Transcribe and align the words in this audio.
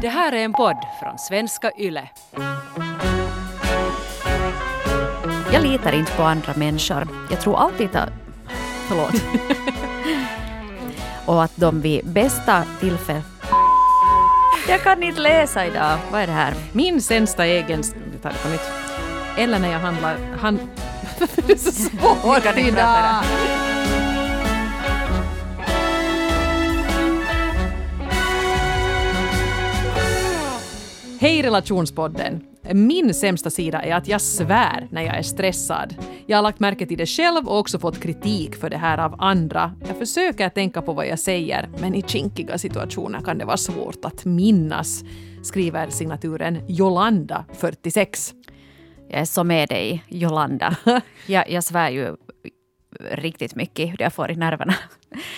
Det 0.00 0.08
här 0.08 0.32
är 0.32 0.44
en 0.44 0.52
podd 0.52 0.76
från 1.00 1.18
svenska 1.18 1.70
YLE. 1.78 2.08
Jag 5.52 5.62
litar 5.62 5.92
inte 5.92 6.12
på 6.12 6.22
andra 6.22 6.54
människor. 6.56 7.08
Jag 7.30 7.40
tror 7.40 7.56
alltid 7.58 7.96
att... 7.96 8.08
Förlåt. 8.88 9.22
och 11.26 11.44
att 11.44 11.52
de 11.54 11.80
vid 11.80 12.06
bästa 12.06 12.64
tillfälle... 12.80 13.22
Jag 14.68 14.82
kan 14.82 15.02
inte 15.02 15.20
läsa 15.20 15.66
idag. 15.66 15.98
Vad 16.12 16.20
är 16.20 16.26
det 16.26 16.32
här? 16.32 16.54
Min 16.72 17.02
sämsta 17.02 17.46
egenskap... 17.46 18.02
Vi 18.12 18.18
tar 18.18 18.30
det 18.30 18.38
på 18.42 18.48
nytt. 18.48 18.70
Eller 19.38 19.58
när 19.58 19.72
jag 19.72 19.80
handlar... 19.80 20.16
Han... 20.40 20.58
det 21.18 21.52
är 21.52 21.56
så 21.56 21.72
svårt 21.72 22.58
idag. 22.58 23.22
Hej 31.18 31.42
relationspodden! 31.42 32.44
Min 32.74 33.14
sämsta 33.14 33.50
sida 33.50 33.82
är 33.82 33.94
att 33.94 34.08
jag 34.08 34.20
svär 34.20 34.88
när 34.90 35.02
jag 35.02 35.16
är 35.16 35.22
stressad. 35.22 35.94
Jag 36.26 36.38
har 36.38 36.42
lagt 36.42 36.60
märke 36.60 36.86
till 36.86 36.98
det 36.98 37.06
själv 37.06 37.48
och 37.48 37.58
också 37.58 37.78
fått 37.78 38.00
kritik 38.00 38.56
för 38.56 38.70
det 38.70 38.76
här 38.76 38.98
av 38.98 39.14
andra. 39.18 39.74
Jag 39.88 39.98
försöker 39.98 40.48
tänka 40.48 40.82
på 40.82 40.92
vad 40.92 41.06
jag 41.06 41.18
säger, 41.18 41.68
men 41.80 41.94
i 41.94 42.02
kinkiga 42.02 42.58
situationer 42.58 43.20
kan 43.20 43.38
det 43.38 43.44
vara 43.44 43.56
svårt 43.56 44.04
att 44.04 44.24
minnas, 44.24 45.04
skriver 45.42 45.90
signaturen 45.90 46.58
Jolanda, 46.68 47.44
46. 47.52 48.34
Jag 49.08 49.20
är 49.20 49.24
så 49.24 49.44
med 49.44 49.68
dig, 49.68 50.04
Jolanda. 50.08 50.76
jag, 51.26 51.50
jag 51.50 51.64
svär 51.64 51.90
ju 51.90 52.16
riktigt 53.10 53.54
mycket 53.54 53.88
hur 53.88 54.02
jag 54.02 54.12
får 54.12 54.30
i 54.30 54.36
nerverna. 54.36 54.74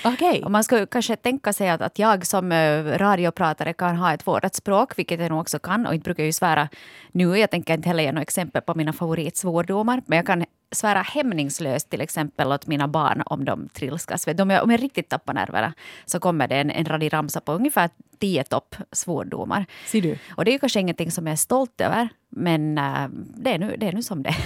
Okej. 0.05 0.45
Och 0.45 0.51
man 0.51 0.65
skulle 0.65 0.87
kanske 0.87 1.17
tänka 1.17 1.53
sig 1.53 1.69
att, 1.69 1.81
att 1.81 1.99
jag 1.99 2.27
som 2.27 2.53
eh, 2.53 2.85
radiopratare 2.85 3.73
kan 3.73 3.97
ha 3.97 4.15
ett 4.15 4.27
vårdat 4.27 4.55
språk, 4.55 4.99
vilket 4.99 5.21
jag 5.21 5.31
nog 5.31 5.41
också 5.41 5.59
kan. 5.59 5.87
Och 5.87 5.95
inte 5.95 6.05
brukar 6.05 6.23
jag 6.23 6.27
ju 6.27 6.33
svära 6.33 6.69
nu. 7.13 7.39
Jag 7.39 7.51
tänker 7.51 7.75
inte 7.75 7.89
heller 7.89 8.03
ge 8.03 8.12
några 8.12 8.23
exempel 8.23 8.62
på 8.62 8.75
mina 8.75 8.92
favoritsvordomar. 8.92 10.03
Men 10.07 10.17
jag 10.17 10.27
kan 10.27 10.45
svära 10.73 11.03
hämningslöst 11.03 11.91
till 11.91 12.01
exempel 12.01 12.53
åt 12.53 12.67
mina 12.67 12.89
barn 12.89 13.23
om 13.27 13.45
de 13.45 13.69
trilskas. 13.69 14.25
De 14.25 14.51
är, 14.51 14.62
om 14.62 14.70
jag 14.70 14.83
riktigt 14.83 15.09
tappar 15.09 15.34
nerverna 15.34 15.75
så 16.05 16.20
kommer 16.20 16.48
det 16.48 16.57
en, 16.57 16.70
en 16.70 16.85
radig 16.85 17.12
ramsa 17.12 17.41
på 17.41 17.53
ungefär 17.53 17.91
tio 18.19 18.45
topp 18.45 18.77
svordomar. 18.92 19.67
Ser 19.87 20.03
du? 20.03 20.19
Och 20.31 20.45
det 20.45 20.51
är 20.51 20.53
ju 20.53 20.59
kanske 20.59 20.81
ingenting 20.81 21.11
som 21.11 21.27
jag 21.27 21.33
är 21.33 21.37
stolt 21.37 21.81
över, 21.81 22.09
men 22.29 22.79
äh, 22.79 23.09
det, 23.12 23.51
är 23.51 23.59
nu, 23.59 23.77
det 23.79 23.89
är 23.89 23.92
nu 23.92 24.03
som 24.03 24.23
det 24.23 24.29
är. 24.29 24.37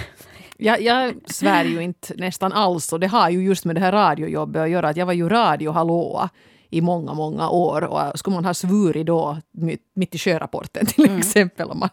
Jag, 0.63 0.81
jag 0.81 1.13
svär 1.25 1.63
ju 1.65 1.81
inte 1.83 2.13
nästan 2.17 2.53
alls 2.53 2.93
och 2.93 2.99
det 2.99 3.07
har 3.07 3.29
ju 3.29 3.43
just 3.43 3.65
med 3.65 3.75
det 3.75 3.79
här 3.81 3.91
radiojobbet 3.91 4.61
att 4.61 4.69
göra. 4.69 4.89
Att 4.89 4.97
jag 4.97 5.05
var 5.05 5.13
ju 5.13 5.29
radiohallåa 5.29 6.29
i 6.69 6.81
många, 6.81 7.13
många 7.13 7.49
år. 7.49 7.83
Och 7.83 8.19
skulle 8.19 8.35
man 8.35 8.45
ha 8.45 8.53
svurit 8.53 9.05
då 9.05 9.37
mitt, 9.95 10.15
i 10.15 10.17
sjörapporten 10.17 10.85
till 10.87 11.05
Mm. 11.05 11.17
exempel 11.19 11.69
om 11.69 11.79
man 11.79 11.89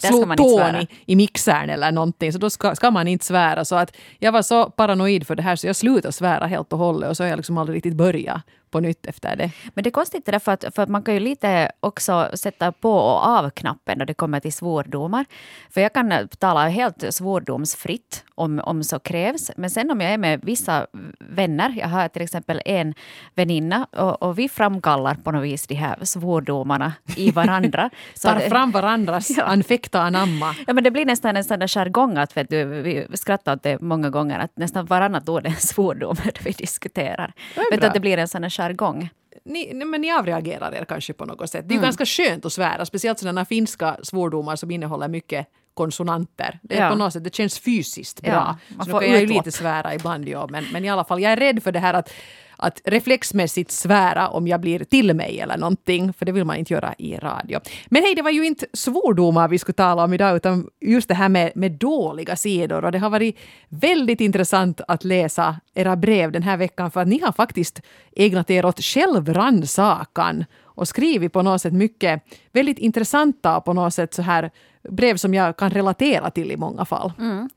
slog 0.00 0.36
tån 0.36 0.76
i, 0.76 0.88
i 1.06 1.16
mixern 1.16 1.70
eller 1.70 1.92
någonting 1.92 2.32
så 2.32 2.38
då 2.38 2.50
ska, 2.50 2.74
ska 2.74 2.90
man 2.90 3.08
inte 3.08 3.24
svära. 3.24 3.64
Så 3.64 3.76
att 3.76 3.96
jag 4.18 4.32
var 4.32 4.42
så 4.42 4.70
paranoid 4.70 5.26
för 5.26 5.34
det 5.34 5.42
här 5.42 5.56
så 5.56 5.66
jag 5.66 5.76
slutade 5.76 6.12
svära 6.12 6.46
helt 6.46 6.72
och 6.72 6.78
hållet 6.78 7.10
och 7.10 7.16
så 7.16 7.22
har 7.22 7.28
jag 7.28 7.36
liksom 7.36 7.58
aldrig 7.58 7.76
riktigt 7.76 7.94
börjat 7.96 8.42
på 8.76 8.80
nytt 8.80 9.06
efter 9.06 9.36
det. 9.36 9.50
Men 9.74 9.84
det 9.84 9.88
är 9.88 9.92
konstigt 9.92 10.26
det 10.26 10.32
där 10.32 10.38
för 10.38 10.52
att, 10.52 10.64
för 10.74 10.82
att 10.82 10.88
man 10.88 11.02
kan 11.02 11.14
ju 11.14 11.20
lite 11.20 11.70
också 11.80 12.30
sätta 12.34 12.72
på 12.72 12.92
och 12.92 13.26
av 13.26 13.50
knappen 13.50 13.98
när 13.98 14.06
det 14.06 14.14
kommer 14.14 14.40
till 14.40 14.52
svordomar. 14.52 15.24
För 15.70 15.80
jag 15.80 15.92
kan 15.92 16.12
eh, 16.12 16.26
tala 16.26 16.68
helt 16.68 17.14
svordomsfritt 17.14 18.24
om, 18.34 18.60
om 18.64 18.84
så 18.84 18.98
krävs. 18.98 19.50
Men 19.56 19.70
sen 19.70 19.90
om 19.90 20.00
jag 20.00 20.12
är 20.12 20.18
med 20.18 20.40
vissa 20.42 20.86
vänner, 21.18 21.74
jag 21.76 21.88
har 21.88 22.08
till 22.08 22.22
exempel 22.22 22.60
en 22.64 22.94
väninna 23.34 23.84
och, 23.84 24.22
och 24.22 24.38
vi 24.38 24.48
framkallar 24.48 25.14
på 25.14 25.32
något 25.32 25.44
vis 25.44 25.66
de 25.66 25.74
här 25.74 25.98
svordomarna 26.02 26.92
i 27.16 27.30
varandra. 27.30 27.90
Tar 28.22 28.38
fram 28.38 28.70
varandras 28.70 29.38
anfekta 29.44 30.00
anamma. 30.00 30.54
Ja, 30.66 30.74
men 30.74 30.84
det 30.84 30.90
blir 30.90 31.06
nästan 31.06 31.36
en 31.36 31.44
sån 31.44 31.58
där 31.58 31.68
jargong 31.68 32.16
att 32.18 32.36
vet 32.36 32.50
du, 32.50 32.64
vi 32.64 33.06
skrattar 33.14 33.52
åt 33.52 33.62
det 33.62 33.80
många 33.80 34.10
gånger, 34.10 34.38
att 34.38 34.56
nästan 34.56 34.86
varannat 34.86 35.28
ord 35.28 35.46
är 35.46 35.50
en 35.50 35.56
svordom 35.56 36.16
vi 36.44 36.50
diskuterar. 36.50 37.32
Det 37.54 37.60
Vet 37.70 37.80
du, 37.80 37.86
att 37.86 37.94
det 37.94 38.00
blir 38.00 38.18
en 38.18 38.28
sån 38.28 38.42
där 38.42 38.50
jargong. 38.68 39.08
Ni, 39.44 39.74
men 39.74 40.00
ni 40.00 40.12
avreagerar 40.12 40.74
er 40.74 40.84
kanske 40.84 41.12
på 41.12 41.24
något 41.24 41.50
sätt. 41.50 41.68
Det 41.68 41.74
Mm. 41.74 41.78
är 41.78 41.82
ju 41.82 41.82
ganska 41.82 42.06
skönt 42.06 42.44
att 42.44 42.52
svära, 42.52 42.84
speciellt 42.86 43.18
sådana 43.18 43.44
finska 43.44 43.96
svordomar 44.02 44.56
som 44.56 44.70
innehåller 44.70 45.08
mycket 45.08 45.46
konsonanter. 45.74 46.58
Det, 46.62 46.76
är 46.76 46.82
Ja. 46.84 46.90
på 46.90 46.96
något 46.96 47.12
sätt, 47.12 47.24
det 47.24 47.34
känns 47.34 47.58
fysiskt 47.58 48.20
Ja, 48.22 48.30
bra. 48.30 48.56
man 48.76 48.84
så 48.86 48.90
får 48.90 49.00
nu 49.00 49.06
kan 49.06 49.12
jag 49.14 49.20
ju 49.22 49.26
lite 49.28 49.52
svära 49.52 49.94
ibland, 49.94 50.28
ja, 50.28 50.46
men, 50.50 50.64
men 50.72 50.84
i 50.84 50.88
alla 50.90 51.04
fall, 51.04 51.22
jag 51.22 51.32
är 51.32 51.36
rädd 51.36 51.62
för 51.62 51.72
det 51.72 51.78
här 51.78 51.94
att 51.94 52.12
att 52.56 52.80
reflexmässigt 52.84 53.70
svära 53.70 54.28
om 54.28 54.48
jag 54.48 54.60
blir 54.60 54.84
till 54.84 55.14
mig 55.14 55.40
eller 55.40 55.56
någonting, 55.56 56.12
för 56.12 56.26
det 56.26 56.32
vill 56.32 56.44
man 56.44 56.56
inte 56.56 56.74
göra 56.74 56.94
i 56.98 57.16
radio. 57.16 57.60
Men 57.86 58.02
hej, 58.02 58.14
det 58.14 58.22
var 58.22 58.30
ju 58.30 58.46
inte 58.46 58.66
svordomar 58.72 59.48
vi 59.48 59.58
skulle 59.58 59.74
tala 59.74 60.04
om 60.04 60.12
idag, 60.12 60.36
utan 60.36 60.66
just 60.80 61.08
det 61.08 61.14
här 61.14 61.28
med, 61.28 61.52
med 61.54 61.72
dåliga 61.72 62.36
sidor. 62.36 62.84
Och 62.84 62.92
det 62.92 62.98
har 62.98 63.10
varit 63.10 63.38
väldigt 63.68 64.20
intressant 64.20 64.80
att 64.88 65.04
läsa 65.04 65.56
era 65.74 65.96
brev 65.96 66.32
den 66.32 66.42
här 66.42 66.56
veckan, 66.56 66.90
för 66.90 67.00
att 67.00 67.08
ni 67.08 67.20
har 67.20 67.32
faktiskt 67.32 67.80
ägnat 68.16 68.50
er 68.50 68.64
åt 68.64 68.80
självrannsakan 68.80 70.44
och 70.76 70.88
skrivit 70.88 71.32
på 71.32 71.42
något 71.42 71.62
sätt 71.62 71.72
mycket 71.72 72.22
väldigt 72.52 72.78
intressanta 72.78 73.60
på 73.60 73.72
något 73.72 73.94
sätt 73.94 74.14
så 74.14 74.22
här 74.22 74.50
brev 74.88 75.16
som 75.16 75.34
jag 75.34 75.56
kan 75.56 75.70
relatera 75.70 76.30
till 76.30 76.52
i 76.52 76.56
många 76.56 76.84
fall. 76.84 77.12
Mm. 77.18 77.48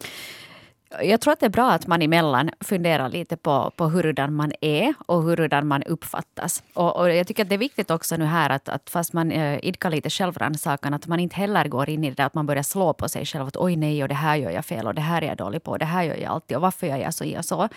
Jag 1.02 1.22
tror 1.22 1.34
att 1.34 1.40
det 1.40 1.46
är 1.46 1.50
bra 1.50 1.72
att 1.72 1.88
man 1.88 2.02
emellan 2.02 2.50
funderar 2.60 3.10
lite 3.10 3.38
på, 3.38 3.72
på 3.76 3.86
hurudan 3.86 4.34
man 4.34 4.52
är 4.62 4.94
och 5.06 5.24
hurudan 5.24 5.68
man 5.68 5.84
uppfattas. 5.84 6.64
Och, 6.74 6.98
och 6.98 7.14
jag 7.14 7.28
tycker 7.28 7.44
att 7.44 7.50
det 7.50 7.56
är 7.56 7.60
viktigt 7.60 7.92
också 7.92 8.18
nu 8.18 8.26
här 8.26 8.50
att, 8.50 8.70
att 8.70 8.90
fast 8.90 9.14
man 9.14 9.32
äh, 9.32 9.60
idkar 9.66 9.90
lite 9.90 10.10
självrannsakan, 10.10 10.94
att 10.94 11.08
man 11.08 11.20
inte 11.20 11.36
heller 11.36 11.68
går 11.68 11.90
in 11.90 12.04
i 12.04 12.10
det 12.10 12.16
där 12.16 12.26
att 12.26 12.34
man 12.34 12.46
börjar 12.46 12.64
slå 12.64 12.94
på 12.94 13.10
sig 13.10 13.26
själv. 13.26 13.48
Att 13.48 13.58
oj 13.58 13.76
nej, 13.76 14.04
och 14.04 14.10
det 14.10 14.16
här 14.16 14.36
gör 14.36 14.52
jag 14.52 14.66
fel 14.66 14.88
och 14.88 14.94
det 14.94 15.02
här 15.02 15.22
är 15.22 15.28
jag 15.28 15.38
dålig 15.38 15.64
på 15.64 15.72
och 15.72 15.80
det 15.80 15.86
här 15.86 16.04
gör 16.04 16.16
jag 16.16 16.32
alltid 16.32 16.58
och 16.58 16.62
varför 16.62 16.88
gör 16.88 16.98
jag 16.98 17.14
så 17.14 17.38
och 17.38 17.46
så. 17.46 17.70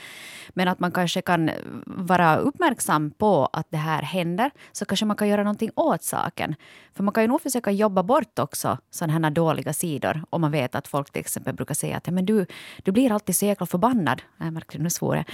Men 0.48 0.68
att 0.68 0.80
man 0.80 0.92
kanske 0.92 1.22
kan 1.22 1.50
vara 1.86 2.36
uppmärksam 2.36 3.10
på 3.10 3.48
att 3.52 3.66
det 3.70 3.76
här 3.76 4.02
händer, 4.02 4.50
så 4.72 4.84
kanske 4.84 5.06
man 5.06 5.16
kan 5.16 5.28
göra 5.28 5.42
någonting 5.42 5.70
åt 5.76 6.02
saken. 6.02 6.54
För 6.94 7.02
man 7.02 7.14
kan 7.14 7.22
ju 7.24 7.28
nog 7.28 7.42
försöka 7.42 7.70
jobba 7.70 8.02
bort 8.02 8.38
också 8.38 8.78
sådana 8.90 9.28
här 9.28 9.30
dåliga 9.30 9.72
sidor. 9.72 10.22
Om 10.30 10.40
man 10.40 10.50
vet 10.50 10.74
att 10.74 10.88
folk 10.88 11.10
till 11.10 11.20
exempel 11.20 11.54
brukar 11.54 11.74
säga 11.74 11.96
att 11.96 12.06
men 12.06 12.26
du, 12.26 12.46
du 12.82 12.92
blir 12.92 13.01
blir 13.02 13.12
alltid 13.12 13.36
så 13.36 13.46
jäkla 13.46 13.66
förbannad. 13.66 14.22
Jag 14.38 14.52
märkte 14.52 14.78
nu 14.78 14.90
svor 14.90 15.16
jag. 15.16 15.24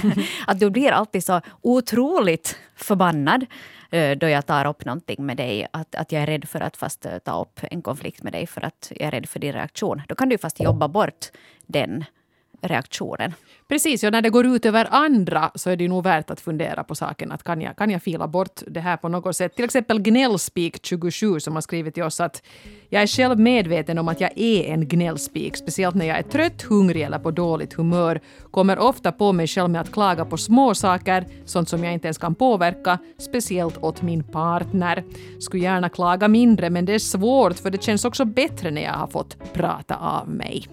att 0.46 0.60
du 0.60 0.70
blir 0.70 0.90
alltid 0.90 1.24
så 1.24 1.40
otroligt 1.62 2.58
förbannad 2.76 3.46
eh, 3.90 4.18
då 4.18 4.28
jag 4.28 4.46
tar 4.46 4.66
upp 4.66 4.84
någonting 4.84 5.26
med 5.26 5.36
dig. 5.36 5.66
Att, 5.72 5.94
att 5.94 6.12
jag 6.12 6.22
är 6.22 6.26
rädd 6.26 6.48
för 6.48 6.60
att 6.60 6.76
fast 6.76 7.06
eh, 7.06 7.18
ta 7.18 7.40
upp 7.40 7.60
en 7.62 7.82
konflikt 7.82 8.22
med 8.22 8.32
dig 8.32 8.46
för 8.46 8.64
att 8.64 8.92
jag 8.96 9.06
är 9.06 9.10
rädd 9.10 9.28
för 9.28 9.40
din 9.40 9.52
reaktion. 9.52 10.02
Då 10.08 10.14
kan 10.14 10.28
du 10.28 10.38
fast 10.38 10.60
jobba 10.60 10.88
bort 10.88 11.30
den 11.66 12.04
reaktionen. 12.68 13.32
Precis, 13.68 14.04
och 14.04 14.12
när 14.12 14.22
det 14.22 14.30
går 14.30 14.46
ut 14.46 14.66
över 14.66 14.88
andra 14.90 15.50
så 15.54 15.70
är 15.70 15.76
det 15.76 15.88
nog 15.88 16.04
värt 16.04 16.30
att 16.30 16.40
fundera 16.40 16.84
på 16.84 16.94
saken. 16.94 17.32
Att 17.32 17.42
kan, 17.42 17.60
jag, 17.60 17.76
kan 17.76 17.90
jag 17.90 18.02
fila 18.02 18.28
bort 18.28 18.60
det 18.66 18.80
här 18.80 18.96
på 18.96 19.08
något 19.08 19.36
sätt? 19.36 19.56
Till 19.56 19.64
exempel 19.64 19.98
Gnällspik 19.98 20.78
27 20.82 21.40
som 21.40 21.54
har 21.54 21.60
skrivit 21.60 21.94
till 21.94 22.02
oss 22.02 22.20
att 22.20 22.42
jag 22.88 23.02
är 23.02 23.06
själv 23.06 23.38
medveten 23.38 23.98
om 23.98 24.08
att 24.08 24.20
jag 24.20 24.30
är 24.36 24.64
en 24.64 24.88
gnällspik. 24.88 25.56
Speciellt 25.56 25.94
när 25.94 26.06
jag 26.06 26.18
är 26.18 26.22
trött, 26.22 26.62
hungrig 26.62 27.02
eller 27.02 27.18
på 27.18 27.30
dåligt 27.30 27.72
humör. 27.72 28.20
Kommer 28.50 28.78
ofta 28.78 29.12
på 29.12 29.32
mig 29.32 29.46
själv 29.46 29.70
med 29.70 29.80
att 29.80 29.92
klaga 29.92 30.24
på 30.24 30.36
små 30.36 30.74
saker, 30.74 31.26
sånt 31.44 31.68
som 31.68 31.84
jag 31.84 31.92
inte 31.92 32.06
ens 32.06 32.18
kan 32.18 32.34
påverka. 32.34 32.98
Speciellt 33.18 33.78
åt 33.78 34.02
min 34.02 34.22
partner. 34.22 35.04
Skulle 35.40 35.62
gärna 35.62 35.88
klaga 35.88 36.28
mindre 36.28 36.70
men 36.70 36.84
det 36.84 36.94
är 36.94 36.98
svårt 36.98 37.58
för 37.58 37.70
det 37.70 37.82
känns 37.82 38.04
också 38.04 38.24
bättre 38.24 38.70
när 38.70 38.82
jag 38.82 38.92
har 38.92 39.06
fått 39.06 39.52
prata 39.52 39.96
av 39.96 40.28
mig. 40.28 40.66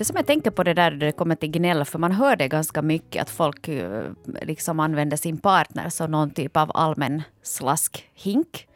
Det 0.00 0.04
som 0.04 0.16
jag 0.16 0.26
tänker 0.26 0.50
på 0.50 0.62
det 0.62 0.74
där 0.74 0.90
det 0.90 1.12
kommer 1.12 1.34
till 1.34 1.50
gnäll, 1.50 1.84
för 1.84 1.98
man 1.98 2.12
hör 2.12 2.36
det 2.36 2.48
ganska 2.48 2.82
mycket 2.82 3.22
att 3.22 3.30
folk 3.30 3.68
eh, 3.68 4.04
liksom 4.42 4.80
använder 4.80 5.16
sin 5.16 5.38
partner 5.38 5.88
som 5.88 6.10
någon 6.10 6.30
typ 6.30 6.56
av 6.56 6.70
allmän 6.74 7.22
slaskhink. 7.42 8.68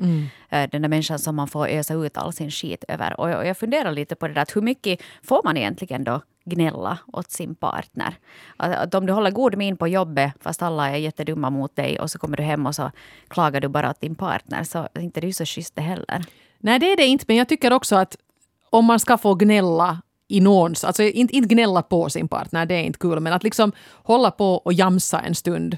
Eh, 0.51 0.69
Den 0.71 0.83
där 0.83 0.89
människan 0.89 1.19
som 1.19 1.37
man 1.37 1.49
får 1.49 1.69
ösa 1.69 1.95
ut 1.95 2.17
all 2.17 2.33
sin 2.33 2.51
skit 2.51 2.85
över. 2.89 3.21
Och 3.21 3.31
jag, 3.31 3.57
funderar 3.57 3.93
lite 3.93 4.15
på 4.15 4.29
det 4.29 4.35
där, 4.35 4.43
att 4.43 4.57
hur 4.57 4.63
mycket 4.63 5.03
får 5.23 5.41
man 5.45 5.57
egentligen 5.57 6.05
då 6.05 6.21
gnälla 6.45 6.99
åt 7.13 7.31
sin 7.31 7.55
partner? 7.55 8.15
Att, 8.57 8.75
att 8.77 8.95
om 8.95 9.07
du 9.07 9.13
håller 9.13 9.31
god 9.31 9.57
min 9.57 9.77
på 9.77 9.89
jobbet 9.89 10.33
fast 10.41 10.63
alla 10.63 10.91
är 10.91 10.97
jättedumma 10.97 11.51
mot 11.51 11.77
dig 11.77 12.01
och 12.01 12.11
så 12.11 12.19
kommer 12.19 12.37
du 12.37 12.43
hem 12.43 12.67
och 12.67 12.75
så 12.75 12.91
klagar 13.29 13.61
du 13.61 13.69
bara 13.69 13.91
åt 13.91 14.01
din 14.01 14.15
partner 14.15 14.65
så 14.65 14.89
inte 14.99 15.21
det 15.21 15.29
är 15.29 15.33
så 15.33 15.45
schysst 15.45 15.75
det 15.75 15.83
heller. 15.83 16.25
Nej, 16.59 16.79
det 16.79 16.93
är 16.93 16.97
det 16.97 17.07
inte, 17.07 17.25
men 17.29 17.37
jag 17.37 17.49
tycker 17.49 17.73
också 17.73 17.97
att 17.97 18.17
om 18.71 18.85
man 18.85 19.01
ska 19.01 19.19
få 19.19 19.35
gnälla 19.35 20.03
i 20.29 20.41
någons, 20.41 20.85
alltså 20.85 21.03
inte, 21.03 21.37
inte 21.37 21.55
gnälla 21.55 21.83
på 21.83 22.11
sin 22.11 22.29
partner, 22.29 22.67
det 22.67 22.75
är 22.75 22.83
inte 22.83 22.99
kul, 22.99 23.21
men 23.21 23.33
att 23.33 23.43
liksom 23.43 23.73
hålla 23.93 24.31
på 24.31 24.55
och 24.55 24.73
jamsa 24.73 25.21
en 25.21 25.35
stund 25.35 25.77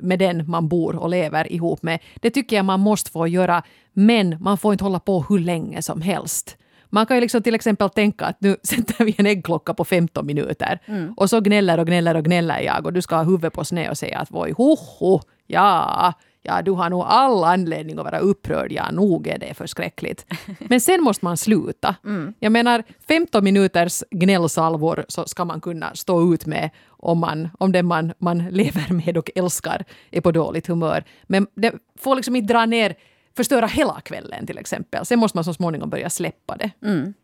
med 0.00 0.18
den 0.18 0.50
man 0.50 0.68
bor 0.68 0.96
och 0.96 1.08
lever 1.08 1.52
ihop 1.52 1.82
med. 1.82 1.98
Det 2.20 2.30
tycker 2.30 2.56
jag 2.56 2.64
man 2.64 2.80
måste 2.80 3.10
få 3.10 3.26
göra, 3.26 3.62
men 3.92 4.36
man 4.40 4.58
får 4.58 4.72
inte 4.72 4.84
hålla 4.84 5.00
på 5.00 5.24
hur 5.28 5.38
länge 5.38 5.82
som 5.82 6.02
helst. 6.02 6.56
Man 6.90 7.06
kan 7.06 7.16
ju 7.16 7.20
liksom 7.20 7.42
till 7.42 7.54
exempel 7.54 7.90
tänka 7.90 8.24
att 8.24 8.40
nu 8.40 8.56
sätter 8.62 9.04
vi 9.04 9.14
en 9.18 9.26
äggklocka 9.26 9.74
på 9.74 9.84
15 9.84 10.26
minuter 10.26 10.78
och 11.16 11.30
så 11.30 11.40
gnäller 11.40 11.78
och 11.78 11.86
gnäller 11.86 12.14
och 12.14 12.24
gnäller 12.24 12.60
jag 12.60 12.86
och 12.86 12.92
du 12.92 13.02
ska 13.02 13.16
ha 13.16 13.22
huvudet 13.22 13.52
på 13.52 13.64
sned 13.64 13.90
och 13.90 13.98
säga 13.98 14.18
att 14.18 14.30
voi 14.30 14.52
hoho, 14.52 15.20
ja, 15.46 16.12
ja, 16.42 16.62
du 16.62 16.70
har 16.70 16.90
nog 16.90 17.02
all 17.06 17.44
anledning 17.44 17.98
att 17.98 18.04
vara 18.04 18.18
upprörd, 18.18 18.72
ja, 18.72 18.90
nog 18.90 19.26
är 19.26 19.38
det 19.38 19.54
förskräckligt. 19.54 20.26
Men 20.58 20.80
sen 20.80 21.02
måste 21.02 21.24
man 21.24 21.36
sluta. 21.36 21.96
Mm. 22.04 22.34
Jag 22.38 22.52
menar, 22.52 22.82
15 23.08 23.44
minuters 23.44 24.02
gnällsalvor 24.10 25.04
så 25.08 25.24
ska 25.26 25.44
man 25.44 25.60
kunna 25.60 25.94
stå 25.94 26.34
ut 26.34 26.46
med 26.46 26.70
om, 26.88 27.18
man, 27.18 27.48
om 27.58 27.72
den 27.72 27.86
man, 27.86 28.12
man 28.18 28.38
lever 28.38 28.92
med 28.92 29.16
och 29.16 29.30
älskar 29.34 29.84
är 30.10 30.20
på 30.20 30.32
dåligt 30.32 30.66
humör. 30.66 31.04
Men 31.22 31.46
det 31.54 31.72
får 31.98 32.16
liksom 32.16 32.36
inte 32.36 32.52
dra 32.54 32.66
ner, 32.66 32.94
förstöra 33.36 33.66
hela 33.66 34.00
kvällen 34.00 34.46
till 34.46 34.58
exempel. 34.58 35.06
Sen 35.06 35.18
måste 35.18 35.36
man 35.36 35.44
så 35.44 35.54
småningom 35.54 35.90
börja 35.90 36.10
släppa 36.10 36.56
det. 36.56 36.70
Mm. 36.82 37.14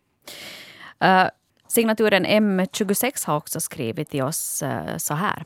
Uh, 1.05 1.31
signaturen 1.69 2.27
M26 2.27 3.27
har 3.27 3.37
också 3.37 3.61
skrivit 3.61 4.11
till 4.11 4.23
oss 4.23 4.63
eh, 4.63 4.97
så 4.97 5.15
här. 5.15 5.45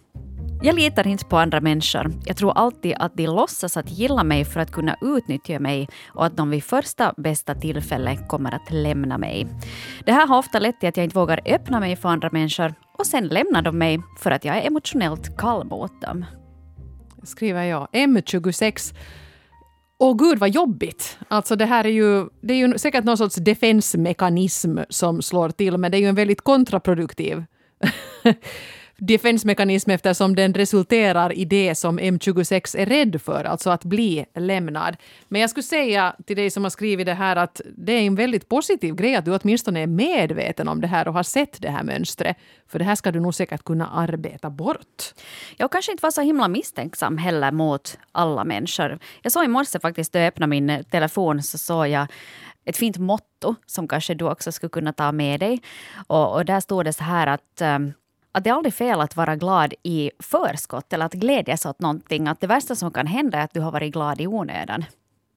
Jag 0.64 0.74
litar 0.74 1.06
inte 1.06 1.24
på 1.24 1.38
andra 1.38 1.60
människor. 1.60 2.12
Jag 2.24 2.36
tror 2.36 2.52
alltid 2.58 2.94
att 2.98 3.16
de 3.16 3.26
låtsas 3.26 3.76
att 3.76 3.90
gilla 3.90 4.24
mig 4.24 4.44
för 4.44 4.60
att 4.60 4.72
kunna 4.72 4.96
utnyttja 5.00 5.60
mig 5.60 5.88
och 6.06 6.26
att 6.26 6.36
de 6.36 6.50
vid 6.50 6.64
första 6.64 7.14
bästa 7.16 7.54
tillfälle 7.54 8.16
kommer 8.28 8.54
att 8.54 8.70
lämna 8.70 9.18
mig. 9.18 9.46
Det 10.06 10.12
här 10.12 10.26
har 10.26 10.38
ofta 10.38 10.58
lett 10.58 10.80
till 10.80 10.88
att 10.88 10.96
jag 10.96 11.04
inte 11.04 11.18
vågar 11.18 11.40
öppna 11.46 11.80
mig 11.80 11.96
för 11.96 12.08
andra 12.08 12.30
människor 12.32 12.74
och 12.98 13.06
sen 13.06 13.26
lämnar 13.26 13.62
de 13.62 13.78
mig 13.78 14.00
för 14.18 14.30
att 14.30 14.44
jag 14.44 14.56
är 14.56 14.66
emotionellt 14.66 15.36
kall 15.36 15.64
mot 15.64 16.00
dem. 16.00 16.24
Skriver 17.22 17.62
jag. 17.62 17.88
M26 17.92 18.94
Åh 19.98 20.16
gud 20.16 20.38
vad 20.38 20.50
jobbigt! 20.50 21.18
Alltså 21.28 21.56
det 21.56 21.64
här 21.64 21.84
är 21.84 21.90
ju, 21.90 22.28
det 22.40 22.54
är 22.54 22.58
ju 22.58 22.78
säkert 22.78 23.04
någon 23.04 23.18
sorts 23.18 23.36
defensmekanism 23.36 24.78
som 24.88 25.22
slår 25.22 25.50
till, 25.50 25.78
men 25.78 25.90
det 25.90 25.96
är 25.96 26.00
ju 26.00 26.06
en 26.08 26.14
väldigt 26.14 26.40
kontraproduktiv 26.40 27.44
defensmekanism 28.96 29.90
eftersom 29.90 30.34
den 30.34 30.54
resulterar 30.54 31.32
i 31.32 31.44
det 31.44 31.74
som 31.74 32.00
M26 32.00 32.78
är 32.78 32.86
rädd 32.86 33.22
för, 33.22 33.44
alltså 33.44 33.70
att 33.70 33.84
bli 33.84 34.26
lämnad. 34.34 34.96
Men 35.28 35.40
jag 35.40 35.50
skulle 35.50 35.62
säga 35.62 36.16
till 36.26 36.36
dig 36.36 36.50
som 36.50 36.62
har 36.62 36.70
skrivit 36.70 37.06
det 37.06 37.14
här 37.14 37.36
att 37.36 37.60
det 37.76 37.92
är 37.92 38.00
en 38.00 38.14
väldigt 38.14 38.48
positiv 38.48 38.94
grej 38.94 39.14
att 39.14 39.24
du 39.24 39.36
åtminstone 39.36 39.80
är 39.80 39.86
medveten 39.86 40.68
om 40.68 40.80
det 40.80 40.86
här 40.86 41.08
och 41.08 41.14
har 41.14 41.22
sett 41.22 41.62
det 41.62 41.70
här 41.70 41.82
mönstret. 41.82 42.36
För 42.68 42.78
det 42.78 42.84
här 42.84 42.94
ska 42.94 43.12
du 43.12 43.20
nog 43.20 43.34
säkert 43.34 43.64
kunna 43.64 43.88
arbeta 43.88 44.50
bort. 44.50 45.14
Jag 45.56 45.72
kanske 45.72 45.92
inte 45.92 46.02
var 46.02 46.10
så 46.10 46.20
himla 46.20 46.48
misstänksam 46.48 47.18
heller 47.18 47.52
mot 47.52 47.98
alla 48.12 48.44
människor. 48.44 48.98
Jag 49.22 49.32
såg 49.32 49.44
i 49.44 49.48
morse 49.48 49.80
faktiskt, 49.80 50.12
då 50.12 50.18
jag 50.18 50.26
öppnade 50.26 50.50
min 50.50 50.84
telefon, 50.90 51.42
så 51.42 51.58
såg 51.58 51.88
jag 51.88 52.06
ett 52.64 52.76
fint 52.76 52.98
motto 52.98 53.54
som 53.66 53.88
kanske 53.88 54.14
du 54.14 54.24
också 54.24 54.52
skulle 54.52 54.70
kunna 54.70 54.92
ta 54.92 55.12
med 55.12 55.40
dig. 55.40 55.62
Och, 56.06 56.34
och 56.34 56.44
där 56.44 56.60
stod 56.60 56.84
det 56.84 56.92
så 56.92 57.04
här 57.04 57.26
att 57.26 57.60
um, 57.62 57.92
att 58.32 58.44
det 58.44 58.50
är 58.50 58.54
aldrig 58.54 58.74
fel 58.74 59.00
att 59.00 59.16
vara 59.16 59.36
glad 59.36 59.74
i 59.82 60.10
förskott 60.18 60.92
eller 60.92 61.06
att 61.06 61.12
glädjas 61.12 61.66
åt 61.66 61.80
någonting. 61.80 62.28
Att 62.28 62.40
det 62.40 62.46
värsta 62.46 62.74
som 62.74 62.90
kan 62.90 63.06
hända 63.06 63.38
är 63.38 63.44
att 63.44 63.54
du 63.54 63.60
har 63.60 63.72
varit 63.72 63.92
glad 63.92 64.20
i 64.20 64.26
onödan. 64.26 64.84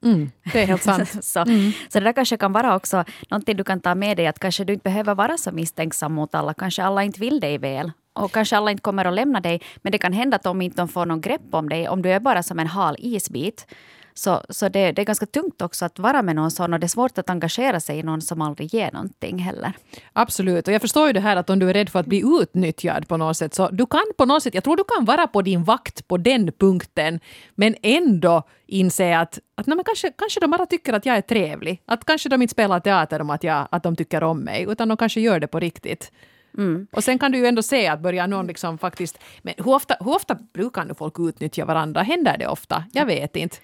Mm, 0.03 0.31
det 0.53 0.61
är 0.61 0.67
helt 0.67 0.83
sant. 0.91 1.25
så, 1.25 1.39
mm. 1.39 1.71
så 1.89 1.99
det 1.99 2.05
där 2.05 2.13
kanske 2.13 2.37
kan 2.37 2.53
vara 2.53 2.75
också 2.75 3.03
någonting 3.29 3.57
du 3.57 3.63
kan 3.63 3.79
ta 3.79 3.95
med 3.95 4.17
dig. 4.17 4.27
Att 4.27 4.39
kanske 4.39 4.63
du 4.63 4.73
inte 4.73 4.83
behöver 4.83 5.15
vara 5.15 5.37
så 5.37 5.51
misstänksam 5.51 6.13
mot 6.13 6.35
alla. 6.35 6.53
Kanske 6.53 6.83
alla 6.83 7.03
inte 7.03 7.19
vill 7.19 7.39
dig 7.39 7.57
väl. 7.57 7.91
Och 8.13 8.31
kanske 8.31 8.57
alla 8.57 8.71
inte 8.71 8.81
kommer 8.81 9.05
att 9.05 9.13
lämna 9.13 9.39
dig. 9.39 9.61
Men 9.77 9.91
det 9.91 9.97
kan 9.97 10.13
hända 10.13 10.35
att 10.35 10.43
de 10.43 10.61
inte 10.61 10.87
får 10.87 11.05
någon 11.05 11.21
grepp 11.21 11.41
om 11.51 11.69
dig. 11.69 11.89
Om 11.89 12.01
du 12.01 12.11
är 12.11 12.19
bara 12.19 12.43
som 12.43 12.59
en 12.59 12.67
hal 12.67 12.95
isbit 12.99 13.67
så, 14.17 14.41
så 14.49 14.69
det, 14.69 14.91
det, 14.91 15.01
är 15.01 15.05
ganska 15.05 15.25
tungt 15.25 15.61
också 15.61 15.85
att 15.85 15.99
vara 15.99 16.21
med 16.21 16.35
någon 16.35 16.51
sån 16.51 16.73
och 16.73 16.79
det 16.79 16.85
är 16.85 16.87
svårt 16.87 17.17
att 17.17 17.29
engagera 17.29 17.79
sig 17.79 17.99
i 17.99 18.03
någon 18.03 18.21
som 18.21 18.41
aldrig 18.41 18.73
ger 18.73 18.91
någonting 18.91 19.39
heller. 19.39 19.73
Absolut, 20.13 20.67
och 20.67 20.73
jag 20.73 20.81
förstår 20.81 21.07
ju 21.07 21.13
det 21.13 21.19
här 21.19 21.35
att 21.35 21.49
om 21.49 21.59
du 21.59 21.69
är 21.69 21.73
rädd 21.73 21.89
för 21.89 21.99
att 21.99 22.05
bli 22.05 22.23
utnyttjad 22.41 23.07
på 23.07 23.17
något 23.17 23.37
sätt 23.37 23.53
så 23.53 23.69
du 23.69 23.85
kan 23.85 24.03
på 24.17 24.25
något 24.25 24.43
sätt, 24.43 24.53
jag 24.53 24.63
tror 24.63 24.77
du 24.77 24.83
kan 24.83 25.05
vara 25.05 25.27
på 25.27 25.41
din 25.41 25.63
vakt 25.63 26.07
på 26.07 26.17
den 26.17 26.51
punkten 26.51 27.19
men 27.55 27.75
ändå 27.81 28.43
inse 28.67 29.17
att, 29.17 29.39
att 29.55 29.67
nej, 29.67 29.77
kanske, 29.85 30.11
kanske 30.17 30.39
de 30.39 30.51
bara 30.51 30.65
tycker 30.65 30.93
att 30.93 31.05
jag 31.05 31.17
är 31.17 31.21
trevlig. 31.21 31.81
Att 31.85 32.05
kanske 32.05 32.29
de 32.29 32.41
inte 32.41 32.51
spelar 32.51 32.79
teater 32.79 33.21
om 33.21 33.29
att, 33.29 33.43
jag, 33.43 33.67
att 33.71 33.83
de 33.83 33.95
tycker 33.95 34.23
om 34.23 34.39
mig 34.39 34.65
utan 34.69 34.87
de 34.87 34.97
kanske 34.97 35.21
gör 35.21 35.39
det 35.39 35.47
på 35.47 35.59
riktigt. 35.59 36.11
Mm. 36.57 36.87
Och 36.91 37.03
sen 37.03 37.19
kan 37.19 37.31
du 37.31 37.37
ju 37.37 37.45
ändå 37.45 37.63
se 37.63 37.87
att 37.87 37.99
börjar 37.99 38.27
någon 38.27 38.47
liksom 38.47 38.77
faktiskt... 38.77 39.19
Men 39.41 39.53
hur 39.57 39.73
ofta, 39.73 39.95
hur 39.99 40.15
ofta 40.15 40.37
brukar 40.53 40.85
nu 40.85 40.93
folk 40.93 41.19
utnyttja 41.19 41.65
varandra? 41.65 42.01
Händer 42.01 42.37
det 42.37 42.47
ofta? 42.47 42.83
Jag 42.91 43.05
vet 43.05 43.35
inte 43.35 43.57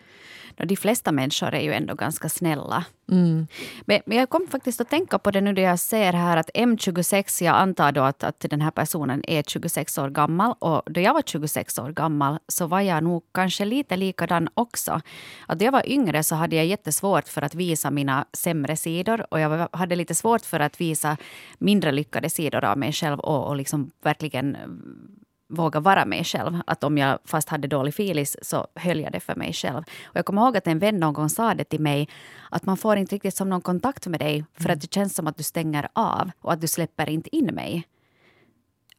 de 0.66 0.76
flesta 0.76 1.12
människor 1.12 1.54
är 1.54 1.62
ju 1.62 1.74
ändå 1.74 1.96
ganska 1.96 2.30
snälla. 2.30 2.86
Mm. 3.12 3.48
Men, 3.86 4.02
men, 4.06 4.18
jag 4.18 4.30
kom 4.30 4.48
faktiskt 4.48 4.82
att 4.82 4.90
tänka 4.90 5.20
på 5.20 5.32
det 5.32 5.42
nu 5.42 5.54
när 5.54 5.62
jag 5.62 5.80
ser 5.80 6.14
här 6.14 6.38
att 6.38 6.50
M26, 6.50 7.44
jag 7.44 7.56
antar 7.56 7.92
då 7.92 8.02
att, 8.02 8.24
att 8.24 8.40
den 8.40 8.62
här 8.62 8.72
personen 8.72 9.24
är 9.28 9.44
26 9.44 9.98
år 9.98 10.10
gammal 10.10 10.56
och 10.60 10.82
då 10.86 11.02
jag 11.02 11.14
var 11.14 11.22
26 11.22 11.80
år 11.80 11.92
gammal 11.92 12.40
så 12.48 12.68
var 12.68 12.82
jag 12.82 13.04
nog 13.04 13.24
kanske 13.34 13.66
lite 13.66 13.98
likadan 13.98 14.50
också. 14.54 15.02
Att 15.48 15.60
då 15.60 15.66
jag 15.66 15.72
var 15.72 15.90
yngre 15.90 16.24
så 16.24 16.36
hade 16.36 16.56
jag 16.56 16.66
jättesvårt 16.66 17.28
för 17.28 17.42
att 17.42 17.56
visa 17.56 17.92
mina 17.92 18.26
sämre 18.34 18.78
sidor 18.78 19.26
och 19.34 19.40
jag 19.40 19.68
hade 19.72 19.96
lite 19.96 20.16
svårt 20.16 20.46
för 20.46 20.60
att 20.60 20.82
visa 20.82 21.18
mindre 21.60 21.92
lyckade 21.92 22.30
sidor 22.30 22.66
av 22.66 22.78
mig 22.78 22.94
själv 22.94 23.20
och, 23.20 23.48
och 23.48 23.56
liksom 23.56 23.92
verkligen 24.04 24.58
våga 25.52 25.80
vara 25.80 26.06
mig 26.06 26.24
själv. 26.24 26.62
Att 26.68 26.84
om 26.84 26.98
jag 26.98 27.20
fast 27.26 27.50
hade 27.50 27.68
dålig 27.68 27.94
filis 27.94 28.38
så 28.42 28.68
höll 28.76 29.00
jag 29.00 29.12
det 29.12 29.20
för 29.20 29.36
mig 29.36 29.54
själv. 29.54 29.84
Och 30.04 30.16
jag 30.16 30.26
kommer 30.26 30.42
ihåg 30.42 30.58
att 30.58 30.68
en 30.68 30.80
vän 30.80 31.00
någon 31.00 31.14
gång 31.14 31.30
sa 31.30 31.54
det 31.54 31.64
till 31.64 31.82
mig 31.82 32.10
att 32.50 32.66
man 32.66 32.78
får 32.78 32.98
inte 32.98 33.16
riktigt 33.16 33.36
som 33.36 33.50
någon 33.50 33.62
kontakt 33.62 34.08
med 34.08 34.20
dig 34.20 34.46
för 34.54 34.70
att 34.70 34.82
det 34.82 34.94
känns 34.94 35.16
som 35.16 35.28
att 35.28 35.38
du 35.38 35.44
stänger 35.44 35.88
av 35.94 36.32
och 36.42 36.54
att 36.54 36.62
du 36.62 36.68
släpper 36.68 37.10
inte 37.10 37.36
in 37.36 37.46
mig 37.46 37.88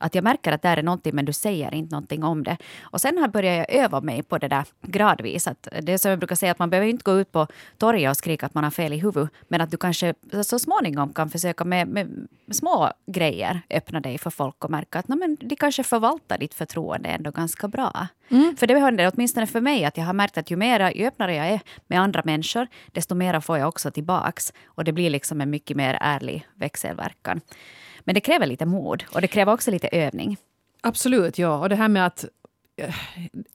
att 0.03 0.15
jag 0.15 0.25
märker 0.25 0.53
att 0.53 0.63
det 0.63 0.69
är 0.69 0.83
någonting 0.83 1.15
men 1.15 1.25
du 1.25 1.33
säger 1.33 1.75
inte 1.75 1.95
någonting 1.95 2.25
om 2.25 2.43
det. 2.43 2.57
Och 2.83 3.01
sen 3.01 3.19
har 3.19 3.29
börjat 3.29 3.57
jag 3.57 3.85
öva 3.85 4.01
mig 4.01 4.23
på 4.23 4.39
det 4.39 4.49
där 4.49 4.65
gradvis. 4.83 5.47
Att 5.47 5.69
det 5.83 5.93
är 5.93 5.99
som 5.99 6.11
jag 6.11 6.19
brukar 6.19 6.37
säga 6.37 6.53
att 6.53 6.59
man 6.59 6.71
behöver 6.71 6.89
inte 6.89 7.03
gå 7.03 7.21
ut 7.21 7.33
på 7.33 7.47
torget 7.79 8.11
och 8.11 8.17
skrika 8.17 8.47
att 8.47 8.55
man 8.55 8.65
har 8.65 8.71
fel 8.71 8.93
i 8.93 8.99
huvudet. 8.99 9.31
Men 9.49 9.61
att 9.61 9.71
du 9.71 9.77
kanske 9.77 10.15
så 10.45 10.59
småningom 10.59 11.13
kan 11.13 11.31
försöka 11.31 11.65
med, 11.65 11.89
med 11.89 12.29
små 12.51 12.91
grejer 13.07 13.61
öppna 13.71 14.01
dig 14.01 14.19
för 14.19 14.31
folk 14.31 14.65
och 14.65 14.71
märka 14.71 14.99
att 14.99 15.09
men, 15.09 15.37
de 15.41 15.57
kanske 15.57 15.83
förvaltar 15.83 16.39
ditt 16.39 16.55
förtroende 16.55 17.09
ändå 17.09 17.31
ganska 17.31 17.69
bra. 17.69 18.07
Mm. 18.29 18.57
För 18.57 18.67
det 18.67 18.79
händer 18.79 19.13
åtminstone 19.15 19.47
för 19.47 19.61
mig 19.61 19.85
att 19.85 19.97
jag 19.97 20.05
har 20.05 20.13
märkt 20.13 20.39
att 20.39 20.51
ju, 20.51 20.57
mera, 20.57 20.93
ju 20.93 21.07
öppnare 21.07 21.35
jag 21.35 21.47
är 21.47 21.61
med 21.87 22.01
andra 22.01 22.23
människor 22.25 22.67
desto 22.93 23.15
mera 23.15 23.41
får 23.41 23.59
jag 23.59 23.69
också 23.69 23.91
tillbaks. 23.91 24.53
Och 24.65 24.85
det 24.85 24.93
blir 24.93 25.11
liksom 25.11 25.41
en 25.41 25.51
mycket 25.51 25.77
mer 25.77 25.99
ärlig 26.01 26.47
växelverkan. 26.55 27.41
Men 28.05 28.15
det 28.15 28.21
kräver 28.21 28.47
lite 28.47 28.67
mod 28.67 29.05
och 29.15 29.21
det 29.21 29.29
kräver 29.29 29.53
också 29.53 29.71
lite 29.71 29.89
övning. 29.89 30.37
Absolut, 30.81 31.39
ja. 31.39 31.59
Och 31.59 31.69
det 31.69 31.77
här 31.77 31.89
med 31.89 32.07
att 32.07 32.25
eh, 32.77 32.95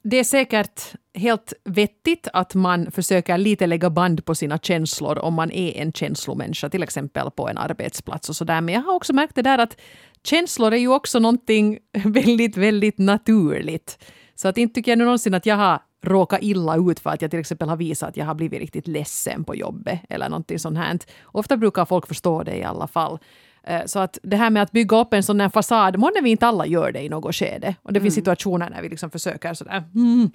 det 0.03 0.17
är 0.19 0.23
säkert 0.23 0.81
helt 1.13 1.53
vettigt 1.63 2.27
att 2.33 2.55
man 2.55 2.91
försöker 2.91 3.38
lite 3.38 3.67
lägga 3.67 3.89
band 3.89 4.25
på 4.25 4.35
sina 4.35 4.57
känslor 4.57 5.19
om 5.19 5.33
man 5.33 5.51
är 5.51 5.81
en 5.81 5.94
känslomänniska, 5.94 6.69
till 6.69 6.83
exempel 6.83 7.31
på 7.31 7.49
en 7.49 7.57
arbetsplats 7.57 8.30
och 8.30 8.35
sådär. 8.35 8.61
Men 8.61 8.75
jag 8.75 8.81
har 8.81 8.94
också 8.94 9.13
märkt 9.13 9.35
det 9.35 9.42
där 9.42 9.57
att 9.57 9.77
känslor 10.23 10.73
är 10.73 10.77
ju 10.77 10.87
också 10.87 11.19
någonting 11.19 11.80
väldigt, 12.06 12.57
väldigt 12.57 12.97
naturligt. 12.97 14.04
Så 14.35 14.47
att 14.47 14.57
inte 14.57 14.75
tycker 14.75 14.92
jag 14.92 14.99
någonsin 14.99 15.33
att 15.33 15.45
jag 15.45 15.56
har 15.56 15.80
råkat 16.01 16.42
illa 16.42 16.75
ut 16.77 16.99
för 16.99 17.09
att 17.09 17.21
jag 17.21 17.31
till 17.31 17.39
exempel 17.39 17.69
har 17.69 17.77
visat 17.77 18.09
att 18.09 18.18
jag 18.18 18.25
har 18.25 18.35
blivit 18.35 18.59
riktigt 18.59 18.87
ledsen 18.87 19.44
på 19.44 19.56
jobbet 19.56 19.99
eller 20.09 20.30
någonting 20.30 20.59
sånt 20.59 20.77
här. 20.77 20.99
Ofta 21.23 21.57
brukar 21.57 21.85
folk 21.85 22.07
förstå 22.07 22.44
det 22.44 22.57
i 22.57 22.63
alla 22.63 22.87
fall. 22.87 23.19
Eh, 23.68 23.86
så 23.86 24.00
att 24.00 24.18
det 24.24 24.38
här 24.38 24.50
med 24.50 24.64
att 24.64 24.71
bygga 24.71 24.97
upp 24.97 25.14
en 25.14 25.24
sån 25.24 25.40
här 25.40 25.50
fasad, 25.50 25.97
månne 25.97 26.21
vi 26.21 26.30
inte 26.30 26.47
alla 26.47 26.66
gör 26.66 26.92
det 26.92 27.02
i 27.02 27.09
något 27.09 27.36
skede. 27.36 27.76
Och 27.83 27.94
det 27.94 28.00
mm. 28.00 28.06
finns 28.06 28.16
situationer 28.16 28.69
när 28.69 28.81
vi 28.81 28.90
liksom 28.90 29.09
försöker 29.09 29.54
sådär 29.54 29.83
mm, 29.95 30.31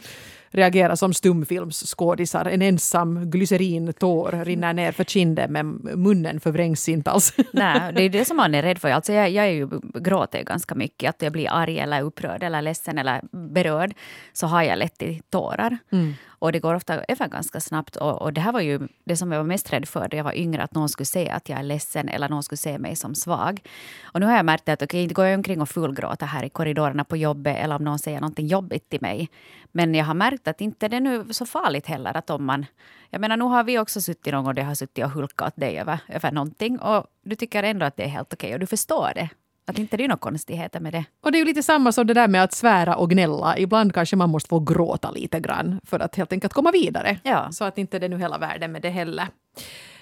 reagera 0.52 0.96
som 0.96 1.14
stumfilmsskådisar. 1.14 2.44
En 2.46 2.62
ensam 2.62 3.30
glycerintår 3.30 4.44
rinner 4.44 4.72
ner 4.72 4.92
för 4.92 5.04
kinden 5.04 5.52
men 5.52 5.68
munnen 5.82 6.40
förvrängs 6.40 6.88
inte 6.88 7.10
alls. 7.10 7.34
Nej, 7.52 7.92
det 7.94 8.02
är 8.02 8.08
det 8.08 8.24
som 8.24 8.36
man 8.36 8.54
är 8.54 8.62
rädd 8.62 8.78
för. 8.78 8.88
Alltså 8.88 9.12
jag, 9.12 9.30
jag 9.30 9.46
är 9.46 9.50
ju, 9.50 9.68
gråter 9.94 10.42
ganska 10.42 10.74
mycket. 10.74 11.10
Att 11.10 11.22
jag 11.22 11.32
blir 11.32 11.48
arg 11.50 11.78
eller 11.78 12.02
upprörd 12.02 12.42
eller 12.42 12.62
ledsen 12.62 12.98
eller 12.98 13.20
berörd 13.52 13.94
så 14.32 14.46
har 14.46 14.62
jag 14.62 14.78
lätt 14.78 15.02
i 15.02 15.22
tårar. 15.30 15.78
Mm. 15.92 16.14
Och 16.42 16.52
det 16.52 16.60
går 16.60 16.74
ofta 16.74 17.04
över 17.08 17.28
ganska 17.28 17.60
snabbt. 17.60 17.96
Och, 17.96 18.22
och, 18.22 18.32
det 18.32 18.40
här 18.40 18.52
var 18.52 18.60
ju 18.60 18.80
det 19.04 19.16
som 19.16 19.32
jag 19.32 19.38
var 19.38 19.46
mest 19.46 19.72
rädd 19.72 19.88
för 19.88 20.00
när 20.00 20.16
jag 20.16 20.24
var 20.24 20.36
yngre. 20.36 20.62
Att 20.62 20.74
någon 20.74 20.88
skulle 20.88 21.06
se 21.06 21.30
att 21.30 21.48
jag 21.48 21.58
är 21.58 21.62
ledsen 21.62 22.08
eller 22.08 22.28
någon 22.28 22.42
skulle 22.42 22.56
se 22.56 22.78
mig 22.78 22.96
som 22.96 23.14
svag. 23.14 23.60
Och 24.02 24.20
nu 24.20 24.26
har 24.26 24.36
jag 24.36 24.44
märkt 24.44 24.68
att 24.68 24.82
okay, 24.82 25.02
inte 25.02 25.14
går 25.14 25.26
jag 25.26 25.36
omkring 25.36 25.60
och 25.60 25.68
fullgråter 25.68 26.26
här 26.26 26.44
i 26.44 26.48
korridorerna 26.48 27.04
på 27.04 27.16
jobbet 27.16 27.56
eller 27.56 27.76
om 27.76 27.84
någon 27.84 27.98
säger 27.98 28.20
någonting 28.20 28.46
jobbigt 28.46 28.88
till 28.88 29.00
mig. 29.00 29.28
Men 29.72 29.94
jag 29.94 30.04
har 30.04 30.14
märkt 30.14 30.41
att 30.48 30.60
inte 30.60 30.88
det 30.88 30.96
är 30.96 31.00
nu 31.00 31.26
så 31.30 31.46
farligt 31.46 31.86
heller 31.86 32.16
att 32.16 32.30
om 32.30 32.44
man... 32.44 32.66
Jag 33.10 33.20
menar, 33.20 33.36
nu 33.36 33.44
har 33.44 33.64
vi 33.64 33.78
också 33.78 34.00
suttit 34.00 34.32
någon 34.32 34.44
gång 34.44 34.52
och 34.52 34.58
jag 34.58 34.64
har 34.64 34.74
suttit 34.74 35.04
och 35.04 35.10
hulkat 35.10 35.48
åt 35.48 35.60
dig 35.60 35.78
över, 35.78 35.98
över 36.08 36.32
någonting 36.32 36.78
och 36.78 37.06
du 37.24 37.36
tycker 37.36 37.62
ändå 37.62 37.86
att 37.86 37.96
det 37.96 38.02
är 38.02 38.08
helt 38.08 38.32
okej 38.32 38.54
och 38.54 38.60
du 38.60 38.66
förstår 38.66 39.12
det. 39.14 39.28
Att 39.66 39.78
inte 39.78 39.96
det 39.96 40.04
är 40.04 40.08
några 40.08 40.18
konstigheter 40.18 40.80
med 40.80 40.92
det. 40.92 41.04
Och 41.20 41.32
det 41.32 41.38
är 41.38 41.40
ju 41.40 41.44
lite 41.44 41.62
samma 41.62 41.92
som 41.92 42.06
det 42.06 42.14
där 42.14 42.28
med 42.28 42.42
att 42.42 42.52
svära 42.52 42.96
och 42.96 43.10
gnälla. 43.10 43.58
Ibland 43.58 43.94
kanske 43.94 44.16
man 44.16 44.30
måste 44.30 44.48
få 44.48 44.60
gråta 44.60 45.10
lite 45.10 45.40
grann 45.40 45.80
för 45.84 46.00
att 46.00 46.16
helt 46.16 46.32
enkelt 46.32 46.52
komma 46.52 46.70
vidare. 46.70 47.18
Ja. 47.22 47.52
Så 47.52 47.64
att 47.64 47.78
inte 47.78 47.98
det 47.98 48.06
är 48.06 48.08
nu 48.08 48.18
hela 48.18 48.38
världen 48.38 48.72
med 48.72 48.82
det 48.82 48.90
heller. 48.90 49.28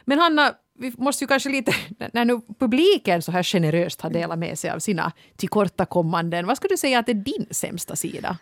Men 0.04 0.18
Hanna, 0.18 0.52
vi 0.78 0.92
måste 0.98 1.24
ju 1.24 1.28
kanske 1.28 1.48
lite, 1.48 1.72
när 2.12 2.24
nu 2.24 2.40
publiken 2.58 3.22
så 3.22 3.32
här 3.32 3.42
generöst 3.42 4.00
har 4.00 4.10
delat 4.10 4.38
med 4.38 4.58
sig 4.58 4.70
av 4.70 4.78
sina 4.78 5.12
tillkortakommanden, 5.36 6.46
vad 6.46 6.56
skulle 6.56 6.72
du 6.72 6.78
säga 6.78 6.98
att 6.98 7.08
är 7.08 7.14
din 7.14 7.46
sämsta 7.50 7.96
sida? 7.96 8.38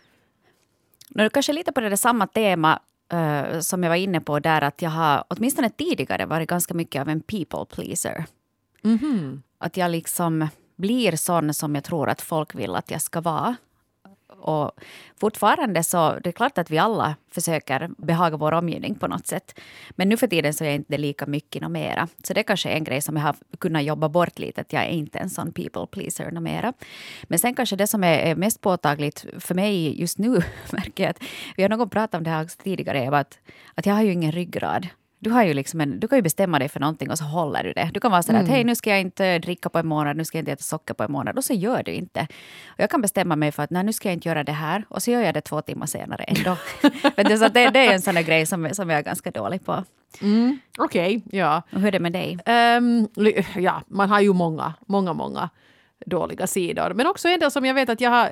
Nu 1.09 1.29
kanske 1.29 1.53
lite 1.53 1.71
på 1.71 1.81
det 1.81 1.89
där 1.89 1.95
samma 1.95 2.27
tema 2.27 2.79
eh, 3.13 3.59
som 3.59 3.83
jag 3.83 3.89
var 3.89 3.95
inne 3.95 4.21
på 4.21 4.39
där, 4.39 4.61
att 4.61 4.81
jag 4.81 4.89
har 4.89 5.23
åtminstone 5.27 5.69
tidigare 5.69 6.25
varit 6.25 6.49
ganska 6.49 6.73
mycket 6.73 7.01
av 7.01 7.09
en 7.09 7.21
people 7.21 7.65
pleaser. 7.75 8.25
Att 9.57 9.77
jag 9.77 9.91
liksom 9.91 10.47
blir 10.77 11.15
sån 11.15 11.53
som 11.53 11.75
jag 11.75 11.83
tror 11.83 12.09
att 12.09 12.21
folk 12.21 12.55
vill 12.55 12.75
att 12.75 12.91
jag 12.91 13.01
ska 13.01 13.21
vara. 13.21 13.55
Och 14.39 14.71
fortfarande 15.19 15.83
så, 15.83 16.19
det 16.23 16.29
är 16.29 16.31
klart 16.31 16.57
att 16.57 16.71
vi 16.71 16.77
alla 16.77 17.15
försöker 17.31 17.89
behaga 17.97 18.37
vår 18.37 18.51
omgivning 18.51 18.95
på 18.95 19.07
något 19.07 19.27
sätt. 19.27 19.59
Men 19.91 20.09
nu 20.09 20.17
för 20.17 20.27
tiden 20.27 20.53
så 20.53 20.63
är 20.63 20.67
jag 20.67 20.75
inte 20.75 20.97
lika 20.97 21.25
mycket 21.25 21.71
mera. 21.71 22.07
Så 22.23 22.33
det 22.33 22.39
är 22.39 22.43
kanske 22.43 22.69
är 22.69 22.75
en 22.75 22.83
grej 22.83 23.01
som 23.01 23.15
jag 23.15 23.23
har 23.23 23.35
kunnat 23.59 23.83
jobba 23.83 24.09
bort 24.09 24.39
lite, 24.39 24.61
att 24.61 24.73
jag 24.73 24.83
är 24.83 24.89
inte 24.89 25.19
en 25.19 25.29
sån 25.29 25.51
people 25.51 25.87
pleaser 25.87 26.31
mera. 26.31 26.73
Men 27.23 27.39
sen 27.39 27.55
kanske 27.55 27.75
det 27.75 27.87
som 27.87 28.03
är 28.03 28.35
mest 28.35 28.61
påtagligt 28.61 29.25
för 29.39 29.55
mig 29.55 30.01
just 30.01 30.17
nu, 30.17 30.41
märker 30.71 31.03
jag 31.03 31.09
att 31.09 31.23
vi 31.55 31.63
har 31.63 31.69
någon 31.69 31.89
pratat 31.89 32.17
om 32.17 32.23
det 32.23 32.29
här 32.29 32.47
tidigare, 32.63 33.03
Eva, 33.03 33.19
att, 33.19 33.39
att 33.75 33.85
jag 33.85 33.93
har 33.93 34.03
ju 34.03 34.11
ingen 34.11 34.31
ryggrad. 34.31 34.87
Du, 35.19 35.29
har 35.29 35.43
ju 35.43 35.53
liksom 35.53 35.81
en, 35.81 35.99
du 35.99 36.07
kan 36.07 36.17
ju 36.17 36.21
bestämma 36.21 36.59
dig 36.59 36.69
för 36.69 36.79
någonting 36.79 37.11
och 37.11 37.17
så 37.17 37.23
håller 37.23 37.63
du 37.63 37.73
det. 37.73 37.89
Du 37.93 37.99
kan 37.99 38.11
vara 38.11 38.23
sådär 38.23 38.39
att 38.39 38.47
hej 38.49 38.63
nu 38.63 38.75
ska 38.75 38.89
jag 38.89 39.01
inte 39.01 39.39
dricka 39.39 39.69
på 39.69 39.79
en 39.79 39.87
månad, 39.87 40.17
nu 40.17 40.25
ska 40.25 40.37
jag 40.37 40.41
inte 40.41 40.51
äta 40.51 40.63
socker 40.63 40.93
på 40.93 41.03
en 41.03 41.11
månad 41.11 41.37
och 41.37 41.43
så 41.43 41.53
gör 41.53 41.83
du 41.83 41.91
inte. 41.91 42.27
Och 42.67 42.79
jag 42.79 42.89
kan 42.89 43.01
bestämma 43.01 43.35
mig 43.35 43.51
för 43.51 43.63
att 43.63 43.69
nej, 43.69 43.83
nu 43.83 43.93
ska 43.93 44.07
jag 44.09 44.13
inte 44.13 44.29
göra 44.29 44.43
det 44.43 44.51
här 44.51 44.83
och 44.89 45.03
så 45.03 45.11
gör 45.11 45.21
jag 45.21 45.33
det 45.33 45.41
två 45.41 45.61
timmar 45.61 45.85
senare 45.85 46.23
ändå. 46.23 46.57
Men 47.15 47.25
det, 47.25 47.37
så 47.37 47.47
det, 47.47 47.69
det 47.69 47.79
är 47.87 47.93
en 47.93 48.01
sån 48.01 48.15
där 48.15 48.21
grej 48.23 48.45
som, 48.45 48.69
som 48.73 48.89
jag 48.89 48.99
är 48.99 49.03
ganska 49.03 49.31
dålig 49.31 49.65
på. 49.65 49.83
Okej, 50.77 51.23
ja. 51.31 51.61
Och 51.73 51.79
hur 51.79 51.87
är 51.87 51.91
det 51.91 51.99
med 51.99 52.11
dig? 52.13 52.37
Li- 53.15 53.45
ja, 53.55 53.81
man 53.87 54.09
har 54.09 54.19
ju 54.19 54.33
många, 54.33 54.73
många, 54.87 55.13
många 55.13 55.49
dåliga 56.05 56.47
sidor. 56.47 56.93
Men 56.93 57.07
också 57.07 57.27
en 57.27 57.39
del 57.39 57.51
som 57.51 57.65
jag 57.65 57.73
vet 57.73 57.89
att 57.89 58.01
jag 58.01 58.09
har 58.09 58.31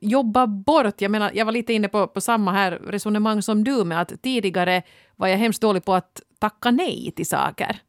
jobbat 0.00 0.48
bort. 0.48 1.00
Jag 1.00 1.10
menar, 1.10 1.30
jag 1.34 1.44
var 1.44 1.52
lite 1.52 1.72
inne 1.72 1.88
på, 1.88 2.06
på 2.06 2.20
samma 2.20 2.52
här 2.52 2.70
resonemang 2.70 3.42
som 3.42 3.64
du 3.64 3.84
med 3.84 4.00
att 4.00 4.22
tidigare 4.22 4.82
var 5.16 5.28
jag 5.28 5.36
hemskt 5.36 5.62
dålig 5.62 5.84
på 5.84 5.94
att 5.94 6.22
tacka 6.38 6.70
nej 6.70 7.12
till 7.16 7.26
saker. 7.26 7.80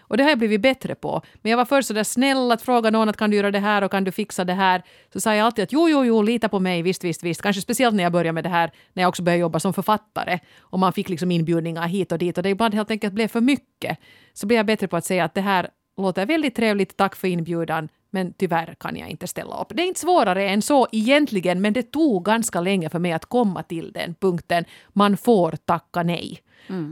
Och 0.00 0.16
det 0.16 0.22
har 0.22 0.30
jag 0.30 0.38
blivit 0.38 0.60
bättre 0.60 0.94
på. 0.94 1.22
Men 1.42 1.50
jag 1.50 1.56
var 1.56 1.64
först 1.64 1.88
så 1.88 1.94
där 1.94 2.04
snäll 2.04 2.52
att 2.52 2.62
fråga 2.62 2.90
någon 2.90 3.08
att 3.08 3.16
kan 3.16 3.30
du 3.30 3.36
göra 3.36 3.50
det 3.50 3.58
här 3.58 3.84
och 3.84 3.90
kan 3.90 4.04
du 4.04 4.12
fixa 4.12 4.44
det 4.44 4.52
här. 4.52 4.82
Så 5.12 5.20
sa 5.20 5.34
jag 5.34 5.44
alltid 5.44 5.62
att 5.62 5.72
jo, 5.72 5.88
jo, 5.88 6.04
jo, 6.04 6.22
lita 6.22 6.48
på 6.48 6.60
mig, 6.60 6.82
visst, 6.82 7.04
visst, 7.04 7.22
visst. 7.22 7.42
Kanske 7.42 7.62
speciellt 7.62 7.94
när 7.94 8.02
jag 8.02 8.12
började 8.12 8.32
med 8.32 8.44
det 8.44 8.50
här, 8.50 8.72
när 8.92 9.02
jag 9.02 9.08
också 9.08 9.22
började 9.22 9.40
jobba 9.40 9.60
som 9.60 9.72
författare. 9.72 10.38
Och 10.60 10.78
man 10.78 10.92
fick 10.92 11.08
liksom 11.08 11.30
inbjudningar 11.30 11.86
hit 11.86 12.12
och 12.12 12.18
dit 12.18 12.36
och 12.36 12.42
det 12.42 12.50
ibland 12.50 12.74
helt 12.74 12.90
enkelt 12.90 13.14
blev 13.14 13.28
för 13.28 13.40
mycket. 13.40 13.98
Så 14.32 14.46
blev 14.46 14.56
jag 14.56 14.66
bättre 14.66 14.88
på 14.88 14.96
att 14.96 15.04
säga 15.04 15.24
att 15.24 15.34
det 15.34 15.40
här 15.40 15.68
låter 15.96 16.26
väldigt 16.26 16.54
trevligt, 16.54 16.96
tack 16.96 17.16
för 17.16 17.28
inbjudan, 17.28 17.88
men 18.12 18.32
tyvärr 18.32 18.74
kan 18.80 18.96
jag 18.96 19.08
inte 19.08 19.26
ställa 19.26 19.60
upp. 19.60 19.68
Det 19.74 19.82
är 19.82 19.86
inte 19.86 20.00
svårare 20.00 20.48
än 20.48 20.62
så 20.62 20.86
egentligen, 20.92 21.60
men 21.60 21.72
det 21.72 21.82
tog 21.82 22.24
ganska 22.24 22.60
länge 22.60 22.90
för 22.90 22.98
mig 22.98 23.12
att 23.12 23.26
komma 23.26 23.62
till 23.62 23.92
den 23.92 24.14
punkten. 24.14 24.64
Man 24.88 25.16
får 25.16 25.52
tacka 25.52 26.02
nej. 26.02 26.38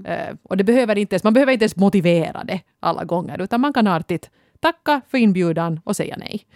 Eh, 0.05 0.37
och 0.43 0.57
det 0.57 0.65
behöver 0.65 0.99
inte 0.99 1.15
ens, 1.15 1.25
man 1.25 1.35
behöver 1.35 1.53
inte 1.53 1.63
ens 1.63 1.77
motivera 1.77 2.45
det 2.45 2.61
alla 2.81 3.05
gånger, 3.05 3.41
utan 3.43 3.61
man 3.61 3.73
kan 3.73 3.87
artigt 3.87 4.31
tacka 4.61 5.01
för 5.09 5.19
inbjudan 5.19 5.81
och 5.85 5.97
säga 5.97 6.17
nej. 6.19 6.47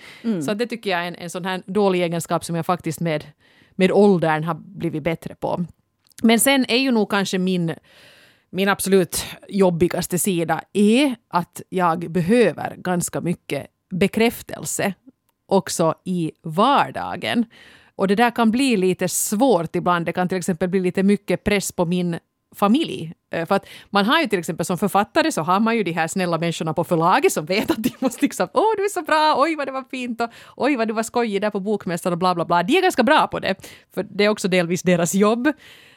Så 0.42 0.54
det 0.54 0.66
tycker 0.66 0.90
jag 0.90 1.00
är 1.00 1.09
en, 1.09 1.14
en 1.14 1.30
sån 1.30 1.44
här 1.44 1.62
dålig 1.66 2.02
egenskap 2.02 2.44
som 2.44 2.56
jag 2.56 2.66
faktiskt 2.66 3.00
med, 3.00 3.25
med 3.71 3.92
åldern 3.92 4.44
har 4.44 4.54
blivit 4.54 5.02
bättre 5.02 5.35
på. 5.35 5.64
Men 6.23 6.40
sen 6.40 6.64
är 6.68 6.76
ju 6.76 6.90
nog 6.90 7.11
kanske 7.11 7.38
min 7.38 7.75
min 8.54 8.68
absolut 8.68 9.25
jobbigaste 9.49 10.18
sida 10.18 10.61
är 10.73 11.16
att 11.28 11.62
jag 11.68 12.11
behöver 12.11 12.76
ganska 12.76 13.21
mycket 13.21 13.66
bekräftelse 13.90 14.94
också 15.46 15.94
i 16.04 16.32
vardagen. 16.42 17.44
Och 17.96 18.08
det 18.08 18.14
där 18.14 18.30
kan 18.30 18.50
bli 18.50 18.76
lite 18.76 19.08
svårt 19.08 19.76
ibland. 19.76 20.06
Det 20.06 20.12
kan 20.12 20.28
till 20.28 20.38
exempel 20.38 20.68
bli 20.68 20.80
lite 20.80 21.02
mycket 21.02 21.44
press 21.44 21.72
på 21.72 21.84
min 21.84 22.18
familj. 22.54 23.12
Eh, 23.30 23.46
för 23.46 23.54
att 23.54 23.66
man 23.90 24.04
har 24.04 24.20
ju 24.20 24.26
till 24.26 24.38
exempel 24.38 24.66
som 24.66 24.78
författare 24.78 25.32
så 25.32 25.42
har 25.42 25.60
man 25.60 25.76
ju 25.76 25.82
de 25.82 25.92
här 25.92 26.08
snälla 26.08 26.38
människorna 26.38 26.74
på 26.74 26.84
förlaget 26.84 27.32
som 27.32 27.46
vet 27.46 27.70
att 27.70 27.82
de 27.82 27.90
måste 27.98 28.24
liksom 28.24 28.48
åh 28.54 28.74
du 28.76 28.84
är 28.84 28.88
så 28.88 29.02
bra, 29.02 29.34
oj 29.38 29.56
vad 29.56 29.68
det 29.68 29.72
var 29.72 29.84
fint 29.90 30.20
och 30.20 30.30
oj 30.56 30.76
vad 30.76 30.88
du 30.88 30.94
var 30.94 31.02
skojig 31.02 31.42
där 31.42 31.50
på 31.50 31.60
bokmässan 31.60 32.12
och 32.12 32.18
bla 32.18 32.34
bla 32.34 32.44
bla. 32.44 32.62
De 32.62 32.76
är 32.76 32.82
ganska 32.82 33.02
bra 33.02 33.26
på 33.26 33.38
det, 33.38 33.54
för 33.94 34.02
det 34.02 34.24
är 34.24 34.28
också 34.28 34.48
delvis 34.48 34.82
deras 34.82 35.14
jobb. 35.14 35.52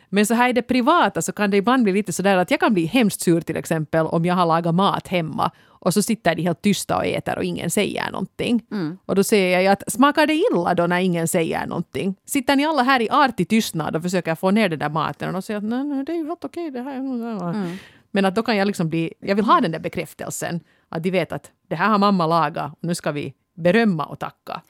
Men 0.09 0.25
så 0.25 0.33
här 0.33 0.49
i 0.49 0.53
det 0.53 0.61
privata 0.61 1.21
så 1.21 1.31
kan 1.31 1.51
det 1.51 1.57
ibland 1.57 1.83
bli 1.83 1.93
lite 1.93 2.13
sådär 2.13 2.37
att 2.37 2.51
jag 2.51 2.59
kan 2.59 2.73
bli 2.73 2.85
hemskt 2.85 3.21
sur 3.21 3.41
till 3.41 3.57
exempel 3.57 4.05
om 4.05 4.25
jag 4.25 4.35
har 4.35 4.45
lagat 4.45 4.75
mat 4.75 5.07
hemma 5.07 5.51
och 5.79 5.93
så 5.93 6.01
sitter 6.01 6.35
de 6.35 6.41
helt 6.41 6.61
tysta 6.61 6.97
och 6.97 7.05
äter 7.05 7.37
och 7.37 7.43
ingen 7.43 7.69
säger 7.69 8.11
någonting. 8.11 8.61
Och 9.05 9.15
då 9.15 9.23
säger 9.23 9.59
jag 9.59 9.71
att 9.71 9.91
smakar 9.91 10.27
det 10.27 10.33
illa 10.33 10.73
då 10.73 10.87
när 10.87 10.99
ingen 10.99 11.27
säger 11.27 11.67
någonting? 11.67 12.15
Sitter 12.25 12.55
ni 12.55 12.65
alla 12.65 12.83
här 12.83 13.01
i 13.01 13.09
artig 13.09 13.49
tystnad 13.49 13.95
och 13.95 14.01
försöker 14.01 14.35
få 14.35 14.51
ner 14.51 14.69
den 14.69 14.79
där 14.79 14.89
maten 14.89 15.35
och 15.35 15.43
säger 15.43 15.57
att 15.57 15.63
nej, 15.63 15.83
nej 15.83 16.03
det 16.05 16.11
är 16.11 16.17
ju 16.17 16.27
helt 16.27 16.45
okej 16.45 16.71
det 16.71 16.81
här. 16.81 16.99
Men 18.11 18.25
att 18.25 18.35
då 18.35 18.43
kan 18.43 18.57
jag 18.57 18.65
liksom 18.67 18.89
bli, 18.89 19.13
jag 19.19 19.35
vill 19.35 19.45
ha 19.45 19.61
den 19.61 19.71
där 19.71 19.79
bekräftelsen. 19.79 20.59
Att 20.89 21.03
de 21.03 21.11
vet 21.11 21.31
att 21.31 21.51
det 21.69 21.75
här 21.75 21.89
har 21.89 21.97
mamma 21.97 22.27
lagat 22.27 22.71
och 22.71 22.77
nu 22.87 22.95
ska 22.95 23.11
vi 23.11 23.33
berömma 23.57 24.05
och 24.05 24.19
tacka. 24.19 24.61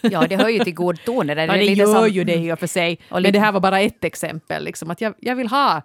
Ja, 0.00 0.26
det 0.28 0.36
hör 0.36 0.48
ju 0.48 0.58
till 0.58 0.74
god 0.74 1.04
ton. 1.04 1.26
Det. 1.26 1.34
Ja, 1.34 1.40
är 1.54 1.58
det 1.58 1.64
lite 1.64 1.80
gör 1.80 1.94
som- 2.00 2.08
ju 2.08 2.24
det 2.24 2.34
i 2.34 2.52
och 2.52 2.58
för 2.58 2.66
sig. 2.66 2.98
Och 3.10 3.22
Men 3.22 3.32
det 3.32 3.38
här 3.40 3.52
var 3.52 3.60
bara 3.60 3.80
ett 3.80 4.04
exempel. 4.04 4.64
Liksom, 4.64 4.90
att 4.90 5.00
jag, 5.00 5.14
jag 5.18 5.36
vill 5.36 5.48
ha 5.48 5.82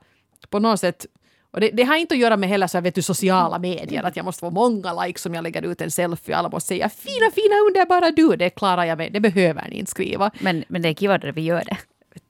på 0.49 0.59
något 0.59 0.79
sätt 0.79 1.05
och 1.51 1.61
det, 1.61 1.69
det 1.69 1.83
har 1.83 1.95
inte 1.95 2.15
att 2.15 2.19
göra 2.19 2.37
med 2.37 2.49
heller 2.49 2.67
så 2.67 2.77
här, 2.77 2.83
vet 2.83 2.95
du, 2.95 3.01
sociala 3.01 3.59
medier, 3.59 4.03
att 4.03 4.15
jag 4.15 4.25
måste 4.25 4.39
få 4.39 4.49
många 4.51 5.03
likes 5.05 5.25
om 5.25 5.33
jag 5.33 5.43
lägger 5.43 5.61
ut 5.61 5.81
en 5.81 5.91
selfie. 5.91 6.35
Alla 6.35 6.49
måste 6.49 6.67
säga 6.67 6.89
fina, 6.89 7.31
fina, 7.35 7.55
underbara 7.67 8.11
du. 8.11 8.35
Det 8.35 8.49
klarar 8.49 8.85
jag 8.85 8.97
mig. 8.97 9.09
Det 9.09 9.19
behöver 9.19 9.67
ni 9.69 9.75
inte 9.79 9.91
skriva. 9.91 10.31
Men, 10.39 10.63
men 10.67 10.81
det 10.81 10.89
är 10.89 10.93
kiva 10.93 11.17
när 11.17 11.31
vi 11.31 11.41
gör 11.41 11.63
det. 11.65 11.77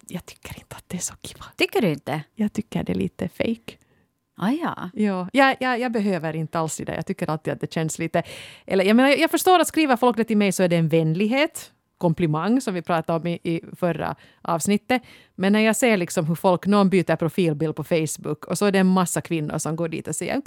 Jag 0.08 0.26
tycker 0.26 0.60
inte 0.60 0.76
att 0.76 0.84
det 0.88 0.98
är 0.98 1.02
så 1.02 1.14
kiva. 1.22 1.46
Tycker 1.56 1.82
du 1.82 1.90
inte? 1.90 2.22
Jag 2.36 2.54
tycker 2.54 2.84
det 2.84 2.92
är 2.92 2.96
lite 2.96 3.30
fake. 3.30 3.74
Ah, 4.38 4.52
ja. 4.52 4.90
Ja, 4.94 5.28
jag, 5.34 5.56
jag, 5.60 5.80
jag 5.80 5.92
behöver 5.92 6.36
inte 6.36 6.60
alls 6.60 6.78
det 6.78 6.86
där. 6.86 6.96
Jag 6.96 7.06
tycker 7.06 7.30
alltid 7.30 7.54
att 7.54 7.62
det 7.62 7.74
känns 7.74 8.00
lite... 8.00 8.24
Eller, 8.66 8.86
jag, 8.86 8.96
menar, 8.96 9.10
jag 9.10 9.32
förstår 9.32 9.60
att 9.60 9.68
skriver 9.68 9.96
folk 9.96 10.18
det 10.18 10.24
till 10.24 10.38
mig 10.38 10.52
så 10.52 10.64
är 10.64 10.68
det 10.68 10.76
en 10.76 10.88
vänlighet, 10.90 11.72
komplimang 11.98 12.62
som 12.62 12.74
vi 12.74 12.82
pratade 12.82 13.20
om 13.20 13.28
i, 13.28 13.40
i 13.44 13.62
förra 13.80 14.16
avsnittet. 14.42 15.02
Men 15.36 15.54
när 15.54 15.60
jag 15.60 15.76
ser 15.76 15.98
liksom 15.98 16.26
hur 16.26 16.36
folk, 16.36 16.66
någon 16.66 16.90
byter 16.90 17.16
profilbild 17.16 17.76
på 17.76 17.84
Facebook 17.84 18.46
och 18.46 18.58
så 18.58 18.66
är 18.66 18.72
det 18.72 18.80
en 18.80 18.88
massa 18.88 19.22
kvinnor 19.22 19.58
som 19.58 19.76
går 19.76 19.88
dit 19.88 20.08
och 20.08 20.16
säger 20.16 20.42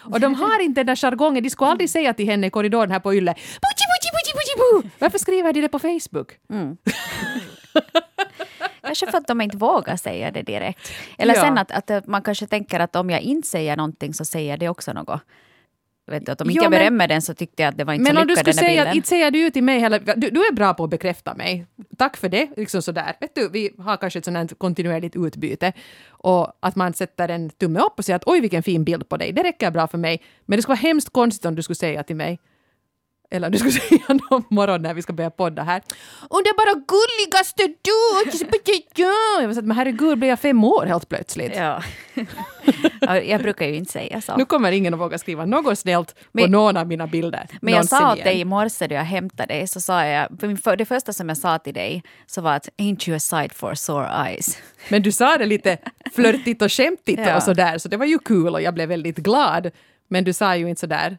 och 0.00 0.20
de 0.20 0.34
har 0.34 0.62
inte 0.62 0.80
den 0.80 0.86
där 0.86 0.96
jargongen. 0.96 1.42
De 1.42 1.50
skulle 1.50 1.70
aldrig 1.70 1.90
säga 1.90 2.14
till 2.14 2.26
henne 2.26 2.46
i 2.46 2.50
korridoren 2.50 2.90
här 2.90 3.00
på 3.00 3.14
Yle 3.14 3.34
"Buji, 3.34 3.84
buji, 3.90 4.10
buji, 4.12 4.32
buji, 4.34 4.82
bu." 4.82 4.90
Varför 4.98 5.18
skriver 5.18 5.52
de 5.52 5.60
det 5.60 5.68
på 5.68 5.78
Facebook? 5.78 6.32
Kanske 8.82 9.10
för 9.10 9.18
att 9.18 9.26
de 9.26 9.40
inte 9.40 9.56
vågar 9.56 9.96
säga 9.96 10.30
det 10.30 10.42
direkt. 10.42 10.92
Eller 11.18 11.34
Ja. 11.34 11.40
sen 11.40 11.58
att, 11.58 11.90
att 11.90 12.06
man 12.06 12.22
kanske 12.22 12.46
tänker 12.46 12.80
att 12.80 12.96
om 12.96 13.10
jag 13.10 13.20
inte 13.20 13.48
säger 13.48 13.76
någonting 13.76 14.14
så 14.14 14.24
säger 14.24 14.56
det 14.56 14.68
också 14.68 14.92
något. 14.92 15.20
Vet 16.10 16.26
du, 16.26 16.32
att 16.32 16.40
om 16.40 16.46
Jo, 16.46 16.50
inte 16.52 16.64
jag 16.64 16.70
men- 16.70 16.78
berömmer 16.80 17.08
den 17.08 17.22
så 17.22 17.34
tyckte 17.34 17.62
jag 17.62 17.70
att 17.70 17.78
det 17.78 17.84
var 17.84 17.92
inte 17.92 18.02
Men 18.02 18.14
så 18.16 18.20
om 18.20 18.26
du 18.26 18.32
lyckad 18.34 18.54
skulle 18.54 18.60
den 18.62 18.64
där 18.64 18.68
säga, 18.74 18.82
bilden. 18.82 18.96
inte 18.96 19.08
säger 19.08 19.30
du 19.30 19.38
ju 19.38 19.50
till 19.50 19.62
mig 19.62 19.78
heller, 19.78 19.98
du, 20.16 20.30
du 20.30 20.46
är 20.46 20.52
bra 20.52 20.74
på 20.74 20.84
att 20.84 20.90
bekräfta 20.90 21.34
mig. 21.34 21.66
Tack 21.98 22.16
för 22.16 22.28
det. 22.28 22.48
Liksom 22.56 22.82
sådär. 22.82 23.16
Vet 23.20 23.34
du, 23.34 23.48
vi 23.48 23.70
har 23.78 23.96
kanske 23.96 24.18
ett 24.18 24.24
sånt 24.24 24.36
här 24.36 24.46
kontinuerligt 24.46 25.16
utbyte. 25.16 25.72
Och 26.08 26.52
att 26.60 26.76
man 26.76 26.92
sätter 26.94 27.28
en 27.28 27.50
tumme 27.50 27.80
upp 27.80 27.98
och 27.98 28.04
säger 28.04 28.16
att 28.16 28.26
oj 28.26 28.40
vilken 28.40 28.62
fin 28.62 28.84
bild 28.84 29.08
på 29.08 29.16
dig. 29.16 29.32
Det 29.32 29.42
räcker 29.42 29.70
bra 29.70 29.86
för 29.86 29.98
mig. 29.98 30.22
Men 30.46 30.56
det 30.58 30.62
skulle 30.62 30.72
vara 30.76 30.88
hemskt 30.88 31.10
konstigt 31.12 31.44
om 31.44 31.54
du 31.54 31.62
skulle 31.62 31.76
säga 31.76 32.02
till 32.02 32.16
mig 32.16 32.38
eller 33.30 33.50
du 33.50 33.58
skulle 33.58 33.72
säga 33.88 34.18
någon 34.30 34.44
morgon 34.50 34.82
när 34.82 34.94
vi 34.94 35.02
ska 35.02 35.12
börja 35.12 35.30
podda 35.30 35.62
här. 35.62 35.82
Underbara 36.30 36.72
gulligaste 36.88 37.62
du! 37.82 38.30
Jag 39.40 39.46
var 39.46 39.52
så 39.52 39.58
att, 39.60 39.64
men 39.66 39.76
herregud, 39.76 40.18
blir 40.18 40.28
jag 40.28 40.40
fem 40.40 40.64
år 40.64 40.86
helt 40.86 41.08
plötsligt? 41.08 41.52
Ja. 41.56 41.82
ja, 43.00 43.20
jag 43.20 43.42
brukar 43.42 43.66
ju 43.66 43.74
inte 43.76 43.92
säga 43.92 44.20
så. 44.20 44.36
Nu 44.36 44.44
kommer 44.44 44.72
ingen 44.72 44.94
att 44.94 45.00
våga 45.00 45.18
skriva 45.18 45.44
något 45.46 45.78
snällt 45.78 46.14
på 46.14 46.22
Men- 46.32 46.50
någon 46.50 46.76
av 46.76 46.86
mina 46.86 47.06
bilder. 47.06 47.46
Men 47.62 47.74
jag 47.74 47.88
sa 47.88 48.10
åt 48.12 48.16
igen. 48.16 48.26
dig 48.26 48.40
i 48.40 48.44
morse 48.44 48.86
då 48.86 48.94
jag 48.94 49.02
hämtade 49.02 49.54
dig, 49.54 49.66
så 49.68 49.80
sa 49.80 50.04
jag, 50.06 50.28
för 50.64 50.76
det 50.76 50.84
första 50.84 51.12
som 51.12 51.28
jag 51.28 51.38
sa 51.38 51.58
till 51.58 51.74
dig 51.74 52.02
så 52.26 52.40
var 52.40 52.52
att 52.54 52.68
ain't 52.78 53.08
you 53.08 53.16
a 53.16 53.20
sight 53.20 53.54
for 53.54 53.74
sore 53.74 54.08
eyes. 54.26 54.58
Men 54.88 55.02
du 55.02 55.12
sa 55.12 55.38
det 55.38 55.46
lite 55.46 55.78
flörtigt 56.14 56.62
och 56.62 56.72
skämtigt 56.72 57.20
Ja. 57.26 57.36
och 57.36 57.42
sådär, 57.42 57.78
så 57.78 57.88
det 57.88 57.96
var 57.96 58.06
ju 58.06 58.18
kul 58.18 58.54
och 58.54 58.62
jag 58.62 58.74
blev 58.74 58.88
väldigt 58.88 59.16
glad. 59.16 59.70
Men 60.10 60.24
du 60.24 60.32
sa 60.32 60.56
ju 60.56 60.68
inte 60.68 60.80
sådär 60.80 61.18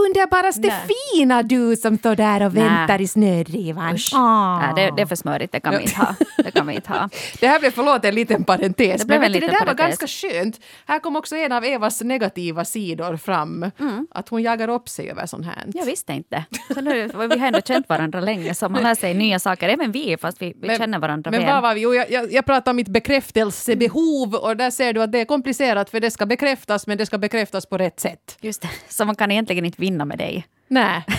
Underbaraste 0.00 0.60
Nej. 0.60 0.88
fina 1.14 1.42
du 1.42 1.76
som 1.76 1.98
står 1.98 2.16
där 2.16 2.46
och 2.46 2.54
Nej. 2.54 2.62
väntar 2.64 3.00
i 3.00 3.06
snödrivan. 3.08 3.98
Åh. 4.14 4.58
Nej, 4.60 4.72
det, 4.90 4.96
det 4.96 5.02
är 5.02 5.06
för 5.06 5.16
smörigt, 5.16 5.52
det 5.52 5.60
kan 5.60 5.76
vi 5.76 5.82
inte 5.82 5.96
ha. 5.96 6.14
Det 6.36 6.50
kan 6.50 6.66
vi 6.66 6.74
inte 6.74 6.88
ha. 6.92 7.08
Det 7.40 7.46
här 7.46 7.60
blev, 7.60 7.70
förlåt, 7.70 8.04
en 8.04 8.14
liten 8.14 8.44
parentes. 8.44 9.00
Det 9.00 9.06
blev 9.06 9.20
men 9.20 9.26
en 9.26 9.32
du, 9.32 9.40
det 9.40 9.46
liten 9.46 9.58
där 9.58 9.66
var 9.66 9.74
parentes. 9.74 9.98
ganska 9.98 10.28
skönt. 10.28 10.60
Här 10.86 10.98
kom 10.98 11.16
också 11.16 11.36
en 11.36 11.52
av 11.52 11.64
Evas 11.64 12.00
negativa 12.02 12.64
sidor 12.64 13.16
fram. 13.16 13.70
Att 14.10 14.28
hon 14.28 14.42
jagar 14.42 14.68
upp 14.68 14.88
sig 14.88 15.10
över 15.10 15.26
sånt 15.26 15.46
här. 15.46 15.64
Jag 15.74 15.84
visste 15.86 16.12
inte. 16.12 16.44
Så 16.74 16.80
nu, 16.80 17.10
vi 17.30 17.38
har 17.38 17.46
ändå 17.46 17.60
känt 17.60 17.88
varandra 17.88 18.20
länge, 18.20 18.54
så 18.54 18.68
man 18.68 18.82
lär 18.82 18.94
sig 18.94 19.14
nya 19.14 19.38
saker. 19.38 19.68
Även 19.68 19.92
vi, 19.92 20.16
fast 20.20 20.42
vi, 20.42 20.54
vi 20.62 20.76
känner 20.76 20.98
varandra 20.98 21.30
men 21.30 21.40
väl. 21.40 21.52
vad 21.52 21.62
var 21.62 21.74
vi? 21.74 21.80
Jo, 21.80 21.94
jag, 21.94 22.10
jag, 22.10 22.32
jag 22.32 22.44
pratade 22.46 22.70
om 22.70 22.76
mitt 22.76 22.88
bekräftelsebehov 22.88 24.34
och 24.34 24.56
där 24.56 24.70
ser 24.70 24.92
du 24.92 25.02
att 25.02 25.12
det 25.12 25.18
är 25.20 25.24
komplicerat 25.24 25.90
för 25.90 26.00
det 26.00 26.10
ska 26.10 26.26
bekräftas 26.26 26.86
men 26.86 26.98
det 26.98 27.06
ska 27.06 27.18
bekräftas 27.18 27.66
på 27.66 27.78
rätt 27.78 28.00
sätt. 28.00 28.38
Just 28.40 28.62
det, 28.62 28.68
så 28.88 29.04
man 29.04 29.14
kan 29.16 29.30
egentligen 29.30 29.64
inte 29.64 29.81
vinna 29.82 30.04
med 30.04 30.18
dig. 30.18 30.46
Nej. 30.68 31.04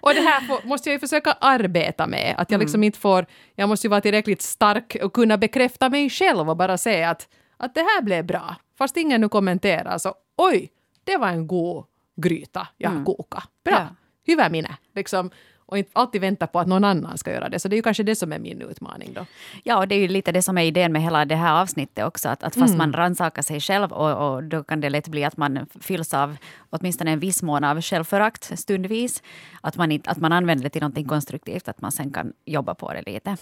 och 0.00 0.14
det 0.14 0.20
här 0.20 0.40
får, 0.40 0.68
måste 0.68 0.88
jag 0.88 0.94
ju 0.94 0.98
försöka 0.98 1.32
arbeta 1.40 2.06
med. 2.06 2.34
Att 2.38 2.50
jag 2.50 2.56
Mm. 2.58 2.64
liksom 2.64 2.84
inte 2.84 2.98
får... 2.98 3.26
Jag 3.54 3.68
måste 3.68 3.86
ju 3.86 3.90
vara 3.90 4.00
tillräckligt 4.00 4.42
stark 4.42 4.96
och 5.02 5.12
kunna 5.12 5.38
bekräfta 5.38 5.88
mig 5.88 6.10
själv 6.10 6.50
och 6.50 6.56
bara 6.56 6.78
säga 6.78 7.10
att, 7.10 7.28
att 7.56 7.74
det 7.74 7.80
här 7.80 8.02
blev 8.02 8.24
bra. 8.24 8.56
Fast 8.78 8.96
ingen 8.96 9.20
nu 9.20 9.28
kommenterar 9.28 9.98
så 9.98 10.14
oj, 10.36 10.70
det 11.04 11.16
var 11.16 11.28
en 11.28 11.46
god 11.46 11.84
gryta 12.16 12.68
jag 12.76 12.90
har 12.90 13.04
kokat. 13.04 13.44
Bra, 13.64 13.76
Mm. 13.76 13.88
Ja. 13.88 14.32
hyvä 14.32 14.48
minä. 14.50 14.76
Liksom, 14.94 15.30
och 15.70 15.78
inte 15.78 15.90
alltid 15.92 16.20
vänta 16.20 16.46
på 16.46 16.60
att 16.60 16.66
någon 16.66 16.84
annan 16.84 17.18
ska 17.18 17.32
göra 17.32 17.48
det. 17.48 17.58
Så 17.58 17.68
det 17.68 17.74
är 17.74 17.76
ju 17.76 17.82
kanske 17.82 18.02
det 18.02 18.16
som 18.16 18.32
är 18.32 18.38
min 18.38 18.62
utmaning 18.62 19.12
då. 19.14 19.26
Ja, 19.64 19.78
och 19.78 19.88
det 19.88 19.94
är 19.94 19.98
ju 19.98 20.08
lite 20.08 20.32
det 20.32 20.42
som 20.42 20.58
är 20.58 20.62
idén 20.62 20.92
med 20.92 21.02
hela 21.02 21.24
det 21.24 21.36
här 21.36 21.62
avsnittet 21.62 22.04
också. 22.04 22.28
Att, 22.28 22.42
att 22.42 22.54
fast 22.54 22.76
man 22.76 22.92
rannsakar 22.92 23.42
sig 23.42 23.60
själv 23.60 23.92
och, 23.92 24.34
och 24.34 24.44
då 24.44 24.64
kan 24.64 24.80
det 24.80 24.90
lätt 24.90 25.08
bli 25.08 25.24
att 25.24 25.36
man 25.36 25.66
fylls 25.80 26.14
av 26.14 26.36
åtminstone 26.70 27.10
en 27.10 27.18
viss 27.18 27.42
mån 27.42 27.64
av 27.64 27.80
självförakt 27.80 28.58
stundvis. 28.58 29.22
Att 29.60 29.76
man, 29.76 30.00
att 30.04 30.18
man 30.18 30.32
använder 30.32 30.64
det 30.64 30.70
till 30.70 30.80
någonting 30.82 31.08
konstruktivt, 31.08 31.68
att 31.68 31.80
man 31.80 31.92
sen 31.92 32.12
kan 32.12 32.32
jobba 32.44 32.74
på 32.74 32.92
det 32.92 33.02
lite. 33.12 33.36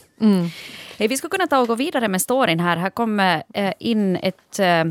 Hej, 0.98 1.08
vi 1.08 1.16
skulle 1.16 1.30
kunna 1.30 1.46
ta 1.46 1.60
och 1.60 1.68
gå 1.68 1.74
vidare 1.74 2.08
med 2.08 2.22
storyn 2.22 2.60
här. 2.60 2.76
Här 2.76 2.90
kommer 2.90 3.42
eh, 3.54 3.72
in 3.78 4.16
ett 4.16 4.58
eh, 4.58 4.84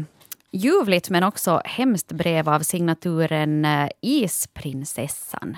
ljuvligt 0.52 1.10
men 1.10 1.24
också 1.24 1.62
hemskt 1.66 2.12
brev 2.12 2.50
av 2.50 2.60
signaturen 2.60 3.66
eh, 3.66 3.90
Isprinsessan. 4.02 5.58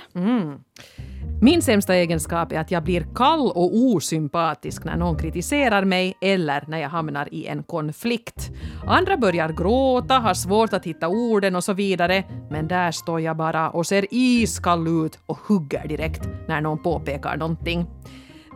Min 1.41 1.61
sämsta 1.61 1.95
egenskap 1.95 2.51
är 2.51 2.59
att 2.59 2.71
jag 2.71 2.83
blir 2.83 3.07
kall 3.15 3.51
och 3.51 3.75
osympatisk 3.75 4.83
när 4.83 4.97
någon 4.97 5.17
kritiserar 5.17 5.85
mig 5.85 6.17
eller 6.21 6.63
när 6.67 6.77
jag 6.77 6.89
hamnar 6.89 7.33
i 7.33 7.47
en 7.47 7.63
konflikt. 7.63 8.51
Andra 8.87 9.17
börjar 9.17 9.49
gråta, 9.49 10.13
har 10.13 10.33
svårt 10.33 10.73
att 10.73 10.85
hitta 10.85 11.07
orden 11.07 11.55
och 11.55 11.63
så 11.63 11.73
vidare, 11.73 12.23
men 12.49 12.67
där 12.67 12.91
står 12.91 13.21
jag 13.21 13.37
bara 13.37 13.69
och 13.69 13.87
ser 13.87 14.05
iskall 14.11 15.05
ut 15.05 15.19
och 15.25 15.37
hugger 15.37 15.87
direkt 15.87 16.21
när 16.47 16.61
någon 16.61 16.83
påpekar 16.83 17.37
någonting. 17.37 17.85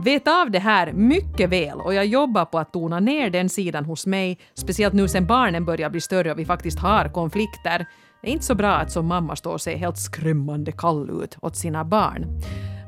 Vet 0.04 0.28
av 0.28 0.52
det 0.52 0.60
här 0.60 0.94
mycket 0.94 1.50
väl 1.50 1.82
och 1.82 1.94
jag 1.94 2.06
jobbar 2.06 2.46
på 2.46 2.60
att 2.60 2.74
tona 2.74 3.00
ner 3.00 3.30
den 3.30 3.50
sidan 3.50 3.86
hos 3.86 4.06
mig, 4.06 4.40
speciellt 4.54 4.94
nu 4.94 5.08
sen 5.08 5.26
barnen 5.26 5.66
börjar 5.66 5.90
bli 5.90 6.02
större 6.02 6.32
och 6.32 6.40
vi 6.40 6.46
faktiskt 6.46 6.80
har 6.80 7.10
konflikter. 7.14 7.86
Det 8.22 8.30
är 8.30 8.32
inte 8.32 8.46
så 8.46 8.56
bra 8.56 8.72
att 8.72 8.92
som 8.92 9.06
mamma 9.06 9.36
stå 9.36 9.52
och 9.52 9.62
se 9.62 9.76
helt 9.76 9.98
skrämmande 9.98 10.72
kall 10.72 11.24
ut 11.24 11.38
åt 11.42 11.56
sina 11.56 11.86
barn. 11.86 12.42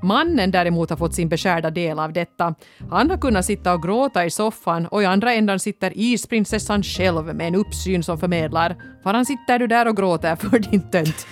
Mannen 0.05 0.51
däremot 0.51 0.89
har 0.89 0.97
fått 0.97 1.15
sin 1.15 1.29
beskärda 1.29 1.69
del 1.69 1.99
av 1.99 2.13
detta. 2.13 2.55
Han 2.89 3.09
har 3.09 3.17
kunnat 3.17 3.45
sitta 3.45 3.73
och 3.73 3.83
gråta 3.83 4.25
i 4.25 4.29
soffan 4.29 4.87
och 4.87 5.03
i 5.03 5.05
andra 5.05 5.33
ändan 5.33 5.59
sitter 5.59 5.91
isprinsessan 5.95 6.83
själv 6.83 7.35
med 7.35 7.47
en 7.47 7.55
uppsyn 7.55 8.03
som 8.03 8.17
förmedlar 8.17 8.75
“Varan 9.03 9.25
sitter 9.25 9.59
du 9.59 9.67
där 9.67 9.87
och 9.87 9.97
gråter 9.97 10.35
för 10.35 10.59
din 10.59 10.91
tönt?” 10.91 11.27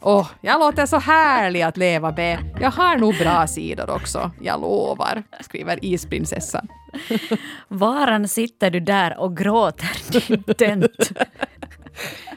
Åh, 0.00 0.28
jag 0.40 0.60
låter 0.60 0.86
så 0.86 0.98
härlig 0.98 1.62
att 1.62 1.76
leva 1.76 2.12
med. 2.12 2.38
Jag 2.60 2.70
har 2.70 2.96
nog 2.96 3.18
bra 3.18 3.46
sidor 3.46 3.90
också, 3.90 4.30
jag 4.40 4.60
lovar, 4.60 5.22
skriver 5.40 5.84
isprinsessan. 5.84 6.68
Varan 7.68 8.28
sitter 8.28 8.70
du 8.70 8.80
där 8.80 9.18
och 9.18 9.36
gråter, 9.36 10.28
din 10.28 10.54
tönt. 10.54 11.10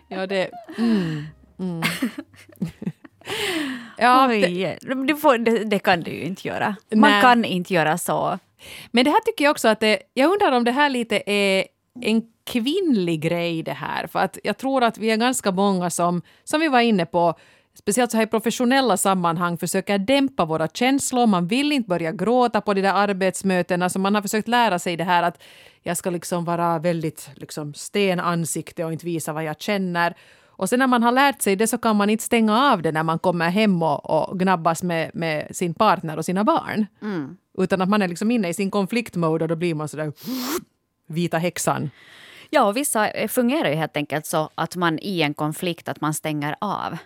Ja, 0.08 0.27
det... 0.27 0.50
Mm, 0.77 1.24
mm. 1.60 1.81
Ja, 3.98 4.27
det, 4.27 4.77
du 5.07 5.15
får, 5.15 5.38
det, 5.38 5.63
det 5.63 5.79
kan 5.79 6.01
du 6.01 6.12
ju 6.12 6.24
inte 6.24 6.48
göra. 6.48 6.75
Man 6.95 7.12
Nej. 7.12 7.21
kan 7.21 7.45
inte 7.45 7.74
göra 7.74 7.98
så. 7.98 8.39
Men 8.91 9.05
det 9.05 9.12
här 9.12 9.19
tycker 9.19 9.43
jag 9.45 9.51
också 9.51 9.67
att 9.67 9.79
det, 9.79 10.00
jag 10.13 10.31
undrar 10.31 10.51
om 10.51 10.63
det 10.63 10.71
här 10.71 10.89
lite 10.89 11.24
är 11.25 11.65
en 12.01 12.21
kvinnlig 12.45 13.21
grej 13.21 13.63
det 13.63 13.74
här. 13.74 14.07
För 14.07 14.19
att 14.19 14.38
jag 14.43 14.57
tror 14.57 14.83
att 14.83 14.98
vi 14.98 15.12
är 15.12 15.17
ganska 15.17 15.51
många 15.51 15.89
som, 15.89 16.21
som 16.43 16.62
vi 16.62 16.67
var 16.67 16.79
inne 16.79 17.05
på, 17.05 17.33
speciellt 17.74 18.12
så 18.12 18.17
här 18.17 18.24
i 18.24 18.27
professionella 18.27 18.98
sammanhang, 18.98 19.57
försöker 19.57 19.98
dämpa 19.98 20.45
våra 20.45 20.67
känslor. 20.67 21.27
Man 21.27 21.48
vill 21.48 21.71
inte 21.71 21.89
börja 21.89 22.12
gråta 22.12 22.62
på 22.62 22.74
de 22.74 22.81
där 22.81 22.93
arbetsmötena. 22.93 23.89
Så 23.89 24.00
man 24.00 24.15
har 24.15 24.21
försökt 24.21 24.48
lära 24.48 24.79
sig 24.79 24.98
det 24.98 25.03
här 25.03 25.24
att 25.24 25.43
jag 25.83 25.98
ska 25.98 26.09
liksom 26.09 26.45
vara 26.45 26.79
väldigt 26.79 27.29
liksom, 27.36 27.74
stenansikte 27.74 28.86
och 28.86 28.93
inte 28.93 29.05
visa 29.05 29.33
vad 29.33 29.43
jag 29.43 29.62
känner. 29.62 30.15
Och 30.60 30.70
sen 30.70 30.80
när 30.80 30.88
man 30.88 31.04
har 31.04 31.12
lärt 31.12 31.42
sig 31.42 31.56
det 31.56 31.68
så 31.68 31.78
kan 31.78 31.95
man 31.95 32.10
inte 32.10 32.24
stänga 32.24 32.72
av 32.72 32.82
det 32.82 32.91
när 32.91 33.04
man 33.04 33.19
kommer 33.19 33.50
hem 33.50 33.84
och, 33.84 34.30
och 34.30 34.39
gnabbas 34.39 34.84
med, 34.84 35.12
med 35.13 35.56
sin 35.56 35.74
partner 35.74 36.17
och 36.17 36.26
sina 36.26 36.43
barn. 36.43 36.86
Utan 37.58 37.82
att 37.82 37.89
man 37.89 38.02
är 38.02 38.08
liksom 38.08 38.32
inne 38.32 38.50
i 38.50 38.54
sin 38.54 38.72
konfliktmode 38.72 39.43
och 39.43 39.50
då 39.50 39.56
blir 39.56 39.76
man 39.76 39.88
sådär 39.88 40.13
vita 41.08 41.38
häxan. 41.38 41.89
Ja, 42.50 42.67
och 42.67 42.78
vissa 42.78 43.10
eh, 43.10 43.28
fungerar 43.28 43.69
ju 43.69 43.76
helt 43.76 43.98
enkelt 43.98 44.26
så 44.26 44.50
att 44.56 44.76
man 44.76 45.00
i 45.00 45.22
en 45.22 45.34
konflikt 45.34 45.89
att 45.89 46.02
man 46.02 46.13
stänger 46.13 46.56
av. 46.62 46.98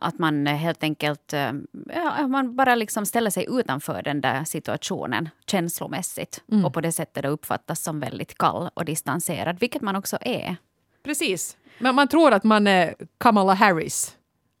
Att 0.00 0.18
man 0.18 0.46
eh, 0.46 0.54
helt 0.54 0.82
enkelt 0.82 1.32
eh, 1.32 1.52
ja, 1.94 2.28
man 2.28 2.56
bara 2.56 2.74
liksom 2.74 3.06
ställer 3.06 3.30
sig 3.30 3.46
utanför 3.50 4.02
den 4.02 4.20
där 4.20 4.44
situationen 4.44 5.28
känslomässigt 5.46 6.42
och 6.64 6.74
på 6.74 6.80
det 6.80 6.92
sättet 6.92 7.24
uppfattas 7.24 7.82
som 7.82 8.00
väldigt 8.00 8.38
kall 8.38 8.70
och 8.74 8.84
distanserad, 8.84 9.60
vilket 9.60 9.82
man 9.82 9.96
också 9.96 10.18
är. 10.20 10.56
Precis. 11.02 11.56
Men 11.78 11.94
man 11.94 12.08
tror 12.08 12.32
att 12.32 12.44
man 12.44 12.66
är 12.66 12.94
Kamala 13.18 13.54
Harris. 13.54 14.16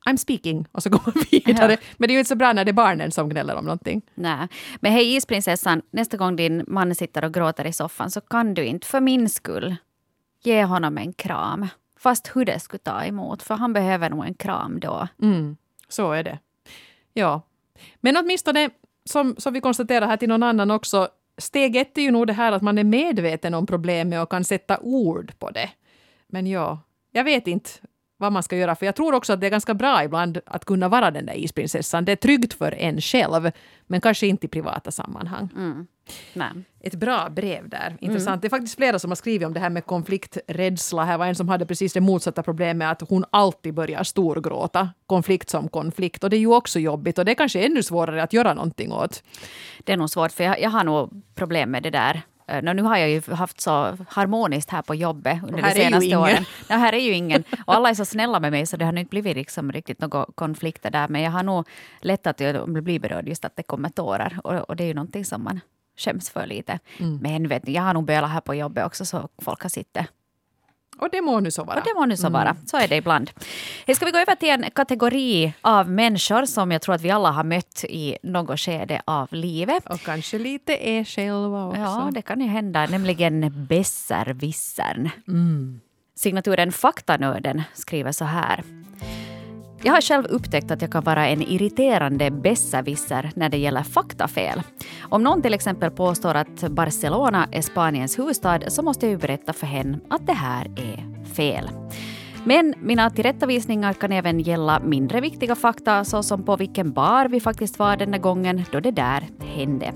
I'm 0.06 0.16
speaking. 0.16 0.66
Och 0.72 0.82
så 0.82 0.90
går 0.90 1.00
man 1.04 1.24
vidare. 1.30 1.72
Ja. 1.72 1.78
Men 1.96 2.08
det 2.08 2.12
är 2.12 2.14
ju 2.14 2.18
inte 2.18 2.28
så 2.28 2.36
bra 2.36 2.52
när 2.52 2.64
det 2.64 2.70
är 2.70 2.72
barnen 2.72 3.12
som 3.12 3.28
gnäller 3.28 3.56
om 3.56 3.64
någonting. 3.64 4.02
Nej. 4.14 4.48
Men 4.80 4.92
hej 4.92 5.16
isprinsessan, 5.16 5.82
nästa 5.90 6.16
gång 6.16 6.36
din 6.36 6.64
man 6.66 6.94
sitter 6.94 7.24
och 7.24 7.34
gråter 7.34 7.66
i 7.66 7.72
soffan 7.72 8.10
så 8.10 8.20
kan 8.20 8.54
du 8.54 8.64
inte 8.64 8.86
för 8.86 9.00
min 9.00 9.28
skull 9.28 9.76
ge 10.42 10.64
honom 10.64 10.98
en 10.98 11.12
kram. 11.12 11.68
Fast 11.98 12.36
hur 12.36 12.44
det 12.44 12.60
skulle 12.60 12.78
ta 12.78 13.04
emot, 13.04 13.42
för 13.42 13.54
han 13.54 13.72
behöver 13.72 14.10
nog 14.10 14.24
en 14.24 14.34
kram 14.34 14.80
då. 14.80 15.08
Mm, 15.22 15.56
så 15.88 16.12
är 16.12 16.24
det. 16.24 16.38
Ja. 17.12 17.42
Men 18.00 18.16
åtminstone, 18.16 18.70
som, 19.04 19.34
som 19.38 19.52
vi 19.52 19.60
konstaterar 19.60 20.06
här 20.06 20.16
till 20.16 20.28
någon 20.28 20.42
annan 20.42 20.70
också, 20.70 21.08
steg 21.38 21.76
ett 21.76 21.98
är 21.98 22.02
ju 22.02 22.10
nog 22.10 22.26
det 22.26 22.32
här 22.32 22.52
att 22.52 22.62
man 22.62 22.78
är 22.78 22.84
medveten 22.84 23.54
om 23.54 23.66
problemet 23.66 24.22
och 24.22 24.30
kan 24.30 24.44
sätta 24.44 24.78
ord 24.78 25.32
på 25.38 25.50
det. 25.50 25.70
Men 26.32 26.46
ja, 26.46 26.82
jag 27.12 27.24
vet 27.24 27.46
inte 27.46 27.70
vad 28.16 28.32
man 28.32 28.42
ska 28.42 28.56
göra, 28.56 28.74
för 28.74 28.86
jag 28.86 28.94
tror 28.96 29.14
också 29.14 29.32
att 29.32 29.40
det 29.40 29.46
är 29.46 29.50
ganska 29.50 29.74
bra 29.74 30.04
ibland 30.04 30.38
att 30.46 30.64
kunna 30.64 30.88
vara 30.88 31.10
den 31.10 31.26
där 31.26 31.34
isprinsessan. 31.34 32.04
Det 32.04 32.12
är 32.12 32.16
tryggt 32.16 32.54
för 32.54 32.74
en 32.74 33.00
själv, 33.00 33.50
men 33.86 34.00
kanske 34.00 34.26
inte 34.26 34.46
i 34.46 34.48
privata 34.48 34.90
sammanhang. 34.90 35.48
Nej. 36.32 36.48
Ett 36.80 36.94
bra 36.94 37.28
brev 37.30 37.68
där. 37.68 37.96
Intressant. 38.00 38.42
Det 38.42 38.48
är 38.48 38.50
faktiskt 38.50 38.76
flera 38.76 38.98
som 38.98 39.10
har 39.10 39.16
skrivit 39.16 39.46
om 39.46 39.52
det 39.54 39.60
här 39.60 39.70
med 39.70 39.86
konflikträdsla. 39.86 41.04
Här 41.04 41.18
var 41.18 41.26
en 41.26 41.34
som 41.34 41.48
hade 41.48 41.66
precis 41.66 41.92
det 41.92 42.00
motsatta 42.00 42.42
problemet 42.42 43.02
att 43.02 43.08
hon 43.08 43.24
alltid 43.30 43.74
börjar 43.74 44.04
storgråta. 44.04 44.90
Konflikt 45.06 45.50
som 45.50 45.68
konflikt. 45.68 46.24
Och 46.24 46.30
det 46.30 46.36
är 46.36 46.40
ju 46.40 46.54
också 46.54 46.78
jobbigt 46.78 47.18
och 47.18 47.24
det 47.24 47.32
är 47.32 47.34
kanske 47.34 47.66
ännu 47.66 47.82
svårare 47.82 48.22
att 48.22 48.32
göra 48.32 48.54
någonting 48.54 48.92
åt. 48.92 49.22
Det 49.84 49.92
är 49.92 49.96
nog 49.96 50.10
svårt, 50.10 50.32
för 50.32 50.44
jag, 50.44 50.60
jag 50.60 50.70
har 50.70 50.84
nog 50.84 51.22
problem 51.34 51.70
med 51.70 51.82
det 51.82 51.90
där. 51.90 52.22
Eh, 52.46 52.62
nå, 52.62 52.72
nu 52.72 52.82
har 52.82 52.96
jag 52.96 53.10
ju 53.10 53.22
haft 53.32 53.60
så 53.60 53.96
harmoniskt 54.08 54.70
här 54.70 54.82
på 54.82 54.94
jobbet 54.94 55.38
under 55.42 55.62
de 55.62 55.70
senaste 55.70 56.16
åren. 56.16 56.44
Ja, 56.68 56.76
här 56.76 56.92
är 56.92 56.98
ju 56.98 57.12
ingen. 57.12 57.44
Och 57.66 57.74
alla 57.74 57.90
är 57.90 57.94
så 57.94 58.04
snälla 58.04 58.40
med 58.40 58.50
mig 58.50 58.66
så 58.66 58.76
det 58.76 58.84
har 58.84 58.98
inte 58.98 59.10
blivit 59.10 59.36
liksom 59.36 59.72
riktigt 59.72 60.00
några 60.00 60.26
konflikter 60.34 60.90
där. 60.90 61.08
Men 61.08 61.22
jag 61.22 61.30
har 61.30 61.42
nog 61.42 61.68
lätt 62.00 62.26
att 62.26 62.40
jag 62.40 62.82
blir 62.82 63.00
berörd 63.00 63.28
just 63.28 63.44
att 63.44 63.56
det 63.56 63.62
kommer 63.62 63.88
tårar. 63.88 64.38
Och, 64.44 64.70
och 64.70 64.76
det 64.76 64.84
är 64.84 64.88
ju 64.88 64.94
någonting 64.94 65.24
som 65.24 65.44
man 65.44 65.60
skäms 65.96 66.30
för 66.30 66.46
lite. 66.46 66.78
Mm. 66.98 67.16
Men 67.16 67.48
vet 67.48 67.66
ni, 67.66 67.72
jag 67.72 67.82
har 67.82 67.94
nog 67.94 68.04
bölat 68.04 68.30
här 68.30 68.40
på 68.40 68.54
jobbet 68.54 68.86
också 68.86 69.04
så 69.04 69.28
folk 69.38 69.62
har 69.62 69.70
sittit. 69.70 70.06
Och 70.98 71.08
det 71.12 71.20
må 71.22 71.40
nu 71.40 71.50
så 71.50 71.64
vara. 71.64 71.78
Och 71.78 71.84
det 71.84 71.94
må 71.94 72.06
nu 72.06 72.16
så 72.16 72.28
vara. 72.28 72.56
Så 72.66 72.76
är 72.76 72.88
det 72.88 72.96
ibland. 72.96 73.30
Hej, 73.86 73.96
ska 73.96 74.06
vi 74.06 74.12
gå 74.12 74.18
över 74.18 74.34
till 74.34 74.48
en 74.48 74.64
kategori 74.74 75.52
av 75.60 75.90
människor 75.90 76.44
som 76.44 76.72
jag 76.72 76.82
tror 76.82 76.94
att 76.94 77.02
vi 77.02 77.10
alla 77.10 77.30
har 77.30 77.44
mött 77.44 77.84
i 77.88 78.16
något 78.22 78.60
skede 78.60 79.02
av 79.04 79.28
livet. 79.30 79.90
Och 79.90 80.00
kanske 80.00 80.38
lite 80.38 80.88
er 80.88 81.04
själva 81.04 81.66
också. 81.66 81.80
Ja, 81.80 82.10
det 82.14 82.22
kan 82.22 82.40
ju 82.40 82.46
hända. 82.46 82.86
Nämligen 82.86 83.66
besserwissern. 83.68 85.10
Signaturen 86.14 86.72
Faktanörden 86.72 87.62
skriver 87.74 88.12
så 88.12 88.24
här. 88.24 88.64
Jag 89.84 89.92
har 89.92 90.00
själv 90.00 90.26
upptäckt 90.26 90.70
att 90.70 90.82
jag 90.82 90.92
kan 90.92 91.04
vara 91.04 91.28
en 91.28 91.42
irriterande 91.42 92.30
besserwisser 92.30 93.30
när 93.34 93.48
det 93.48 93.56
gäller 93.56 93.82
faktafel. 93.82 94.62
Om 95.00 95.22
någon 95.22 95.42
till 95.42 95.54
exempel 95.54 95.90
påstår 95.90 96.34
att 96.34 96.70
Barcelona 96.70 97.48
är 97.52 97.62
Spaniens 97.62 98.18
huvudstad 98.18 98.60
så 98.70 98.82
måste 98.82 99.06
jag 99.06 99.10
ju 99.10 99.18
berätta 99.18 99.52
för 99.52 99.66
henne 99.66 99.98
att 100.10 100.26
det 100.26 100.32
här 100.32 100.66
är 100.66 101.24
fel. 101.34 101.70
Men 102.44 102.74
mina 102.78 103.10
tillrättavisningar 103.10 103.92
kan 103.92 104.12
även 104.12 104.40
gälla 104.40 104.80
mindre 104.80 105.20
viktiga 105.20 105.54
fakta 105.54 106.04
såsom 106.04 106.44
på 106.44 106.56
vilken 106.56 106.92
bar 106.92 107.28
vi 107.28 107.40
faktiskt 107.40 107.78
var 107.78 107.96
den 107.96 108.10
där 108.10 108.18
gången 108.18 108.64
då 108.72 108.80
det 108.80 108.90
där 108.90 109.28
hände. 109.40 109.92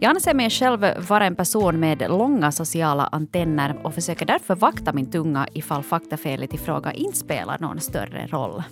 Jag 0.00 0.10
anser 0.10 0.34
mig 0.34 0.50
själv 0.50 0.86
vara 1.08 1.26
en 1.26 1.36
person 1.36 1.80
med 1.80 2.04
långa 2.08 2.52
sociala 2.52 3.08
antenner 3.12 3.80
och 3.82 3.94
försöker 3.94 4.26
därför 4.26 4.54
vakta 4.54 4.92
min 4.92 5.10
tunga 5.10 5.48
ifall 5.52 5.82
faktafelet 5.82 6.54
i 6.54 6.58
fråga 6.58 6.92
inte 6.92 7.18
spelar 7.18 7.58
någon 7.58 7.80
större 7.80 8.26
roll. 8.26 8.62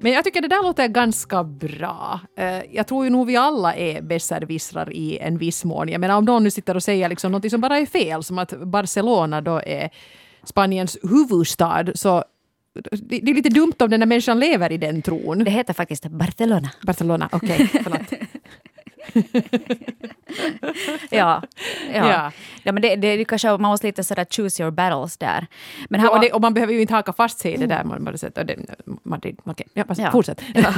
Men 0.00 0.12
jag 0.12 0.24
tycker 0.24 0.40
det 0.40 0.48
där 0.48 0.62
låter 0.62 0.88
ganska 0.88 1.44
bra. 1.44 2.20
Eh, 2.36 2.60
Jag 2.72 2.86
tror 2.86 3.04
ju 3.04 3.10
nog 3.10 3.26
vi 3.26 3.36
alla 3.36 3.74
är 3.74 4.02
besserwissrar 4.02 4.92
i 4.92 5.18
en 5.18 5.38
viss 5.38 5.64
mån. 5.64 5.88
Jag 5.88 6.00
menar 6.00 6.16
om 6.16 6.24
någon 6.24 6.44
nu 6.44 6.50
sitter 6.50 6.74
och 6.74 6.82
säger 6.82 7.08
liksom 7.08 7.32
något 7.32 7.50
som 7.50 7.60
bara 7.60 7.78
är 7.78 7.86
fel, 7.86 8.22
som 8.22 8.38
att 8.38 8.60
Barcelona 8.60 9.40
då 9.40 9.62
är 9.66 9.90
Spaniens 10.44 10.98
huvudstad, 11.02 11.84
så 11.94 12.24
det, 12.92 13.16
är 13.16 13.34
lite 13.34 13.48
dumt 13.48 13.72
om 13.78 13.90
den 13.90 14.00
här 14.00 14.06
människan 14.06 14.40
lever 14.40 14.72
i 14.72 14.78
den 14.78 15.02
tron. 15.02 15.44
Det 15.44 15.50
heter 15.50 15.74
faktiskt 15.74 16.04
Barcelona. 16.08 16.70
Barcelona, 16.82 17.28
okej, 17.32 17.70
förlåt. 17.82 18.00
Ja, 21.10 21.42
ja. 21.92 22.08
Ja. 22.08 22.32
ja. 22.62 22.72
men 22.72 22.82
det, 22.82 22.96
det, 22.96 23.24
kanske, 23.24 23.48
man 23.48 23.60
måste 23.60 23.86
lite 23.86 24.04
sådär 24.04 24.26
choose 24.30 24.62
your 24.62 24.70
battles 24.72 25.16
där. 25.16 25.46
Men 25.88 26.00
Ja, 26.00 26.10
och, 26.10 26.20
det, 26.20 26.32
och 26.32 26.40
man 26.40 26.54
behöver 26.54 26.72
ju 26.72 26.80
inte 26.80 26.94
haka 26.94 27.12
fast 27.12 27.38
sig 27.38 27.54
i 27.54 27.56
det 27.56 27.66
där. 27.66 27.84
Man 27.84 28.04
det, 28.34 28.56
Madrid, 29.02 29.40
okej, 29.44 29.66
ja, 29.74 29.84
Ja. 29.96 30.10
fortsätt. 30.10 30.42
Ja. 30.54 30.74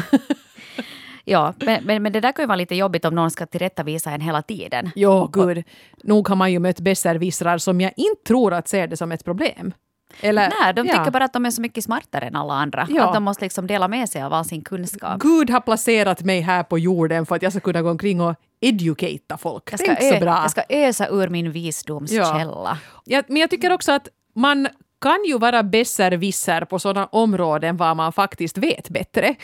Ja, 1.24 1.54
men, 1.56 1.84
men, 1.84 2.02
men 2.02 2.12
det 2.12 2.20
där 2.20 2.32
kan 2.32 2.42
ju 2.42 2.46
vara 2.46 2.56
lite 2.56 2.74
jobbigt 2.74 3.04
om 3.04 3.14
någon 3.14 3.30
ska 3.30 3.46
tillrättavisa 3.46 4.10
en 4.10 4.20
hela 4.20 4.42
tiden. 4.42 4.90
Jo, 4.94 5.26
gud. 5.32 5.64
Nog 6.02 6.28
har 6.28 6.36
man 6.36 6.52
ju 6.52 6.58
mött 6.58 6.80
besserwissrar 6.80 7.58
som 7.58 7.80
jag 7.80 7.92
inte 7.96 8.22
tror 8.26 8.54
att 8.54 8.68
ser 8.68 8.86
det 8.86 8.96
som 8.96 9.12
ett 9.12 9.24
problem. 9.24 9.72
Eller, 10.20 10.52
Nej, 10.60 10.74
de 10.74 10.86
ja. 10.86 10.92
tycker 10.92 11.10
bara 11.10 11.24
att 11.24 11.32
de 11.32 11.46
är 11.46 11.50
så 11.50 11.60
mycket 11.60 11.84
smartare 11.84 12.26
än 12.26 12.36
alla 12.36 12.54
andra. 12.54 12.86
Ja. 12.90 13.04
Att 13.04 13.14
de 13.14 13.22
måste 13.22 13.44
liksom 13.44 13.66
dela 13.66 13.88
med 13.88 14.08
sig 14.08 14.22
av 14.22 14.32
all 14.32 14.44
sin 14.44 14.62
kunskap. 14.62 15.20
Gud 15.20 15.50
har 15.50 15.60
placerat 15.60 16.24
mig 16.24 16.40
här 16.40 16.62
på 16.62 16.78
jorden 16.78 17.26
för 17.26 17.36
att 17.36 17.42
jag 17.42 17.52
ska 17.52 17.60
kunna 17.60 17.82
gå 17.82 17.90
omkring 17.90 18.20
och 18.20 18.34
educata 18.60 19.36
folk. 19.38 19.72
Jag 19.72 19.80
ska, 19.80 19.96
så 19.96 20.20
bra. 20.20 20.40
jag 20.42 20.50
ska 20.50 20.62
ösa 20.68 21.08
ur 21.08 21.28
min 21.28 21.52
visdomskälla. 21.52 22.78
Ja, 23.04 23.22
men 23.28 23.36
jag 23.36 23.50
tycker 23.50 23.72
också 23.72 23.92
att 23.92 24.08
man 24.34 24.68
kan 25.00 25.24
ju 25.24 25.38
vara 25.38 25.62
besserwisser 25.62 26.64
på 26.64 26.78
sådana 26.78 27.06
områden 27.06 27.76
var 27.76 27.94
man 27.94 28.12
faktiskt 28.12 28.58
vet 28.58 28.88
bättre. 28.88 29.34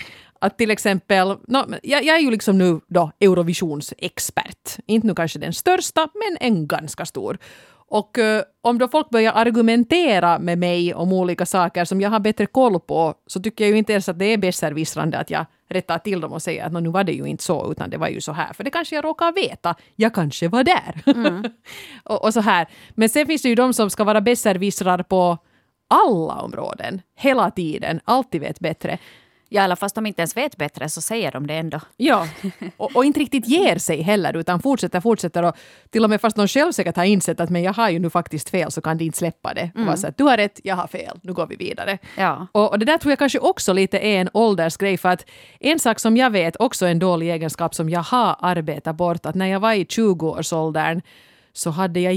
Att 0.41 0.59
till 0.59 0.71
exempel, 0.71 1.29
no, 1.49 1.75
jag, 1.83 2.05
jag 2.05 2.17
är 2.17 2.21
ju 2.21 2.31
liksom 2.31 2.59
nu 2.59 2.81
då 2.89 3.13
Eurovisionsexpert. 3.21 4.79
Inte 4.87 5.07
nu 5.07 5.15
kanske 5.15 5.39
den 5.39 5.53
största, 5.53 6.09
men 6.15 6.37
en 6.41 6.67
ganska 6.67 7.07
stor. 7.07 7.39
Och 7.89 8.19
eh, 8.19 8.43
om 8.63 8.79
då 8.79 8.89
folk 8.89 9.11
börjar 9.11 9.33
argumentera 9.33 10.39
med 10.39 10.59
mig 10.59 10.95
om 10.95 11.13
olika 11.13 11.47
saker 11.47 11.85
som 11.85 12.01
jag 12.01 12.11
har 12.11 12.21
bättre 12.21 12.47
koll 12.47 12.81
på 12.81 13.15
så 13.27 13.43
tycker 13.43 13.65
jag 13.65 13.71
ju 13.71 13.79
inte 13.79 13.93
ens 13.93 14.09
att 14.09 14.19
det 14.19 14.25
är 14.25 14.39
besserwissrande 14.39 15.19
att 15.19 15.31
jag 15.31 15.47
rättar 15.69 15.99
till 15.99 16.21
dem 16.21 16.33
och 16.33 16.43
säger 16.43 16.65
att 16.65 16.73
"Nå, 16.73 16.81
nu 16.81 16.89
var 16.89 17.05
det 17.05 17.13
ju 17.13 17.25
inte 17.25 17.45
så 17.45 17.73
utan 17.73 17.91
det 17.91 17.97
var 17.99 18.09
ju 18.09 18.21
så 18.21 18.33
här. 18.33 18.53
För 18.53 18.65
det 18.65 18.71
kanske 18.71 18.95
jag 18.95 19.05
råkar 19.05 19.33
veta. 19.33 19.75
Jag 19.97 20.15
kanske 20.15 20.49
var 20.49 20.65
där. 20.65 21.03
och, 22.05 22.25
och 22.25 22.33
så 22.35 22.41
här. 22.41 22.67
Men 22.95 23.09
sen 23.09 23.27
finns 23.27 23.43
det 23.43 23.49
ju 23.49 23.55
de 23.55 23.73
som 23.75 23.91
ska 23.91 24.05
vara 24.05 24.21
besserwissrar 24.21 25.03
på 25.03 25.39
alla 25.89 26.35
områden. 26.41 27.01
Hela 27.17 27.51
tiden. 27.51 28.01
Alltid 28.05 28.41
vet 28.41 28.61
bättre. 28.61 28.99
Ja, 29.49 29.63
eller 29.63 29.77
fast 29.77 29.95
de 29.95 30.07
inte 30.07 30.21
ens 30.21 30.37
vet 30.37 30.57
bättre 30.57 30.89
så 30.89 31.01
säger 31.01 31.33
de 31.33 31.47
det 31.47 31.55
ändå. 31.55 31.81
Ja, 31.97 32.29
och, 32.77 32.97
och 32.97 33.05
inte 33.05 33.21
riktigt 33.21 33.49
ger 33.49 33.79
sig 33.79 34.03
heller 34.03 34.37
utan 34.37 34.61
fortsätter, 34.61 35.01
fortsätter 35.01 35.43
och 35.43 35.57
till 35.91 36.05
och 36.05 36.11
med 36.11 36.21
fast 36.21 36.37
de 36.37 36.49
själv 36.49 36.73
säkert 36.73 36.97
har 36.97 37.05
insett 37.05 37.41
att 37.41 37.51
men 37.51 37.63
jag 37.63 37.73
har 37.73 37.91
ju 37.91 37.99
nu 37.99 38.11
faktiskt 38.11 38.51
fel 38.51 38.73
så 38.73 38.81
kan 38.81 38.99
de 38.99 39.05
inte 39.05 39.19
släppa 39.19 39.55
det. 39.55 39.71
Och 39.75 39.87
vara 39.87 39.97
så 39.97 40.07
att 40.07 40.19
du 40.19 40.25
har 40.25 40.37
rätt, 40.37 40.61
jag 40.65 40.77
har 40.77 40.87
fel, 40.87 41.21
nu 41.23 41.33
går 41.33 41.47
vi 41.47 41.57
vidare. 41.57 41.99
Ja. 42.19 42.47
Och, 42.53 42.71
och 42.71 42.79
det 42.79 42.87
där 42.87 42.99
tror 42.99 43.11
jag 43.11 43.19
kanske 43.19 43.39
också 43.39 43.73
lite 43.73 43.99
är 43.99 44.21
en 44.21 44.29
åldersgrej 44.33 44.97
för 44.99 45.09
att 45.09 45.27
en 45.61 45.79
sak 45.79 46.01
som 46.01 46.17
jag 46.17 46.31
vet 46.31 46.57
också 46.57 46.87
en 46.87 46.99
dålig 46.99 47.31
egenskap 47.31 47.75
som 47.75 47.91
jag 47.91 48.03
har 48.03 48.37
arbetat 48.41 48.97
bort 48.97 49.27
att 49.27 49.35
när 49.35 49.47
jag 49.47 49.61
var 49.61 49.73
i 49.73 49.85
20-årsåldern 49.85 51.03
så 51.53 51.71
hade 51.71 52.01
jag 52.01 52.15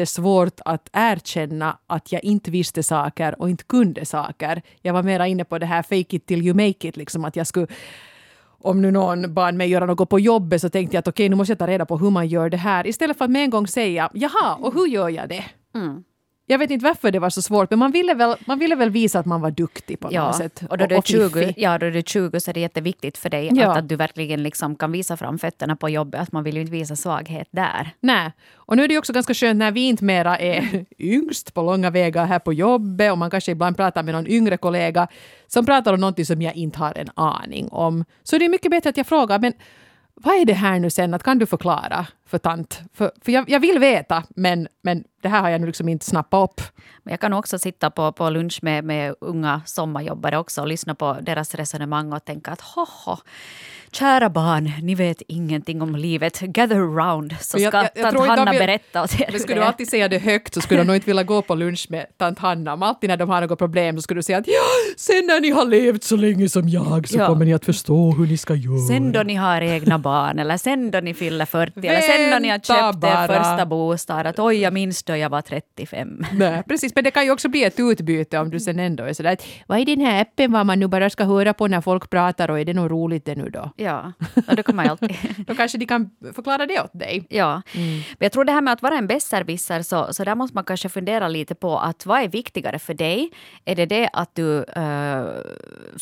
jättesvårt 0.00 0.60
att 0.64 0.88
erkänna 0.92 1.78
att 1.86 2.12
jag 2.12 2.24
inte 2.24 2.50
visste 2.50 2.82
saker 2.82 3.40
och 3.40 3.50
inte 3.50 3.64
kunde 3.64 4.04
saker. 4.04 4.62
Jag 4.82 4.92
var 4.92 5.02
mera 5.02 5.26
inne 5.26 5.44
på 5.44 5.58
det 5.58 5.66
här 5.66 5.82
fake 5.82 6.16
it 6.16 6.26
till 6.26 6.42
you 6.42 6.54
make 6.54 6.88
it, 6.88 6.96
liksom 6.96 7.24
att 7.24 7.36
jag 7.36 7.46
skulle 7.46 7.66
om 8.62 8.82
nu 8.82 8.90
någon 8.90 9.34
bad 9.34 9.54
mig 9.54 9.68
göra 9.68 9.86
något 9.86 10.08
på 10.08 10.20
jobbet 10.20 10.60
så 10.60 10.68
tänkte 10.68 10.96
jag 10.96 11.00
att 11.00 11.08
okej, 11.08 11.28
nu 11.28 11.36
måste 11.36 11.52
jag 11.52 11.58
ta 11.58 11.66
reda 11.66 11.86
på 11.86 11.98
hur 11.98 12.10
man 12.10 12.28
gör 12.28 12.50
det 12.50 12.56
här. 12.56 12.86
Istället 12.86 13.18
för 13.18 13.24
att 13.24 13.30
med 13.30 13.42
en 13.42 13.50
gång 13.50 13.66
säga 13.66 14.10
jaha, 14.14 14.54
och 14.54 14.74
hur 14.74 14.86
gör 14.86 15.08
jag 15.08 15.28
det? 15.28 15.44
Mm. 15.74 16.04
Jag 16.50 16.58
vet 16.58 16.70
inte 16.70 16.84
varför 16.84 17.10
det 17.10 17.18
var 17.18 17.30
så 17.30 17.42
svårt, 17.42 17.70
men 17.70 17.78
man 17.78 17.92
ville 17.92 18.14
väl, 18.14 18.34
man 18.46 18.58
ville 18.58 18.74
väl 18.74 18.90
visa 18.90 19.18
att 19.18 19.26
man 19.26 19.40
var 19.40 19.50
duktig 19.50 20.00
på 20.00 20.08
Ja, 20.12 20.26
något 20.26 20.36
sätt. 20.36 20.62
och 20.70 20.78
då 20.78 20.86
du, 20.86 20.94
är 20.94 21.02
20, 21.02 21.28
fiffig. 21.30 21.54
ja, 21.56 21.78
då 21.78 21.90
du 21.90 21.98
är 21.98 22.02
20 22.02 22.40
så 22.40 22.50
är 22.50 22.54
det 22.54 22.60
jätteviktigt 22.60 23.18
för 23.18 23.30
dig 23.30 23.50
Ja. 23.52 23.70
att, 23.70 23.76
att 23.78 23.88
du 23.88 23.96
verkligen 23.96 24.42
liksom 24.42 24.76
kan 24.76 24.92
visa 24.92 25.16
fram 25.16 25.38
fötterna 25.38 25.76
på 25.76 25.88
jobbet. 25.88 26.20
Att 26.20 26.32
man 26.32 26.44
vill 26.44 26.54
ju 26.54 26.60
inte 26.60 26.72
visa 26.72 26.96
svaghet 26.96 27.48
där. 27.50 27.90
Nej. 28.00 28.32
Och 28.54 28.76
nu 28.76 28.84
är 28.84 28.88
det 28.88 28.94
ju 28.94 28.98
också 28.98 29.12
ganska 29.12 29.34
skönt 29.34 29.58
när 29.58 29.70
vi 29.72 29.80
inte 29.80 30.04
mera 30.04 30.38
är 30.38 30.84
yngst 30.98 31.54
på 31.54 31.62
långa 31.62 31.90
vägar 31.90 32.26
här 32.26 32.38
på 32.38 32.52
jobbet 32.52 33.12
och 33.12 33.18
man 33.18 33.30
kanske 33.30 33.52
ibland 33.52 33.76
pratar 33.76 34.02
med 34.02 34.14
någon 34.14 34.26
yngre 34.26 34.56
kollega 34.56 35.08
som 35.46 35.66
pratar 35.66 35.92
om 35.94 36.00
någonting 36.00 36.26
som 36.26 36.42
jag 36.42 36.54
inte 36.56 36.78
har 36.78 36.98
en 36.98 37.08
aning 37.14 37.68
om. 37.68 38.04
Så 38.22 38.38
det 38.38 38.44
är 38.44 38.48
mycket 38.48 38.70
bättre 38.70 38.90
att 38.90 38.96
jag 38.96 39.06
frågar, 39.06 39.38
men 39.38 39.52
vad 40.14 40.34
är 40.34 40.44
det 40.44 40.52
här 40.52 40.78
nu 40.78 40.90
sen? 40.90 41.14
Att 41.14 41.22
kan 41.22 41.38
du 41.38 41.46
förklara 41.46 42.06
för 42.30 42.38
tant? 42.38 42.80
För, 42.94 43.10
för 43.24 43.32
jag, 43.32 43.50
jag 43.50 43.60
vill 43.60 43.78
veta, 43.78 44.22
men, 44.36 44.68
men 44.82 45.04
det 45.22 45.28
här 45.28 45.40
har 45.40 45.48
jag 45.50 45.60
nu 45.60 45.66
liksom 45.66 45.88
inte 45.88 46.06
snappat 46.06 46.50
upp. 46.50 46.60
Men 47.02 47.10
jag 47.12 47.20
kan 47.20 47.32
också 47.32 47.58
sitta 47.58 47.90
på, 47.90 48.12
på 48.12 48.30
lunch 48.30 48.58
med, 48.62 48.84
med 48.84 49.14
unga 49.20 49.60
sommarjobbare 49.66 50.38
också 50.38 50.60
och 50.60 50.66
lyssna 50.66 50.94
på 50.94 51.16
deras 51.22 51.54
resonemang 51.54 52.12
och 52.12 52.24
tänka 52.24 52.50
att 52.50 52.60
hoho, 52.60 53.16
kära 53.92 54.30
barn, 54.30 54.72
ni 54.82 54.94
vet 54.94 55.22
ingenting 55.28 55.82
om 55.82 55.96
livet. 55.96 56.40
Gather 56.40 56.76
round 56.76 57.36
så 57.40 57.58
ska 57.58 57.60
jag- 57.60 57.88
jag 57.94 58.12
tant 58.14 58.26
Hanna 58.28 58.50
vill- 58.50 58.60
berätta 58.60 59.02
åt 59.02 59.20
er. 59.20 59.28
Men 59.30 59.40
skulle 59.40 59.60
du 59.60 59.64
alltid 59.64 59.88
säga 59.88 60.08
det 60.08 60.18
högt 60.18 60.54
så 60.54 60.60
skulle 60.60 60.80
de 60.80 60.86
nog 60.86 60.96
inte 60.96 61.06
vilja 61.06 61.22
gå 61.22 61.42
på 61.42 61.54
lunch 61.54 61.86
med 61.90 62.06
tant 62.18 62.38
Hanna. 62.38 62.76
Men 62.76 62.88
alltid 62.88 63.10
när 63.10 63.16
de 63.16 63.28
har 63.28 63.40
något 63.40 63.58
problem 63.58 63.96
så 63.96 64.02
skulle 64.02 64.18
du 64.18 64.22
säga 64.22 64.38
att 64.38 64.46
ja, 64.46 64.94
sen 64.96 65.26
när 65.26 65.40
ni 65.40 65.50
har 65.50 65.64
levt 65.64 66.04
så 66.04 66.16
länge 66.16 66.48
som 66.48 66.68
jag 66.68 67.08
så 67.08 67.18
Ja. 67.18 67.26
kommer 67.26 67.44
ni 67.44 67.54
att 67.54 67.64
förstå 67.64 68.10
hur 68.12 68.26
ni 68.26 68.36
ska 68.36 68.54
göra. 68.54 68.78
Sen 68.88 69.12
då 69.12 69.22
ni 69.22 69.34
har 69.34 69.60
egna 69.60 69.98
barn 69.98 70.38
eller 70.38 70.56
sen 70.56 70.90
då 70.90 71.00
ni 71.00 71.14
fyller 71.14 71.44
40 71.44 71.86
eller 71.88 72.00
sen 72.00 72.19
då 72.32 72.38
ni 72.38 72.48
har 72.48 72.58
köpt 72.58 72.70
er 72.70 73.00
bara. 73.00 73.26
första 73.26 73.66
bostad. 73.66 74.26
Att 74.26 74.38
oj, 74.38 74.56
jag 74.56 74.72
minns 74.72 75.02
då 75.02 75.16
jag 75.16 75.30
var 75.30 75.42
35. 75.42 76.24
Nej, 76.32 76.62
precis, 76.68 76.94
men 76.94 77.04
det 77.04 77.10
kan 77.10 77.24
ju 77.24 77.30
också 77.30 77.48
bli 77.48 77.64
ett 77.64 77.80
utbyte 77.80 78.38
om 78.38 78.50
du 78.50 78.60
sen 78.60 78.78
ändå 78.78 79.04
är 79.04 79.12
sådär 79.12 79.32
att 79.32 79.46
vad 79.66 79.78
är 79.78 79.84
den 79.84 80.00
här 80.00 80.22
appen 80.22 80.52
vad 80.52 80.66
man 80.66 80.80
nu 80.80 80.86
bara 80.88 81.10
ska 81.10 81.24
höra 81.24 81.54
på 81.54 81.66
när 81.68 81.80
folk 81.80 82.10
pratar 82.10 82.50
och 82.50 82.60
är 82.60 82.64
det 82.64 82.74
nog 82.74 82.90
roligt 82.90 83.24
det 83.24 83.34
nu 83.34 83.50
då? 83.50 83.70
Ja, 83.80 84.12
och 84.48 84.56
då 84.56 84.62
kan 84.62 84.76
man 84.76 84.88
alltid... 84.88 85.16
Då 85.46 85.54
kanske 85.54 85.78
de 85.78 85.86
kan 85.86 86.10
förklara 86.34 86.66
det 86.66 86.80
åt 86.80 86.90
dig. 86.92 87.26
Ja, 87.30 87.62
men 87.74 88.02
jag 88.18 88.32
tror 88.32 88.44
det 88.44 88.52
här 88.52 88.60
med 88.60 88.72
att 88.72 88.82
vara 88.82 88.94
en 88.98 89.06
besserwisser 89.06 89.82
så, 89.82 90.12
så 90.12 90.24
där 90.24 90.34
måste 90.34 90.54
man 90.54 90.64
kanske 90.64 90.88
fundera 90.88 91.28
lite 91.28 91.54
på 91.54 91.78
att 91.78 92.06
vad 92.06 92.22
är 92.22 92.28
viktigare 92.28 92.78
för 92.78 92.94
dig? 92.94 93.30
Är 93.64 93.74
det 93.76 93.86
det 93.86 94.10
att 94.12 94.34
du 94.34 94.64
eh, 94.64 95.24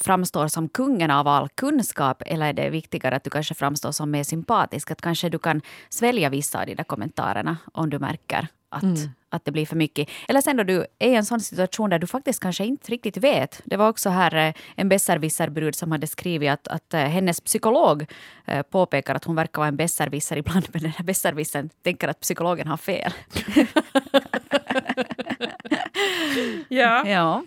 framstår 0.05 0.49
som 0.49 0.69
kungen 0.69 1.11
av 1.11 1.29
all 1.29 1.49
kunskap 1.49 2.23
eller 2.27 2.47
är 2.47 2.53
det 2.53 2.71
viktigare 2.71 3.17
att 3.17 3.25
du 3.25 3.31
kanske 3.31 3.55
framstår 3.55 3.93
som 3.93 4.11
mer 4.11 4.25
sympatisk? 4.25 4.91
Att 4.91 5.01
kanske 5.01 5.29
du 5.29 5.39
kan 5.39 5.61
svälja 5.89 6.08
vissa 6.13 6.61
av 6.61 6.67
de 6.67 6.75
där 6.75 6.85
kommentarerna 6.85 7.57
om 7.73 7.91
du 7.91 7.99
märker 7.99 8.49
att, 8.71 8.85
att 9.31 9.45
det 9.45 9.53
blir 9.53 9.67
för 9.67 9.77
mycket. 9.77 10.09
Eller 10.29 10.41
sen 10.41 10.57
då 10.57 10.63
du 10.63 10.87
är 10.99 11.09
i 11.09 11.15
en 11.15 11.25
sån 11.25 11.41
situation 11.41 11.91
där 11.91 11.99
du 11.99 12.07
faktiskt 12.07 12.41
kanske 12.41 12.65
inte 12.65 12.93
riktigt 12.93 13.17
vet. 13.17 13.61
Det 13.65 13.77
var 13.77 13.89
också 13.89 14.11
här 14.11 14.35
eh, 14.35 14.55
en 14.77 14.89
besserwisserbrud 14.89 15.75
som 15.75 15.93
hade 15.93 16.07
skrivit 16.07 16.51
att, 16.51 16.69
att 16.69 16.95
eh, 16.95 17.01
hennes 17.01 17.41
psykolog 17.41 18.07
eh, 18.47 18.63
påpekar 18.63 19.15
att 19.15 19.25
hon 19.25 19.37
verkar 19.37 19.61
vara 19.61 19.69
en 19.69 19.77
besserwisser 19.77 20.37
ibland, 20.37 20.67
men 20.73 20.83
den 20.83 20.91
här 20.91 21.05
besserwissern 21.05 21.71
tänker 21.83 22.09
att 22.09 22.21
psykologen 22.21 22.67
har 22.67 22.77
fel. 22.77 23.13
Ja. 26.69 27.09
Ja. 27.09 27.43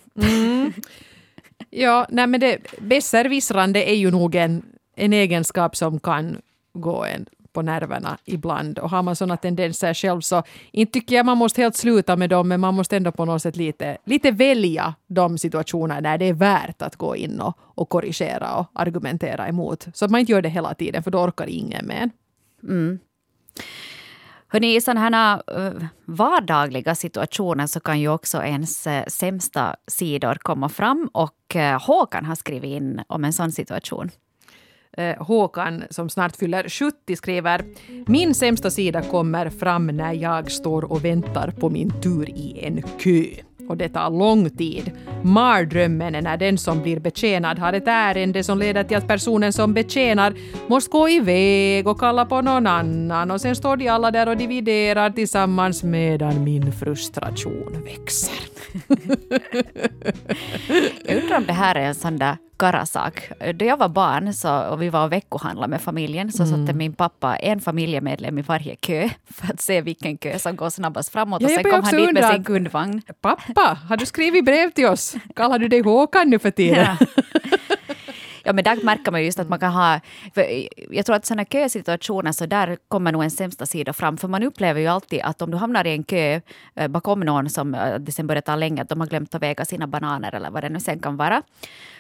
Ja, 1.69 2.07
nej 2.09 2.27
men 2.27 2.39
det 2.39 2.57
besserwissrande 2.79 3.89
är 3.89 3.95
ju 3.95 4.11
nog 4.11 4.35
en, 4.35 4.65
en 4.95 5.13
egenskap 5.13 5.75
som 5.75 5.99
kan 5.99 6.41
gå 6.73 7.05
en 7.05 7.25
på 7.53 7.61
nerverna 7.61 8.17
ibland. 8.25 8.79
Och 8.79 8.89
har 8.89 9.03
man 9.03 9.15
sådana 9.15 9.37
tendenser 9.37 9.93
själv 9.93 10.21
så 10.21 10.43
inte 10.71 10.93
tycker 10.93 11.15
jag 11.15 11.25
man 11.25 11.37
måste 11.37 11.61
helt 11.61 11.75
sluta 11.75 12.15
med 12.15 12.29
dem 12.29 12.47
men 12.47 12.59
man 12.59 12.73
måste 12.73 12.97
ändå 12.97 13.11
på 13.11 13.25
något 13.25 13.41
sätt 13.41 13.55
lite, 13.55 13.97
lite 14.05 14.31
välja 14.31 14.95
de 15.07 15.37
situationer 15.37 16.01
där 16.01 16.17
det 16.17 16.25
är 16.25 16.33
värt 16.33 16.81
att 16.81 16.95
gå 16.95 17.15
in 17.15 17.41
och, 17.41 17.57
och 17.59 17.89
korrigera 17.89 18.55
och 18.55 18.67
argumentera 18.73 19.47
emot. 19.47 19.87
Så 19.93 20.05
att 20.05 20.11
man 20.11 20.19
inte 20.19 20.31
gör 20.31 20.41
det 20.41 20.49
hela 20.49 20.73
tiden 20.73 21.03
för 21.03 21.11
då 21.11 21.19
orkar 21.19 21.47
ingen 21.47 21.85
med 21.85 22.01
en. 22.01 22.11
Mm. 22.63 22.99
Hörrni, 24.47 24.75
i 24.75 24.81
sådana 24.81 24.99
här 24.99 25.41
eh, 25.57 25.83
vardagliga 26.05 26.95
situationer 26.95 27.67
så 27.67 27.79
kan 27.79 27.99
ju 27.99 28.09
också 28.09 28.43
ens 28.43 28.87
eh, 28.87 29.05
sämsta 29.07 29.75
sidor 29.87 30.35
komma 30.35 30.69
fram 30.69 31.09
och 31.13 31.55
eh, 31.55 31.81
Håkan 31.81 32.25
har 32.25 32.35
skrivit 32.35 32.69
in 32.69 33.01
om 33.07 33.23
en 33.23 33.33
sån 33.33 33.51
situation. 33.51 34.11
Eh, 34.97 35.23
Håkan, 35.23 35.83
som 35.89 36.09
snart 36.09 36.35
fyller 36.35 36.69
70, 36.69 37.15
skriver 37.15 37.61
Min 38.07 38.35
sämsta 38.35 38.71
sida 38.71 39.01
kommer 39.01 39.49
fram 39.49 39.87
när 39.87 40.13
jag 40.13 40.51
står 40.51 40.91
och 40.91 41.05
väntar 41.05 41.51
på 41.51 41.69
min 41.69 42.01
tur 42.01 42.29
i 42.29 42.59
en 42.63 42.81
kö. 42.81 43.25
Och 43.71 43.77
det 43.77 43.89
tar 43.89 44.09
lång 44.09 44.49
tid. 44.49 44.91
Mardrömmen 45.23 46.15
är 46.15 46.21
när 46.21 46.37
den 46.37 46.57
som 46.57 46.81
blir 46.81 46.99
betjänad 46.99 47.59
har 47.59 47.73
ett 47.73 47.87
ärende 47.87 48.43
som 48.43 48.59
leder 48.59 48.83
till 48.83 48.97
att 48.97 49.07
personen 49.07 49.53
som 49.53 49.73
betjänar 49.73 50.33
måste 50.67 50.91
gå 50.91 51.09
iväg 51.09 51.87
och 51.87 51.99
kalla 51.99 52.25
på 52.25 52.41
någon 52.41 52.67
annan 52.67 53.31
och 53.31 53.41
sen 53.41 53.55
står 53.55 53.77
de 53.77 53.87
alla 53.89 54.11
där 54.11 54.27
och 54.29 54.37
dividerar 54.37 55.09
tillsammans 55.09 55.83
medan 55.83 56.43
min 56.43 56.71
frustration 56.71 57.83
växer. 57.85 58.33
Jag 61.05 61.17
undrar 61.23 61.37
om 61.37 61.45
det 61.45 61.53
här 61.53 61.75
är 61.75 61.85
en 61.85 61.95
sån 61.95 62.17
där 62.17 62.37
Karasak. 62.57 63.31
Då 63.55 63.65
jag 63.65 63.77
var 63.77 63.89
barn 63.89 64.33
så, 64.33 64.59
och 64.59 64.81
vi 64.81 64.89
var 64.89 65.03
och 65.05 65.11
veckohandlade 65.11 65.67
med 65.69 65.81
familjen 65.81 66.31
så 66.31 66.43
Mm. 66.43 66.65
satte 66.65 66.77
min 66.77 66.93
pappa 66.93 67.35
en 67.35 67.59
familjemedlem 67.61 68.37
i 68.39 68.41
varje 68.41 68.75
kö 68.75 69.09
för 69.33 69.53
att 69.53 69.61
se 69.61 69.81
vilken 69.81 70.17
kö 70.17 70.39
som 70.39 70.55
går 70.55 70.69
snabbast 70.69 71.09
framåt. 71.11 71.41
Ja, 71.41 71.47
och 71.47 71.51
sen 71.53 71.63
kom 71.63 71.83
han 71.83 71.95
dit 71.95 72.13
med 72.13 72.25
sin 72.33 72.43
kundvagn. 72.43 73.01
Pappa, 73.21 73.60
har 73.89 73.97
du 73.97 74.05
skrivit 74.05 74.45
brev 74.45 74.69
till 74.71 74.85
oss? 74.85 75.15
Kallar 75.35 75.59
du 75.59 75.67
dig 75.67 75.81
Håkan 75.81 76.29
nu 76.29 76.39
för 76.39 76.51
tiden? 76.51 76.85
Ja. 76.99 77.05
Ja, 78.43 78.53
men 78.53 78.63
där 78.63 78.83
märker 78.83 79.11
man 79.11 79.19
ju 79.19 79.25
just 79.25 79.39
att 79.39 79.49
man 79.49 79.59
kan 79.59 79.71
ha... 79.73 79.99
Jag 80.89 81.05
tror 81.05 81.15
att 81.15 81.25
sådana 81.25 81.45
kösituationer, 81.45 82.31
så 82.31 82.45
där 82.45 82.77
kommer 82.87 83.11
nog 83.11 83.23
en 83.23 83.31
sämsta 83.31 83.65
sida 83.65 83.93
fram. 83.93 84.17
För 84.17 84.27
man 84.27 84.43
upplever 84.43 84.81
ju 84.81 84.87
alltid 84.87 85.21
att 85.21 85.41
om 85.41 85.51
du 85.51 85.57
hamnar 85.57 85.87
i 85.87 85.91
en 85.91 86.03
kö 86.03 86.41
eh, 86.75 86.87
bakom 86.87 87.19
någon 87.19 87.49
som 87.49 87.75
eh, 87.75 87.95
det 87.95 88.11
sen 88.11 88.27
börjar 88.27 88.41
ta 88.41 88.55
länge, 88.55 88.81
att 88.81 88.89
de 88.89 88.99
har 88.99 89.07
glömt 89.07 89.35
att 89.35 89.41
väga 89.41 89.65
sina 89.65 89.87
bananer 89.87 90.35
eller 90.35 90.49
vad 90.49 90.63
det 90.63 90.69
nu 90.69 90.79
sen 90.79 90.99
kan 90.99 91.17
vara, 91.17 91.41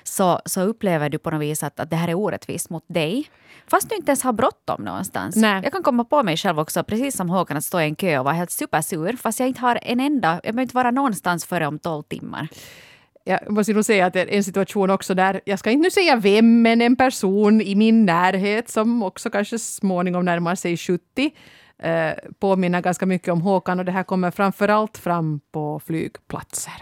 så, 0.03 0.39
så 0.45 0.61
upplever 0.61 1.09
du 1.09 1.17
på 1.17 1.31
något 1.31 1.41
vis 1.41 1.63
att, 1.63 1.79
att 1.79 1.89
det 1.89 1.95
här 1.95 2.07
är 2.07 2.13
orättvist 2.15 2.69
mot 2.69 2.83
dig. 2.87 3.29
Fast 3.67 3.89
du 3.89 3.95
inte 3.95 4.09
ens 4.09 4.23
har 4.23 4.33
bråttom 4.33 4.83
någonstans. 4.83 5.35
Nej. 5.35 5.61
Jag 5.63 5.71
kan 5.71 5.83
komma 5.83 6.03
på 6.03 6.23
mig 6.23 6.37
själv 6.37 6.59
också, 6.59 6.83
precis 6.83 7.15
som 7.15 7.29
Håkan, 7.29 7.57
att 7.57 7.63
stå 7.63 7.81
i 7.81 7.83
en 7.83 7.95
kö 7.95 8.19
och 8.19 8.25
vara 8.25 8.35
helt 8.35 8.51
supersur, 8.51 9.13
fast 9.13 9.39
jag 9.39 9.47
inte 9.47 9.61
har 9.61 9.79
en 9.81 9.99
enda, 9.99 10.29
jag 10.33 10.41
behöver 10.41 10.61
inte 10.61 10.75
vara 10.75 10.91
någonstans 10.91 11.45
före 11.45 11.67
om 11.67 11.79
12 11.79 12.03
timmar. 12.03 12.47
Jag 13.23 13.51
måste 13.51 13.73
nog 13.73 13.85
säga 13.85 14.05
att 14.05 14.13
det 14.13 14.21
är 14.21 14.27
en 14.27 14.43
situation 14.43 14.89
också 14.89 15.13
där, 15.13 15.41
jag 15.45 15.59
ska 15.59 15.71
inte 15.71 15.83
nu 15.83 15.91
säga 15.91 16.15
vem, 16.15 16.61
men 16.61 16.81
en 16.81 16.95
person 16.95 17.61
i 17.61 17.75
min 17.75 18.05
närhet 18.05 18.69
som 18.69 19.03
också 19.03 19.29
kanske 19.29 19.59
småningom 19.59 20.25
närmar 20.25 20.55
sig 20.55 20.77
70 20.77 21.31
eh, 21.83 22.11
påminner 22.39 22.81
ganska 22.81 23.05
mycket 23.05 23.27
om 23.27 23.41
Håkan 23.41 23.79
och 23.79 23.85
det 23.85 23.91
här 23.91 24.03
kommer 24.03 24.31
framförallt 24.31 24.97
fram 24.97 25.39
på 25.51 25.81
flygplatser. 25.85 26.73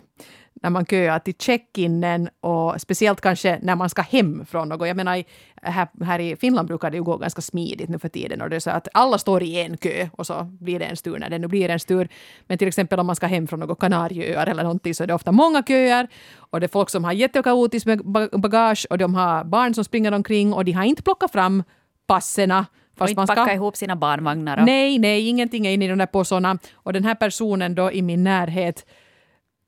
När 0.62 0.69
man 0.69 0.86
köar 0.86 1.19
till 1.19 1.34
check-inen 1.34 2.30
och 2.41 2.82
speciellt 2.82 3.22
kanske 3.22 3.60
när 3.62 3.76
man 3.76 3.89
ska 3.89 4.02
hem 4.02 4.45
från 4.45 4.69
något. 4.69 4.88
Jag 4.88 4.98
menar, 4.98 5.24
här, 5.62 5.88
här 6.06 6.19
i 6.19 6.36
Finland 6.36 6.67
brukar 6.67 6.91
det 6.91 6.98
ju 6.98 7.04
gå 7.04 7.17
ganska 7.17 7.41
smidigt 7.41 7.89
nu 7.89 8.00
för 8.00 8.10
tiden 8.10 8.41
och 8.41 8.50
det 8.50 8.56
är 8.56 8.60
så 8.60 8.69
att 8.69 8.88
alla 8.93 9.17
står 9.17 9.43
i 9.43 9.62
en 9.62 9.78
kö 9.78 10.08
och 10.13 10.28
så 10.28 10.43
blir 10.43 10.80
det 10.80 10.86
en 10.86 10.95
tur 10.95 11.17
när 11.19 11.30
det 11.30 11.38
nu 11.39 11.48
blir 11.48 11.69
en 11.69 11.80
tur. 11.80 12.08
Men 12.48 12.58
till 12.58 12.67
exempel 12.67 13.00
om 13.00 13.08
man 13.08 13.15
ska 13.15 13.28
hem 13.28 13.48
från 13.48 13.60
något 13.60 13.80
Kanarieöar 13.80 14.48
eller 14.48 14.63
någonting 14.63 14.95
så 14.95 15.04
är 15.04 15.08
det 15.08 15.13
ofta 15.13 15.32
många 15.32 15.63
köer 15.63 16.08
och 16.36 16.60
det 16.60 16.65
är 16.65 16.67
folk 16.67 16.89
som 16.89 17.04
har 17.04 17.13
jättekaotiskt 17.13 17.86
med 17.88 18.00
ba- 18.06 18.38
bagage 18.38 18.88
och 18.89 18.98
de 18.98 19.15
har 19.15 19.43
barn 19.43 19.74
som 19.74 19.84
springer 19.84 20.12
omkring 20.12 20.54
och 20.54 20.65
de 20.65 20.72
har 20.72 20.84
inte 20.84 21.04
plockat 21.04 21.32
fram 21.32 21.63
passerna 22.08 22.65
Och 22.91 22.98
fast 22.98 23.10
inte 23.10 23.19
man 23.19 23.28
ska 23.28 23.36
packa 23.36 23.54
ihop 23.54 23.76
sina 23.78 23.95
barnvagnar. 23.95 24.58
Och, 24.58 24.65
Nej, 24.65 25.00
nej, 25.00 25.28
ingenting 25.28 25.67
är 25.67 25.72
inne 25.72 25.86
i 25.86 25.88
de 25.88 25.98
där 25.98 26.06
påsarna. 26.06 26.58
Och 26.74 26.93
den 26.93 27.04
här 27.06 27.15
personen 27.15 27.76
då 27.76 27.91
i 27.91 28.02
min 28.02 28.24
närhet 28.24 28.86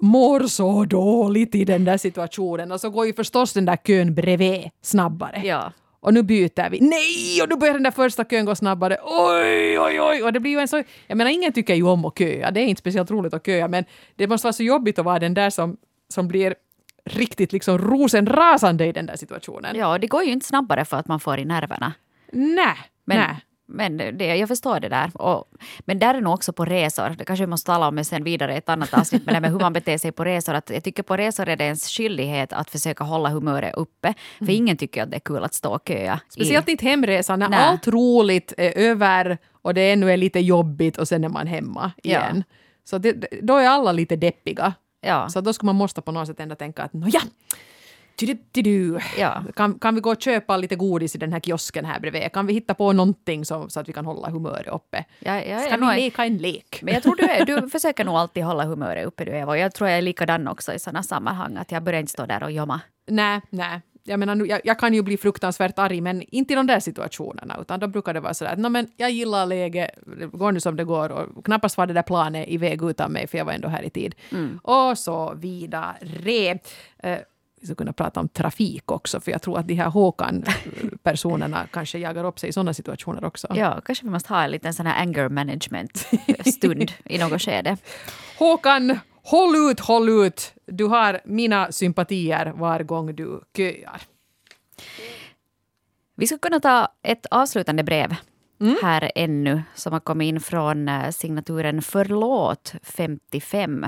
mår 0.02 0.40
så 0.40 0.86
dåligt 0.86 1.56
i 1.56 1.66
den 1.66 1.86
där 1.86 1.98
situationen. 1.98 2.72
Och 2.72 2.82
så 2.82 2.90
går 2.90 3.06
ju 3.06 3.14
förstås 3.14 3.54
den 3.54 3.66
där 3.66 3.76
kön 3.76 4.16
bredvid 4.16 4.70
snabbare. 4.82 5.42
Ja. 5.44 5.72
Och 6.00 6.14
nu 6.14 6.24
byter 6.24 6.70
vi. 6.70 6.80
Nej! 6.82 7.42
Och 7.44 7.50
nu 7.50 7.56
börjar 7.56 7.74
den 7.74 7.84
där 7.84 7.92
första 7.92 8.24
kön 8.24 8.46
gå 8.46 8.56
snabbare. 8.56 8.98
Oj, 9.04 9.80
oj, 9.80 10.02
oj! 10.02 10.24
Och 10.24 10.34
det 10.34 10.40
blir 10.40 10.52
ju 10.52 10.60
en 10.60 10.68
så... 10.68 10.84
Jag 11.08 11.18
menar, 11.18 11.32
ingen 11.32 11.54
tycker 11.54 11.76
ju 11.76 11.84
om 11.84 12.06
att 12.06 12.18
köa. 12.18 12.52
Det 12.52 12.60
är 12.60 12.66
inte 12.66 12.80
speciellt 12.80 13.12
roligt 13.12 13.34
att 13.34 13.46
köa, 13.46 13.68
men 13.68 13.86
det 14.16 14.28
måste 14.28 14.46
vara 14.46 14.54
så 14.54 14.64
jobbigt 14.64 15.00
att 15.00 15.06
vara 15.06 15.20
den 15.20 15.34
där 15.34 15.50
som, 15.50 15.78
som 16.10 16.28
blir 16.28 16.56
riktigt 17.06 17.54
liksom 17.54 17.78
rosenrasande 17.78 18.86
i 18.86 18.92
den 18.92 19.06
där 19.06 19.16
situationen. 19.16 19.76
ja, 19.76 19.98
det 19.98 20.08
går 20.08 20.24
ju 20.24 20.32
inte 20.32 20.46
snabbare 20.46 20.86
för 20.86 20.98
att 20.98 21.08
man 21.08 21.20
får 21.20 21.40
i 21.40 21.46
nerverna. 21.46 21.94
Nej, 22.32 22.78
Men, 23.06 23.18
nej. 23.18 23.36
Men 23.72 23.98
det, 23.98 24.36
jag 24.36 24.48
förstår 24.48 24.80
det 24.80 24.90
där. 24.90 25.12
Och, 25.22 25.46
men 25.80 26.00
där 26.00 26.16
är 26.16 26.22
nog 26.22 26.34
också 26.34 26.54
på 26.54 26.66
resor, 26.66 27.10
det 27.18 27.26
kanske 27.26 27.46
vi 27.46 27.50
måste 27.50 27.66
tala 27.66 27.88
om 27.88 28.04
sen 28.04 28.24
vidare 28.24 28.54
i 28.54 28.58
ett 28.58 28.70
annat 28.70 28.94
avsnitt, 28.94 29.26
men 29.26 29.34
det 29.34 29.40
med 29.42 29.52
hur 29.52 29.60
man 29.60 29.74
beter 29.74 29.98
sig 29.98 30.12
på 30.12 30.26
resor. 30.26 30.54
Att 30.54 30.70
jag 30.70 30.84
tycker 30.84 31.04
på 31.04 31.18
resor 31.18 31.50
är 31.50 31.56
det 31.56 31.64
ens 31.64 31.88
skyldighet 31.90 32.54
att 32.54 32.70
försöka 32.72 33.04
hålla 33.04 33.30
humöret 33.30 33.76
uppe. 33.76 34.14
För 34.40 34.50
ingen 34.50 34.78
tycker 34.78 35.04
att 35.04 35.12
det 35.12 35.18
är 35.18 35.20
kul 35.20 35.44
att 35.44 35.54
stå 35.54 35.70
och 35.76 35.82
köa. 35.88 36.16
i- 36.16 36.34
Speciellt 36.34 36.70
inte 36.70 36.86
hemresan 36.86 37.40
när 37.40 37.50
Nej. 37.50 37.60
allt 37.60 37.88
roligt 37.88 38.54
är 38.58 38.78
över 38.78 39.38
och 39.62 39.74
det 39.74 39.92
ännu 39.92 40.12
är 40.12 40.18
lite 40.18 40.40
jobbigt 40.40 40.98
och 40.98 41.08
sen 41.08 41.24
är 41.24 41.30
man 41.30 41.48
hemma 41.48 41.92
Ja. 42.04 42.10
igen. 42.10 42.44
Så 42.84 42.98
det, 42.98 43.14
då 43.42 43.58
är 43.58 43.68
alla 43.68 43.92
lite 43.92 44.16
deppiga. 44.16 44.74
Ja. 45.02 45.30
Så 45.30 45.42
då 45.42 45.54
ska 45.54 45.66
man 45.66 45.76
måste 45.76 46.02
på 46.02 46.12
något 46.12 46.28
sätt 46.28 46.40
ändå 46.40 46.56
tänka 46.56 46.84
att 46.84 46.94
nåja, 46.94 47.22
Ja. 49.17 49.43
kan, 49.56 49.80
kan 49.80 49.95
vi 49.95 50.02
gå 50.02 50.12
och 50.12 50.21
köpa 50.21 50.58
lite 50.58 50.76
godis 50.76 51.15
i 51.15 51.17
den 51.17 51.34
här 51.34 51.39
kiosken 51.39 51.86
här 51.86 52.00
bredvid? 52.00 52.32
Kan 52.34 52.47
vi 52.47 52.54
hitta 52.54 52.74
på 52.74 52.93
någonting 52.93 53.45
som, 53.45 53.69
så 53.69 53.80
att 53.80 53.89
vi 53.89 53.93
kan 53.93 54.06
hålla 54.06 54.30
humöret 54.30 54.67
uppe? 54.67 55.06
Ja, 55.19 55.41
ja, 55.41 55.60
Ska 55.60 55.76
vi 55.76 55.82
nog- 55.86 55.95
leka 55.95 56.26
en 56.26 56.38
lek? 56.38 56.80
Men 56.82 56.93
jag 56.93 57.04
tror 57.04 57.15
du, 57.15 57.24
är, 57.24 57.45
du 57.45 57.69
försöker 57.69 58.06
nog 58.06 58.15
alltid 58.15 58.43
hålla 58.43 58.65
humöret 58.65 59.06
uppe 59.08 59.26
du 59.26 59.32
Eva. 59.32 59.52
Och 59.52 59.58
jag 59.58 59.74
tror 59.74 59.89
jag 59.89 59.97
är 59.97 60.02
likadan 60.02 60.47
också 60.47 60.74
i 60.74 60.80
sådana 60.80 61.04
sammanhang. 61.04 61.58
Att 61.58 61.71
jag 61.71 61.84
börjar 61.84 62.00
inte 62.00 62.12
stå 62.12 62.26
där 62.26 62.43
och 62.43 62.52
jomma. 62.52 62.82
Nej, 63.08 63.41
nej. 63.50 63.82
Jag, 64.04 64.19
menar, 64.19 64.45
jag, 64.45 64.62
jag 64.63 64.80
kan 64.80 64.93
ju 64.93 65.02
bli 65.02 65.17
fruktansvärt 65.17 65.80
arg, 65.80 66.02
men 66.02 66.21
inte 66.21 66.54
i 66.54 66.56
de 66.56 66.67
där 66.67 66.80
situationerna. 66.80 67.58
Utan 67.62 67.80
då 67.80 67.88
brukar 67.88 68.13
det 68.13 68.19
vara 68.19 68.34
sådär 68.34 68.52
att 68.54 68.60
"Nå, 68.60 68.69
men 68.69 68.88
jag 68.97 69.12
gillar 69.12 69.45
läget, 69.45 69.89
det 70.19 70.26
går 70.28 70.52
nu 70.52 70.60
som 70.60 70.76
det 70.76 70.84
går. 70.84 71.10
Och 71.12 71.45
knappast 71.45 71.78
var 71.78 71.88
det 71.88 71.93
där 71.93 72.02
planet 72.02 72.47
iväg 72.50 72.82
utan 72.84 73.12
mig, 73.12 73.28
för 73.28 73.38
jag 73.38 73.45
var 73.45 73.54
ändå 73.54 73.67
här 73.67 73.84
i 73.84 73.89
tid. 73.89 74.15
Och 74.63 74.97
så 74.97 75.34
vidare. 75.36 76.60
Eh, 77.62 77.63
vi 77.63 77.65
skulle 77.65 77.76
kunna 77.76 77.93
prata 77.93 78.19
om 78.19 78.28
trafik 78.28 78.91
också, 78.91 79.19
för 79.19 79.32
jag 79.32 79.41
tror 79.41 79.60
att 79.60 79.67
de 79.67 79.74
här 79.74 79.89
Håkan-personerna 79.89 81.67
kanske 81.71 82.00
jagar 82.00 82.24
upp 82.24 82.39
sig 82.39 82.50
i 82.50 82.54
sådana 82.54 82.74
situationer 82.74 83.26
också. 83.26 83.47
Ja, 83.56 83.82
kanske 83.86 84.06
vi 84.06 84.12
måste 84.12 84.34
ha 84.34 84.43
en 84.43 84.52
liten 84.52 84.74
sån 84.74 84.86
här 84.86 85.02
anger 85.02 85.30
management 85.30 86.08
stund 86.45 86.91
i 87.06 87.17
något 87.17 87.41
skede. 87.41 87.78
Håkan, 88.39 89.00
håll 89.24 89.56
ut, 89.71 89.80
håll 89.80 90.10
ut! 90.10 90.54
Du 90.65 90.86
har 90.86 91.21
mina 91.26 91.71
sympatier 91.71 92.54
var 92.56 92.84
gång 92.84 93.15
du 93.15 93.41
köar. 93.58 94.02
Vi 96.15 96.28
skulle 96.28 96.39
kunna 96.39 96.60
ta 96.60 96.88
ett 97.04 97.26
avslutande 97.32 97.84
brev 97.84 98.15
här 98.82 99.12
ännu 99.15 99.63
som 99.76 99.93
har 99.93 100.00
kommit 100.00 100.26
in 100.26 100.39
från 100.39 100.89
eh, 100.89 101.10
signaturen 101.10 101.82
Förlåt 101.82 102.74
55. 102.84 103.86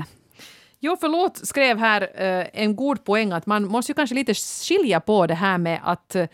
Jo, 0.86 0.96
förlåt 1.00 1.46
skrev 1.46 1.78
här 1.78 2.02
eh, 2.02 2.46
en 2.52 2.76
god 2.76 3.04
poäng 3.04 3.32
att 3.32 3.46
man 3.46 3.66
måste 3.66 3.92
ju 3.92 3.94
kanske 3.94 4.14
lite 4.14 4.34
skilja 4.34 5.00
på 5.00 5.26
det 5.26 5.34
här 5.34 5.58
med 5.58 5.80
att 5.84 6.14
eh, 6.14 6.26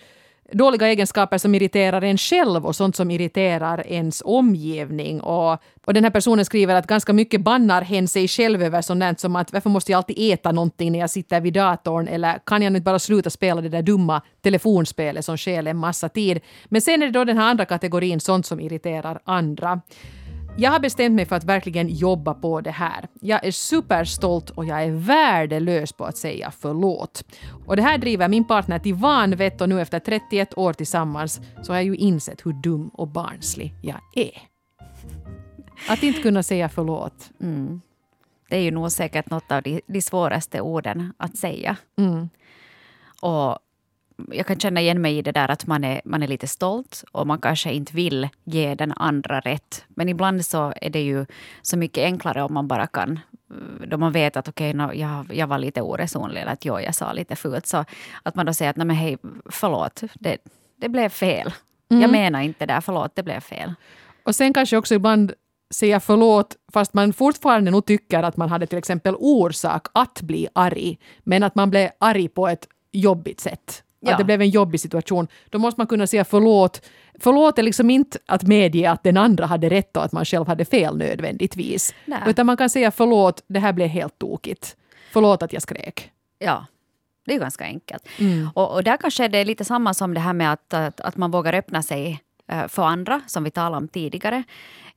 dåliga 0.52 0.88
egenskaper 0.88 1.38
som 1.38 1.54
irriterar 1.54 2.02
en 2.02 2.18
själv 2.18 2.66
och 2.66 2.76
sånt 2.76 2.96
som 2.96 3.10
irriterar 3.10 3.86
ens 3.86 4.22
omgivning. 4.24 5.20
Och, 5.20 5.58
och 5.84 5.94
den 5.94 6.04
här 6.04 6.10
personen 6.10 6.44
skriver 6.44 6.74
att 6.74 6.86
ganska 6.86 7.12
mycket 7.12 7.40
bannar 7.40 7.82
hen 7.82 8.08
sig 8.08 8.28
själv 8.28 8.62
över 8.62 8.82
sånt 8.82 9.20
som 9.20 9.36
att 9.36 9.52
varför 9.52 9.70
måste 9.70 9.92
jag 9.92 9.96
alltid 9.96 10.32
äta 10.32 10.52
någonting 10.52 10.92
när 10.92 10.98
jag 10.98 11.10
sitter 11.10 11.40
vid 11.40 11.52
datorn 11.52 12.08
eller 12.08 12.38
kan 12.46 12.62
jag 12.62 12.72
nu 12.72 12.80
bara 12.80 12.98
sluta 12.98 13.30
spela 13.30 13.60
det 13.60 13.68
där 13.68 13.82
dumma 13.82 14.22
telefonspelet 14.42 15.24
som 15.24 15.38
stjäl 15.38 15.66
en 15.66 15.76
massa 15.76 16.08
tid. 16.08 16.40
Men 16.64 16.80
sen 16.80 17.02
är 17.02 17.06
det 17.06 17.12
då 17.12 17.24
den 17.24 17.38
här 17.38 17.50
andra 17.50 17.64
kategorin, 17.64 18.20
sånt 18.20 18.46
som 18.46 18.60
irriterar 18.60 19.20
andra. 19.24 19.80
Jag 20.56 20.70
har 20.70 20.80
bestämt 20.80 21.14
mig 21.14 21.26
för 21.26 21.36
att 21.36 21.44
verkligen 21.44 21.88
jobba 21.88 22.34
på 22.34 22.60
det 22.60 22.70
här. 22.70 23.08
Jag 23.20 23.44
är 23.44 23.50
superstolt 23.50 24.50
och 24.50 24.64
jag 24.64 24.82
är 24.82 24.90
värdelös 24.90 25.92
på 25.92 26.04
att 26.04 26.16
säga 26.16 26.52
förlåt. 26.60 27.24
Och 27.66 27.76
det 27.76 27.82
här 27.82 27.98
driver 27.98 28.28
min 28.28 28.44
partner 28.44 28.78
till 28.78 28.94
vanvett 28.94 29.60
och 29.60 29.68
nu 29.68 29.80
efter 29.80 29.98
31 29.98 30.58
år 30.58 30.72
tillsammans 30.72 31.40
så 31.62 31.72
har 31.72 31.76
jag 31.76 31.84
ju 31.84 31.96
insett 31.96 32.46
hur 32.46 32.52
dum 32.52 32.88
och 32.88 33.08
barnslig 33.08 33.74
jag 33.82 34.00
är. 34.14 34.42
Att 35.88 36.02
inte 36.02 36.22
kunna 36.22 36.42
säga 36.42 36.68
förlåt. 36.68 37.30
Det 38.48 38.56
är 38.56 38.60
ju 38.60 38.70
nog 38.70 38.92
säkert 38.92 39.30
något 39.30 39.52
av 39.52 39.62
de, 39.62 39.80
de 39.86 40.02
svåraste 40.02 40.60
orden 40.60 41.12
att 41.16 41.36
säga. 41.36 41.76
Mm. 41.98 42.28
Och 43.22 43.58
jag 44.32 44.46
kan 44.46 44.60
känna 44.60 44.80
igen 44.80 45.00
mig 45.00 45.18
i 45.18 45.22
det 45.22 45.32
där 45.32 45.50
att 45.50 45.66
man 45.66 45.84
är, 45.84 46.00
man 46.04 46.22
är 46.22 46.28
lite 46.28 46.46
stolt 46.46 47.04
och 47.12 47.26
man 47.26 47.40
kanske 47.40 47.72
inte 47.72 47.96
vill 47.96 48.28
ge 48.44 48.74
den 48.74 48.92
andra 48.92 49.40
rätt. 49.40 49.84
Men 49.88 50.08
ibland 50.08 50.44
så 50.44 50.72
är 50.76 50.90
det 50.90 51.00
ju 51.00 51.26
så 51.62 51.76
mycket 51.76 52.04
enklare 52.04 52.42
om 52.42 52.54
man 52.54 52.68
bara 52.68 52.86
kan 52.86 53.20
då 53.86 53.98
man 53.98 54.12
vet 54.12 54.36
att 54.36 54.48
okej, 54.48 54.74
okay, 54.74 54.98
jag, 54.98 55.34
jag 55.34 55.46
var 55.46 55.58
lite 55.58 55.82
oresonlig 55.82 56.40
eller 56.40 56.52
att 56.52 56.64
jo, 56.64 56.80
jag 56.80 56.94
sa 56.94 57.12
lite 57.12 57.36
fult. 57.36 57.66
Så 57.66 57.84
att 58.22 58.34
man 58.34 58.46
då 58.46 58.54
säger 58.54 58.70
att 58.70 58.76
nej 58.76 58.86
men 58.86 58.96
hej, 58.96 59.18
förlåt, 59.50 60.02
det, 60.14 60.38
det 60.76 60.88
blev 60.88 61.08
fel. 61.08 61.52
Jag 61.88 62.10
menar 62.10 62.40
inte 62.40 62.66
det 62.66 62.80
förlåt, 62.80 63.16
det 63.16 63.22
blev 63.22 63.40
fel. 63.40 63.74
Och 64.22 64.34
sen 64.34 64.52
kanske 64.52 64.76
också 64.76 64.94
ibland 64.94 65.32
säga 65.74 66.00
förlåt 66.00 66.56
fast 66.72 66.94
man 66.94 67.12
fortfarande 67.12 67.70
nog 67.70 67.86
tycker 67.86 68.22
att 68.22 68.36
man 68.36 68.48
hade 68.48 68.66
till 68.66 68.78
exempel 68.78 69.14
orsak 69.18 69.86
att 69.92 70.22
bli 70.22 70.48
arg. 70.52 70.98
Men 71.18 71.42
att 71.42 71.54
man 71.54 71.70
blev 71.70 71.90
arg 71.98 72.28
på 72.28 72.48
ett 72.48 72.66
jobbigt 72.92 73.40
sätt. 73.40 73.82
Ja. 74.00 74.12
Att 74.12 74.18
det 74.18 74.24
blev 74.24 74.40
en 74.40 74.50
jobbig 74.50 74.80
situation. 74.80 75.28
Då 75.50 75.58
måste 75.58 75.80
man 75.80 75.86
kunna 75.86 76.06
säga 76.06 76.24
förlåt. 76.24 76.82
Förlåt 77.18 77.58
är 77.58 77.62
liksom 77.62 77.90
inte 77.90 78.18
att 78.26 78.42
medge 78.42 78.90
att 78.90 79.02
den 79.02 79.16
andra 79.16 79.46
hade 79.46 79.68
rätt 79.68 79.96
och 79.96 80.04
att 80.04 80.12
man 80.12 80.24
själv 80.24 80.46
hade 80.46 80.64
fel 80.64 80.96
nödvändigtvis. 80.96 81.94
Nej. 82.04 82.18
Utan 82.26 82.46
man 82.46 82.56
kan 82.56 82.70
säga 82.70 82.90
förlåt, 82.90 83.44
det 83.46 83.60
här 83.60 83.72
blev 83.72 83.88
helt 83.88 84.18
tokigt. 84.18 84.76
Förlåt 85.12 85.42
att 85.42 85.52
jag 85.52 85.62
skrek. 85.62 86.10
Ja, 86.38 86.66
det 87.26 87.34
är 87.34 87.38
ganska 87.38 87.64
enkelt. 87.64 88.08
Och, 88.54 88.74
och 88.74 88.84
där 88.84 88.96
kanske 88.96 89.28
det 89.28 89.38
är 89.38 89.44
lite 89.44 89.64
samma 89.64 89.94
som 89.94 90.14
det 90.14 90.20
här 90.20 90.32
med 90.32 90.52
att, 90.52 90.74
att, 90.74 91.00
att 91.00 91.16
man 91.16 91.30
vågar 91.30 91.54
öppna 91.54 91.82
sig 91.82 92.20
för 92.68 92.82
andra, 92.82 93.20
som 93.26 93.44
vi 93.44 93.50
talade 93.50 93.76
om 93.76 93.88
tidigare, 93.88 94.42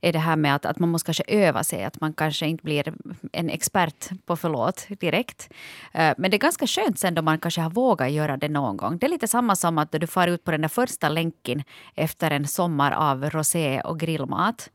är 0.00 0.12
det 0.12 0.18
här 0.18 0.36
med 0.36 0.54
att, 0.54 0.66
att 0.66 0.78
man 0.78 0.88
måste 0.88 1.06
kanske 1.06 1.24
öva 1.26 1.64
sig, 1.64 1.84
att 1.84 2.00
man 2.00 2.12
kanske 2.12 2.46
inte 2.46 2.64
blir 2.64 2.94
en 3.32 3.50
expert 3.50 4.10
på 4.26 4.36
förlåt 4.36 4.86
direkt. 5.00 5.52
Eh, 5.92 6.14
men 6.18 6.30
det 6.30 6.36
är 6.36 6.38
ganska 6.38 6.66
skönt 6.66 6.98
sen 6.98 7.14
då 7.14 7.22
man 7.22 7.38
kanske 7.38 7.60
har 7.60 7.70
vågat 7.70 8.10
göra 8.10 8.36
det 8.36 8.48
någon 8.48 8.76
gång. 8.76 8.98
Det 8.98 9.06
är 9.06 9.10
lite 9.10 9.28
samma 9.28 9.56
som 9.56 9.78
att 9.78 9.92
du 9.92 10.06
far 10.06 10.28
ut 10.28 10.44
på 10.44 10.50
den 10.50 10.60
där 10.60 10.68
första 10.68 11.08
länken 11.08 11.62
efter 11.94 12.30
en 12.30 12.46
sommar 12.46 12.92
av 12.92 13.30
rosé 13.30 13.80
och 13.80 14.00
grillmat 14.00 14.70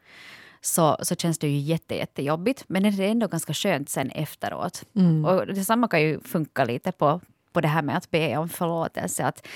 så, 0.61 0.97
så 1.01 1.15
känns 1.15 1.39
det 1.39 1.47
ju 1.47 1.57
jätte, 1.57 1.95
jättejobbigt. 1.95 2.63
Men 2.67 2.83
det 2.83 3.05
är 3.05 3.11
ändå 3.11 3.27
ganska 3.27 3.53
skönt 3.53 3.89
sen 3.89 4.11
efteråt. 4.11 4.83
Mm. 4.95 5.25
Och 5.25 5.47
detsamma 5.47 5.87
kan 5.87 6.01
ju 6.01 6.19
funka 6.19 6.65
lite 6.65 6.91
på, 6.91 7.21
på 7.53 7.61
det 7.61 7.67
här 7.67 7.81
med 7.81 7.97
att 7.97 8.11
be 8.11 8.37
om 8.37 8.49
förlåtelse. 8.49 9.25
Att, 9.25 9.47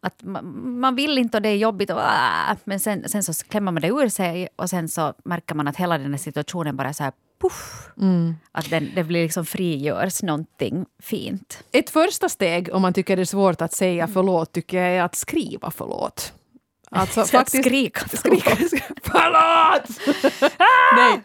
att 0.00 0.22
man 0.64 0.94
vill 0.94 1.18
inte 1.18 1.36
och 1.36 1.42
det 1.42 1.48
är 1.48 1.56
jobbigt, 1.56 1.90
och, 1.90 2.00
äh, 2.00 2.56
men 2.64 2.80
sen, 2.80 3.08
sen 3.08 3.22
så 3.22 3.32
klämmer 3.44 3.72
man 3.72 3.82
det 3.82 3.88
ur 3.88 4.08
sig 4.08 4.48
och 4.56 4.70
sen 4.70 4.88
så 4.88 5.14
märker 5.24 5.54
man 5.54 5.68
att 5.68 5.76
hela 5.76 5.98
den 5.98 6.10
här 6.10 6.18
situationen 6.18 6.76
bara 6.76 6.92
så 6.92 7.02
här 7.04 7.12
puff. 7.40 7.88
Mm. 8.00 8.34
Att 8.52 8.70
den, 8.70 8.90
det 8.94 9.04
blir 9.04 9.22
liksom 9.22 9.46
frigörs 9.46 10.22
någonting 10.22 10.86
fint. 11.02 11.64
Ett 11.72 11.90
första 11.90 12.28
steg 12.28 12.74
om 12.74 12.82
man 12.82 12.92
tycker 12.92 13.16
det 13.16 13.22
är 13.22 13.26
svårt 13.26 13.62
att 13.62 13.72
säga 13.72 14.08
förlåt 14.08 14.52
tycker 14.52 14.82
jag 14.82 14.96
är 14.96 15.02
att 15.02 15.14
skriva 15.14 15.70
förlåt. 15.70 16.32
Alltså, 16.90 17.24
faktiskt, 17.24 17.64
skrika 17.64 18.00
förlåt. 18.08 18.42
Skrika, 18.42 18.84
förlåt! 19.02 19.88
Nej. 20.96 21.22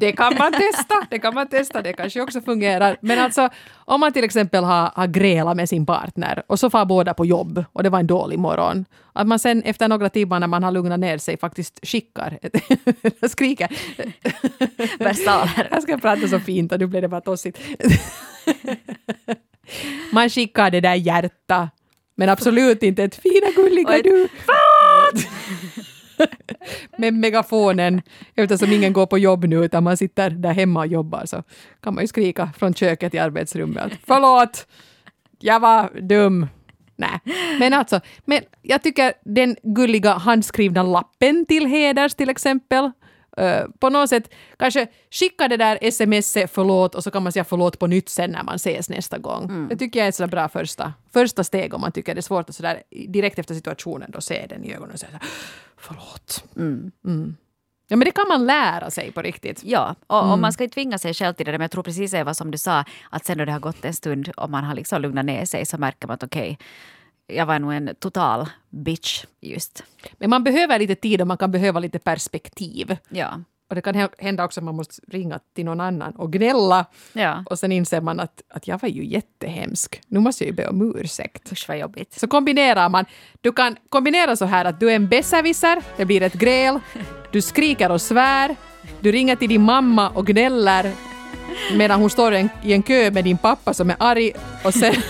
Det 0.00 0.12
kan 0.12 0.34
man 0.38 0.52
testa, 0.52 0.94
det 1.10 1.18
kan 1.18 1.34
man 1.34 1.48
testa, 1.48 1.82
det 1.82 1.92
kanske 1.92 2.20
också 2.20 2.40
fungerar. 2.40 2.96
Men 3.00 3.18
alltså 3.18 3.48
om 3.74 4.00
man 4.00 4.12
till 4.12 4.24
exempel 4.24 4.64
har, 4.64 4.90
har 4.94 5.06
grälat 5.06 5.56
med 5.56 5.68
sin 5.68 5.86
partner 5.86 6.42
och 6.46 6.60
så 6.60 6.70
far 6.70 6.84
båda 6.84 7.14
på 7.14 7.26
jobb 7.26 7.64
och 7.72 7.82
det 7.82 7.90
var 7.90 7.98
en 7.98 8.06
dålig 8.06 8.38
morgon. 8.38 8.84
Att 9.12 9.26
man 9.26 9.38
sen 9.38 9.62
efter 9.62 9.88
några 9.88 10.08
timmar 10.08 10.40
när 10.40 10.46
man 10.46 10.62
har 10.62 10.72
lugnat 10.72 11.00
ner 11.00 11.18
sig 11.18 11.38
faktiskt 11.38 11.86
skickar, 11.86 12.38
skriker. 13.28 13.68
Versaler. 14.98 15.68
Jag 15.70 15.82
ska 15.82 15.98
prata 15.98 16.28
så 16.28 16.40
fint 16.40 16.72
och 16.72 16.78
nu 16.78 16.86
blev 16.86 17.02
det 17.02 17.08
bara 17.08 17.20
tossigt. 17.20 17.58
Man 20.12 20.30
skickar 20.30 20.70
det 20.70 20.80
där 20.80 20.94
hjärta 20.94 21.70
men 22.14 22.28
absolut 22.28 22.82
inte 22.82 23.04
ett 23.04 23.16
fina 23.16 23.50
gulliga 23.56 24.02
du. 24.02 24.28
Med 26.98 27.14
megafonen, 27.14 28.02
eftersom 28.34 28.72
ingen 28.72 28.92
går 28.92 29.06
på 29.06 29.18
jobb 29.18 29.44
nu 29.44 29.64
utan 29.64 29.84
man 29.84 29.96
sitter 29.96 30.30
där 30.30 30.52
hemma 30.52 30.80
och 30.80 30.86
jobbar 30.86 31.22
så 31.26 31.42
kan 31.80 31.94
man 31.94 32.04
ju 32.04 32.08
skrika 32.08 32.50
från 32.58 32.74
köket 32.74 33.14
i 33.14 33.18
arbetsrummet. 33.18 33.92
Förlåt! 34.06 34.66
Jag 35.38 35.60
var 35.60 36.00
dum. 36.00 36.46
Nej. 36.96 37.20
Men 37.58 37.72
alltså, 37.72 38.00
men 38.24 38.40
jag 38.62 38.82
tycker 38.82 39.12
den 39.24 39.56
gulliga 39.62 40.12
handskrivna 40.12 40.82
lappen 40.82 41.46
till 41.46 41.66
heders 41.66 42.14
till 42.14 42.30
exempel 42.30 42.90
Uh, 43.40 43.68
på 43.78 43.90
något 43.90 44.08
sätt 44.08 44.30
kanske 44.58 44.86
skicka 45.10 45.48
det 45.48 45.56
där 45.56 45.90
smset 45.90 46.50
förlåt 46.52 46.94
och 46.94 47.04
så 47.04 47.10
kan 47.10 47.22
man 47.22 47.32
säga 47.32 47.44
förlåt 47.44 47.78
på 47.78 47.86
nytt 47.86 48.08
sen 48.08 48.30
när 48.30 48.42
man 48.42 48.54
ses 48.54 48.88
nästa 48.88 49.18
gång. 49.18 49.44
Mm. 49.44 49.68
Det 49.68 49.76
tycker 49.76 50.00
jag 50.00 50.04
är 50.04 50.08
ett 50.08 50.14
sådär 50.14 50.30
bra 50.30 50.48
första, 50.48 50.92
första 51.12 51.44
steg 51.44 51.74
om 51.74 51.80
man 51.80 51.92
tycker 51.92 52.14
det 52.14 52.20
är 52.20 52.22
svårt 52.22 52.48
att 52.50 52.56
sådär 52.56 52.82
direkt 53.08 53.38
efter 53.38 53.54
situationen 53.54 54.10
då 54.10 54.20
se 54.20 54.46
den 54.48 54.64
i 54.64 54.74
ögonen 54.74 54.92
och 54.92 55.00
säga 55.00 55.20
förlåt. 55.76 56.44
Mm. 56.56 56.92
Mm. 57.04 57.36
Ja, 57.88 57.96
men 57.96 58.04
det 58.04 58.10
kan 58.10 58.28
man 58.28 58.46
lära 58.46 58.90
sig 58.90 59.12
på 59.12 59.22
riktigt. 59.22 59.64
Ja, 59.64 59.94
och, 60.06 60.18
mm. 60.18 60.32
och, 60.32 60.38
man 60.38 60.52
ska 60.52 60.64
inte 60.64 60.74
tvinga 60.74 60.98
sig 60.98 61.14
själv 61.14 61.34
till 61.34 61.46
det. 61.46 61.52
Men 61.52 61.60
jag 61.60 61.70
tror 61.70 61.82
precis 61.82 62.14
Eva 62.14 62.34
som 62.34 62.50
du 62.50 62.58
sa, 62.58 62.84
att 63.10 63.24
sen 63.24 63.38
när 63.38 63.46
det 63.46 63.52
har 63.52 63.60
gått 63.60 63.84
en 63.84 63.94
stund 63.94 64.28
och 64.36 64.50
man 64.50 64.64
har 64.64 64.74
liksom 64.74 65.02
lugnat 65.02 65.24
ner 65.24 65.44
sig 65.44 65.66
så 65.66 65.78
märker 65.78 66.06
man 66.08 66.14
att 66.14 66.22
okej, 66.22 66.52
okay, 66.52 67.36
jag 67.36 67.46
var 67.46 67.58
nog 67.58 67.72
en 67.72 67.94
total 67.98 68.48
bitch 68.70 69.24
just. 69.40 69.84
Men 70.18 70.30
man 70.30 70.44
behöver 70.44 70.78
lite 70.78 70.94
tid 70.94 71.20
och 71.20 71.26
man 71.26 71.38
kan 71.38 71.50
behöva 71.50 71.80
lite 71.80 71.98
perspektiv. 71.98 72.96
Ja. 73.08 73.40
Och 73.68 73.74
det 73.74 73.82
kan 73.82 74.08
hända 74.18 74.44
också 74.44 74.60
att 74.60 74.64
man 74.64 74.76
måste 74.76 75.02
ringa 75.08 75.40
till 75.54 75.64
någon 75.64 75.80
annan 75.80 76.12
och 76.12 76.32
gnälla. 76.32 76.86
Ja. 77.12 77.44
Och 77.50 77.58
sen 77.58 77.72
inser 77.72 78.00
man 78.00 78.20
att, 78.20 78.42
att 78.48 78.68
jag 78.68 78.82
var 78.82 78.88
ju 78.88 79.04
jättehemsk. 79.04 80.00
Nu 80.06 80.20
måste 80.20 80.44
jag 80.44 80.50
ju 80.50 80.56
be 80.56 80.68
om 80.68 80.96
ursäkt. 80.96 81.52
Usch 81.52 81.68
vad 81.68 81.78
jobbigt. 81.78 82.20
Så 82.20 82.26
kombinerar 82.26 82.88
man. 82.88 83.04
Du 83.40 83.52
kan 83.52 83.76
kombinera 83.88 84.36
så 84.36 84.44
här 84.44 84.64
att 84.64 84.80
du 84.80 84.90
är 84.90 84.96
en 84.96 85.08
besserwisser, 85.08 85.82
det 85.96 86.04
blir 86.04 86.22
ett 86.22 86.34
gräl, 86.34 86.80
du 87.32 87.42
skriker 87.42 87.90
och 87.90 88.02
svär, 88.02 88.56
du 89.00 89.12
ringer 89.12 89.36
till 89.36 89.48
din 89.48 89.62
mamma 89.62 90.08
och 90.10 90.26
gnäller 90.26 90.92
medan 91.76 92.00
hon 92.00 92.10
står 92.10 92.34
i 92.34 92.72
en 92.72 92.82
kö 92.82 93.10
med 93.10 93.24
din 93.24 93.38
pappa 93.38 93.74
som 93.74 93.90
är 93.90 93.96
arg 93.98 94.32
och 94.64 94.74
sen 94.74 94.94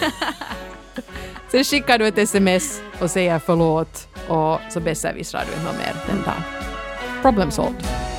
Sen 1.48 1.64
skickar 1.64 1.98
du 1.98 2.06
ett 2.06 2.18
sms 2.18 2.82
och 3.00 3.10
säger 3.10 3.38
förlåt 3.38 4.08
och 4.28 4.60
så 4.72 4.80
besserwissrar 4.80 5.44
du 5.46 5.60
inte 5.60 5.78
mer 5.78 5.96
den 6.06 6.22
dagen. 6.22 6.42
Problem 7.22 7.50
solved. 7.50 8.15